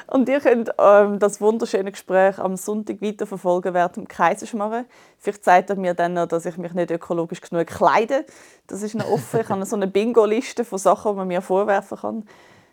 Und 0.09 0.29
ihr 0.29 0.39
könnt 0.39 0.71
ähm, 0.79 1.19
das 1.19 1.41
wunderschöne 1.41 1.91
Gespräch 1.91 2.39
am 2.39 2.55
Sonntag 2.55 3.01
weiterverfolgen 3.01 3.73
während 3.73 3.97
dem 3.97 4.07
Kaiserschmarrn. 4.07 4.85
Vielleicht 5.17 5.43
sagt 5.43 5.69
er 5.69 5.75
mir 5.75 5.93
dann 5.93 6.13
noch, 6.13 6.27
dass 6.27 6.45
ich 6.45 6.55
mich 6.57 6.71
nicht 6.73 6.91
ökologisch 6.91 7.41
genug 7.41 7.67
kleide. 7.67 8.25
Das 8.67 8.83
ist 8.83 8.95
noch 8.95 9.09
offen. 9.11 9.41
Ich 9.41 9.49
habe 9.49 9.65
so 9.65 9.75
eine 9.75 9.87
Bingo-Liste 9.87 10.63
von 10.63 10.79
Sachen, 10.79 11.11
die 11.11 11.17
man 11.17 11.27
mir 11.27 11.41
vorwerfen 11.41 11.97
kann. 11.97 12.25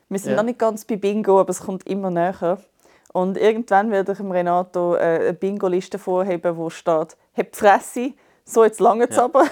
Wir 0.09 0.19
sind 0.21 0.31
Ja. 0.33 0.37
noch 0.37 0.45
nicht 0.45 0.61
ganz 0.61 0.85
bei 0.85 0.95
Bingo, 0.95 1.41
aber 1.41 1.51
es 1.51 1.61
kommt 1.61 1.85
immer 1.89 2.11
näher. 2.11 2.59
Und 3.13 3.37
irgendwann 3.37 3.91
werde 3.91 4.13
ich 4.13 4.19
dem 4.19 4.31
Renato 4.31 4.95
äh, 4.95 4.99
eine 5.01 5.33
Bingo-Liste 5.35 5.99
vorheben, 5.99 6.57
wo 6.57 6.71
steht 6.71 7.17
«Hab 7.37 7.51
die 7.53 7.59
Fresse, 7.59 8.13
so 8.45 8.63
jetzt 8.63 8.79
lange 8.79 9.09
Ja. 9.11 9.25
aber. 9.25 9.45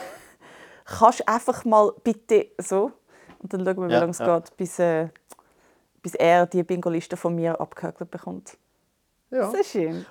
Kannst 0.84 1.20
du 1.20 1.28
einfach 1.28 1.64
mal 1.64 1.92
bitte 2.04 2.46
so?» 2.58 2.92
Und 3.43 3.53
dann 3.53 3.64
schauen 3.64 3.76
wir, 3.76 3.88
wie 3.88 3.93
Ja, 3.93 3.99
lange 4.01 4.11
es 4.12 4.18
ja. 4.18 4.38
geht, 4.38 4.57
bis, 4.57 4.78
äh, 4.78 5.09
bis 6.03 6.14
er 6.14 6.47
die 6.47 6.62
Bingo-Liste 6.62 7.16
von 7.16 7.34
mir 7.34 7.61
abgehökelt 7.61 8.11
bekommt. 8.11 8.57
Ja. 9.30 9.51
Sehr 9.51 9.64
schön. 9.64 10.07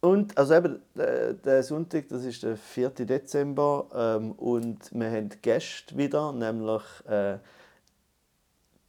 Und 0.00 0.36
also 0.38 0.54
eben, 0.54 0.82
äh, 0.96 1.34
der 1.34 1.62
Sonntag, 1.62 2.08
das 2.08 2.24
ist 2.24 2.42
der 2.42 2.56
4. 2.56 2.90
Dezember 2.90 3.88
ähm, 3.94 4.32
und 4.32 4.78
wir 4.92 5.10
haben 5.10 5.30
Gäste 5.42 5.96
wieder, 5.96 6.32
nämlich 6.32 6.82
äh, 7.08 7.38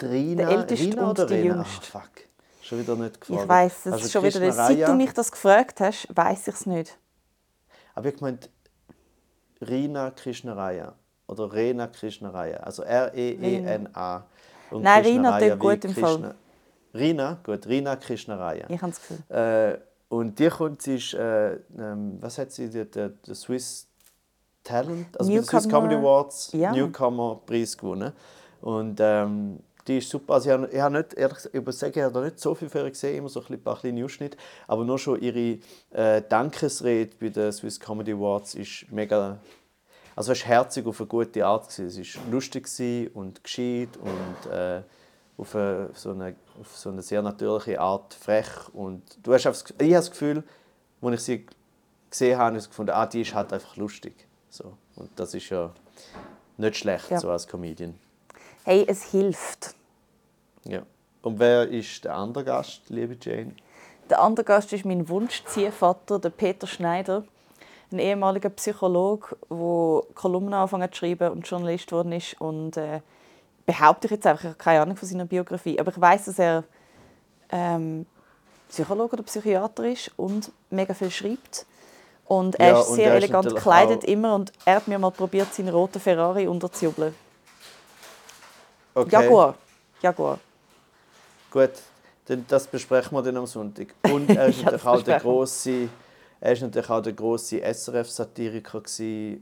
Rina. 0.02 0.46
Der 0.46 0.50
Älteste 0.60 0.86
Rina 0.86 1.04
und 1.04 1.10
oder 1.12 1.26
die 1.26 1.34
Rena? 1.36 1.56
Jüngste. 1.56 1.98
Ah, 1.98 2.02
fuck. 2.02 2.12
Schon 2.62 2.80
wieder 2.80 2.96
nicht 2.98 3.22
gefragt. 3.22 3.42
Ich 3.44 3.50
weiß 3.50 3.86
es 3.86 3.94
Also 3.94 4.10
schon 4.10 4.24
wieder. 4.26 4.40
Krishna 4.42 4.68
Seit 4.68 4.88
du 4.88 4.94
mich 4.94 5.14
das 5.14 5.32
gefragt 5.32 5.80
hast, 5.80 6.08
weiß 6.16 6.50
ich 6.50 6.54
es 6.56 6.66
nicht. 6.66 6.98
Aber 7.96 8.10
ich 8.10 8.20
meinte 8.22 8.50
Rina 9.62 10.12
Krishnaraya 10.12 10.94
oder 11.28 11.52
Rena 11.52 11.88
Krishnaraya. 11.88 12.58
Also 12.58 12.84
R-E-E-N-A. 12.84 14.24
Und 14.72 14.84
Nein, 14.84 15.04
Rina 15.04 15.38
klingt 15.38 15.60
gut 15.60 15.86
im 15.86 15.94
Fall. 15.94 16.14
Krishna- 16.16 16.36
Rina, 16.94 17.38
gut, 17.44 17.68
Rina 17.68 17.96
Krishnaraya. 17.96 18.66
Ich 18.70 18.82
habe 18.82 18.92
das 18.92 19.02
Gefühl. 19.02 19.18
Äh, 19.36 19.78
und 20.10 20.40
die 20.40 20.48
kommt, 20.50 20.82
sie 20.82 20.96
ist, 20.96 21.14
äh, 21.14 21.54
ähm, 21.78 22.18
was 22.22 22.38
hat 22.38 22.52
sie, 22.52 22.70
der, 22.70 22.86
der, 22.86 23.10
der 23.10 23.36
Swiss 23.36 23.88
Talent, 24.64 25.18
also 25.20 25.30
bei 25.32 25.36
den 25.38 25.44
Swiss 25.46 25.66
Newcomer- 25.66 25.72
Comedy 25.82 25.96
Awards 25.96 26.52
Ja. 26.54 26.72
Newcomer 26.72 27.42
Preis 27.46 27.78
gewonnen. 27.78 28.12
Und 28.62 29.00
ähm, 29.02 29.60
die 29.88 30.00
ist 30.00 30.10
super. 30.10 30.34
Also 30.36 30.50
ich 30.50 30.54
habe, 30.54 30.68
ich 30.72 30.80
habe 30.82 30.98
nicht, 30.98 31.14
ehrlich 31.14 31.36
gesagt, 31.38 31.56
ich 31.56 31.66
muss 31.66 31.80
sagen, 31.80 31.94
ich 31.98 32.04
habe 32.04 32.22
nicht 32.26 32.40
so 32.40 32.56
viel 32.56 32.68
von 32.70 32.82
ihr 32.82 32.90
gesehen, 32.90 33.18
immer 33.18 33.30
so 33.30 33.40
ein 33.40 33.44
bisschen- 33.44 33.56
ein 33.58 33.64
paar 33.64 33.80
kleine 33.80 34.04
Ausschnitte, 34.04 34.38
aber 34.68 34.84
nur 34.84 35.00
schon 35.00 35.22
ihre 35.22 35.60
äh, 35.92 36.22
Dankesrede 36.28 37.12
bei 37.20 37.30
den 37.30 37.52
Swiss 37.54 37.80
Comedy 37.80 38.12
Awards 38.14 38.56
ist 38.56 38.86
mega, 38.92 39.38
also 40.18 40.32
es 40.34 40.42
war 40.42 40.48
herzig 40.48 40.86
auf 40.88 41.00
eine 41.00 41.08
gute 41.08 41.46
Art. 41.46 41.70
Gewesen. 41.70 42.02
Es 42.02 42.18
war 42.18 42.24
lustig 42.32 43.16
und 43.16 43.44
gescheit 43.44 43.90
und 44.02 44.52
äh, 44.52 44.82
auf, 45.38 45.56
eine, 45.56 45.90
so 45.94 46.10
eine, 46.12 46.36
auf 46.60 46.76
so 46.76 46.90
eine 46.90 47.02
sehr 47.02 47.22
natürliche 47.22 47.80
Art 47.80 48.14
frech. 48.14 48.48
Und 48.74 49.04
du 49.24 49.34
hast 49.34 49.46
das- 49.46 49.64
ich 49.70 49.76
habe 49.84 49.92
das 49.92 50.10
Gefühl, 50.12 50.44
als 51.02 51.14
ich 51.16 51.22
sie 51.24 51.46
gesehen 52.10 52.38
habe, 52.38 52.48
habe 52.48 52.58
ich 52.58 52.68
gefunden, 52.68 52.92
ah, 52.92 53.06
die 53.06 53.22
ist 53.22 53.34
halt 53.34 53.54
einfach 53.54 53.76
lustig. 53.78 54.14
So. 54.50 54.74
Und 54.96 55.12
das 55.16 55.34
ist 55.34 55.50
ja 55.50 55.72
nicht 56.58 56.78
schlecht, 56.78 57.10
Ja. 57.12 57.20
so 57.20 57.30
als 57.30 57.48
Comedian. 57.48 57.94
Hey, 58.66 58.86
es 58.88 59.04
hilft. 59.12 59.76
Ja. 60.66 60.82
Und 61.22 61.40
wer 61.40 61.68
ist 61.70 62.04
der 62.06 62.16
andere 62.16 62.44
Gast, 62.44 62.90
liebe 62.90 63.16
Jane? 63.22 63.54
Der 64.10 64.22
andere 64.22 64.46
Gast 64.46 64.74
ist 64.74 64.86
mein 64.86 65.08
Wunschziehvater, 65.08 66.18
der 66.20 66.30
Peter 66.32 66.66
Schneider. 66.66 67.24
Ein 67.92 68.00
ehemaliger 68.00 68.50
Psychologe, 68.50 69.38
der 69.50 70.14
Kolumnen 70.14 70.54
angefangen 70.54 70.92
zu 70.92 70.98
schreiben 70.98 71.32
und 71.32 71.48
Journalist 71.48 71.88
geworden 71.88 72.12
ist. 72.12 72.40
Und 72.42 72.76
äh, 72.78 73.02
behaupte 73.66 74.08
ich 74.08 74.12
jetzt 74.12 74.28
einfach, 74.28 74.44
ich 74.44 74.50
habe 74.50 74.58
keine 74.58 74.82
Ahnung 74.82 74.98
von 74.98 75.08
seiner 75.08 75.26
Biografie, 75.26 75.80
aber 75.80 75.92
ich 75.92 76.00
weiß, 76.00 76.26
dass 76.26 76.40
er 76.40 76.64
ähm, 77.50 78.06
Psychologe 78.70 79.14
oder 79.14 79.24
Psychiater 79.24 79.86
ist 79.86 80.12
und 80.18 80.52
mega 80.70 80.94
viel 80.94 81.12
schreibt. 81.12 81.66
Und 82.26 82.60
er 82.60 82.74
Ja, 82.74 82.80
ist 82.82 82.94
sehr 82.94 83.14
elegant 83.14 83.48
gekleidet 83.48 84.04
immer 84.04 84.36
und 84.36 84.52
er 84.66 84.76
hat 84.76 84.88
mir 84.88 85.00
mal 85.00 85.12
probiert, 85.12 85.54
seinen 85.54 85.70
roten 85.70 86.00
Ferrari 86.00 86.46
unterzujubeln. 86.46 87.16
Okay. 88.94 89.10
Jaguar. 89.12 89.56
Jaguar. 90.02 90.40
Gut, 91.52 91.72
das 92.48 92.68
besprechen 92.68 93.16
wir 93.16 93.22
dann 93.22 93.38
am 93.38 93.46
Sonntag. 93.46 93.94
Und 94.12 94.30
er 94.36 94.48
ist 94.48 94.62
natürlich 94.64 94.86
auch 94.86 95.02
der 95.02 95.20
grosse, 95.20 95.88
er 96.40 96.54
ist 96.54 96.62
natürlich 96.62 96.90
auch 96.90 97.02
der 97.02 97.14
grosse 97.14 97.62
SRF-Satiriker 97.62 98.82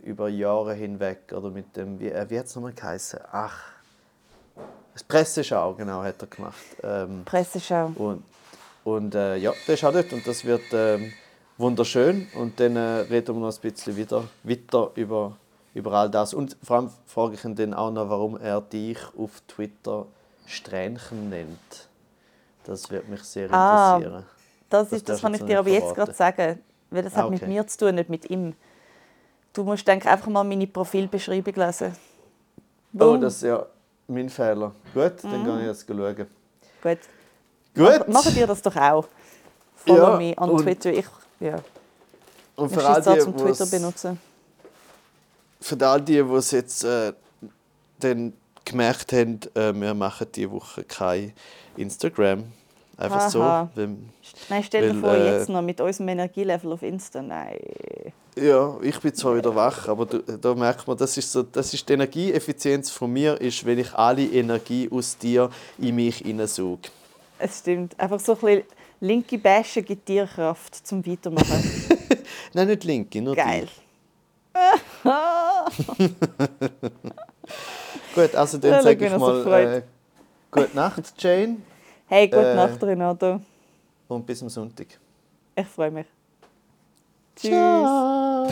über 0.04 0.30
Jahre 0.30 0.74
hinweg. 0.74 1.32
Oder 1.32 1.50
mit 1.50 1.76
dem, 1.76 2.00
wie, 2.00 2.10
äh, 2.10 2.26
wie 2.30 2.40
hat 2.40 2.46
es 2.46 2.56
nochmal 2.56 2.74
geheißen? 2.74 3.20
Ach, 3.32 3.60
das 4.94 5.04
Presseschau, 5.04 5.74
genau, 5.74 6.04
hat 6.04 6.22
er 6.22 6.28
gemacht. 6.28 6.56
Ähm, 6.84 7.24
Presseschau. 7.26 7.92
und 7.96 8.24
und 8.86 9.16
äh, 9.16 9.36
ja, 9.38 9.52
das 9.66 9.76
ist 9.76 9.84
auch 9.84 9.92
dort 9.92 10.14
und 10.14 10.26
das 10.28 10.46
wird 10.46 10.62
ähm, 10.72 11.12
wunderschön. 11.58 12.28
Und 12.36 12.60
dann 12.60 12.76
äh, 12.76 12.80
reden 12.80 13.36
wir 13.36 13.48
noch 13.48 13.56
ein 13.56 13.62
bisschen 13.62 13.96
wieder, 13.96 14.24
weiter 14.44 14.92
über 14.94 15.36
über 15.74 15.92
all 15.94 16.10
das. 16.10 16.34
Und 16.34 16.56
vor 16.64 16.78
allem 16.78 16.90
frage 17.06 17.34
ich 17.36 17.44
ihn 17.44 17.56
dann 17.56 17.74
auch 17.74 17.92
noch, 17.92 18.10
warum 18.10 18.38
er 18.40 18.62
dich 18.62 18.98
auf 19.18 19.42
Twitter 19.48 20.06
Strähnchen 20.46 21.30
nennt. 21.30 21.90
Das 22.64 22.90
wird 22.90 23.10
mich 23.10 23.24
sehr 23.24 23.52
Ah, 23.52 23.96
interessieren. 23.98 24.26
Das, 24.70 24.90
Das 24.90 24.98
ist, 24.98 25.10
das 25.10 25.22
darfst 25.22 25.22
kann 25.24 25.34
ich 25.34 25.44
dir 25.44 25.60
aber 25.60 25.70
jetzt 25.70 25.94
gerade 25.94 26.14
sagen. 26.14 26.60
Weil 26.90 27.04
das 27.04 27.16
hat 27.16 27.26
Ah, 27.26 27.30
mit 27.30 27.42
okay. 27.42 27.52
mir 27.52 27.66
zu 27.68 27.78
tun, 27.78 27.96
nicht 27.96 28.10
mit 28.10 28.30
ihm. 28.30 28.54
Du 29.54 29.64
musst 29.64 29.88
denk, 29.88 30.06
einfach 30.06 30.28
mal 30.28 30.44
meine 30.44 30.68
Profilbeschreibung 30.68 31.54
lesen. 31.56 31.94
Oh, 32.94 32.98
Boom. 33.00 33.22
das 33.22 33.36
ist 33.36 33.44
ja 33.44 33.66
mein 34.08 34.30
Fehler. 34.30 34.72
Gut, 34.94 35.14
dann 35.24 35.42
Mhm. 35.42 35.46
gehe 35.46 35.60
ich 35.62 35.66
jetzt 35.68 35.88
schauen. 35.88 36.16
Gut. 36.84 37.00
Gut. 37.76 38.08
Machen 38.08 38.34
dir 38.34 38.48
das 38.48 38.62
doch 38.62 38.76
auch. 38.76 39.08
Follow 39.76 40.12
Ja, 40.12 40.18
me 40.18 40.34
on 40.38 40.58
Twitter. 40.62 40.92
Ich, 40.94 41.06
ja. 41.40 41.56
Und 42.56 42.72
Ich 42.72 42.78
für 42.78 42.88
all 42.88 43.02
die, 43.02 43.20
zum 43.20 43.36
Twitter 43.36 43.66
benutzen. 43.66 44.20
für 45.60 45.88
all 45.88 46.02
die, 46.02 46.14
die 46.14 46.20
es 46.34 46.52
jetzt 46.52 46.84
äh, 46.84 47.14
dann 48.00 48.34
gemerkt 48.64 49.12
haben, 49.14 49.40
äh, 49.56 49.74
wir 49.74 49.94
machen 49.94 50.28
diese 50.34 50.52
Woche 50.52 50.84
kein 50.84 51.34
Instagram. 51.76 52.46
Einfach 52.98 53.18
Aha. 53.18 53.30
so. 53.30 53.40
Weil, 53.40 53.98
Nein, 54.50 54.64
stell 54.64 54.82
dir 54.82 55.02
Weil, 55.02 55.02
vor, 55.02 55.14
äh, 55.14 55.38
jetzt 55.38 55.50
noch 55.50 55.62
mit 55.62 55.82
unserem 55.82 56.08
Energielevel 56.10 56.72
auf 56.72 56.82
Insta. 56.82 57.22
Nein. 57.22 57.58
ja, 58.38 58.78
ich 58.82 59.00
bin 59.00 59.14
zwar 59.14 59.36
wieder 59.36 59.54
wach, 59.54 59.88
aber 59.88 60.06
du, 60.06 60.20
da 60.20 60.56
merkt 60.56 60.88
man, 60.88 60.98
das 60.98 61.18
ist, 61.18 61.32
so, 61.32 61.44
das 61.44 61.74
ist 61.74 61.88
die 61.88 61.94
Energieeffizienz 61.94 62.90
von 62.90 63.12
mir, 63.12 63.40
ist, 63.42 63.66
wenn 63.66 63.80
ich 63.80 63.94
alle 63.94 64.24
Energie 64.24 64.90
aus 64.92 65.18
dir 65.18 65.50
in 65.78 65.96
mich 65.96 66.18
hineinsauge. 66.18 66.90
Es 67.38 67.60
stimmt. 67.60 68.00
Einfach 68.00 68.20
so 68.20 68.34
ein 68.34 68.40
bisschen 68.40 68.64
linke 69.02 69.38
Bashen 69.38 69.84
gibt 69.84 70.08
dir 70.08 70.26
Kraft 70.26 70.88
zum 70.88 71.06
Weitermachen. 71.06 71.90
Nein, 72.54 72.68
nicht 72.68 72.84
linke, 72.86 73.22
nur 73.22 73.36
Geil. 73.36 73.68
Gut, 78.16 78.34
also 78.36 78.58
dann 78.58 78.82
sage 78.82 79.06
ich 79.06 79.18
mal 79.18 79.64
äh, 79.64 79.82
Gute 80.50 80.74
Nacht, 80.74 81.14
Jane, 81.18 81.58
Hey, 82.08 82.28
gute 82.28 82.52
äh, 82.52 82.56
Nacht, 82.56 82.84
Renato. 82.84 83.42
Und 84.08 84.26
bis 84.28 84.42
am 84.44 84.50
Sonntag. 84.50 84.88
Ich 85.56 85.68
freue 85.68 85.90
mich. 85.90 86.06
Tschüss. 87.36 87.50
Ciao. 87.50 88.48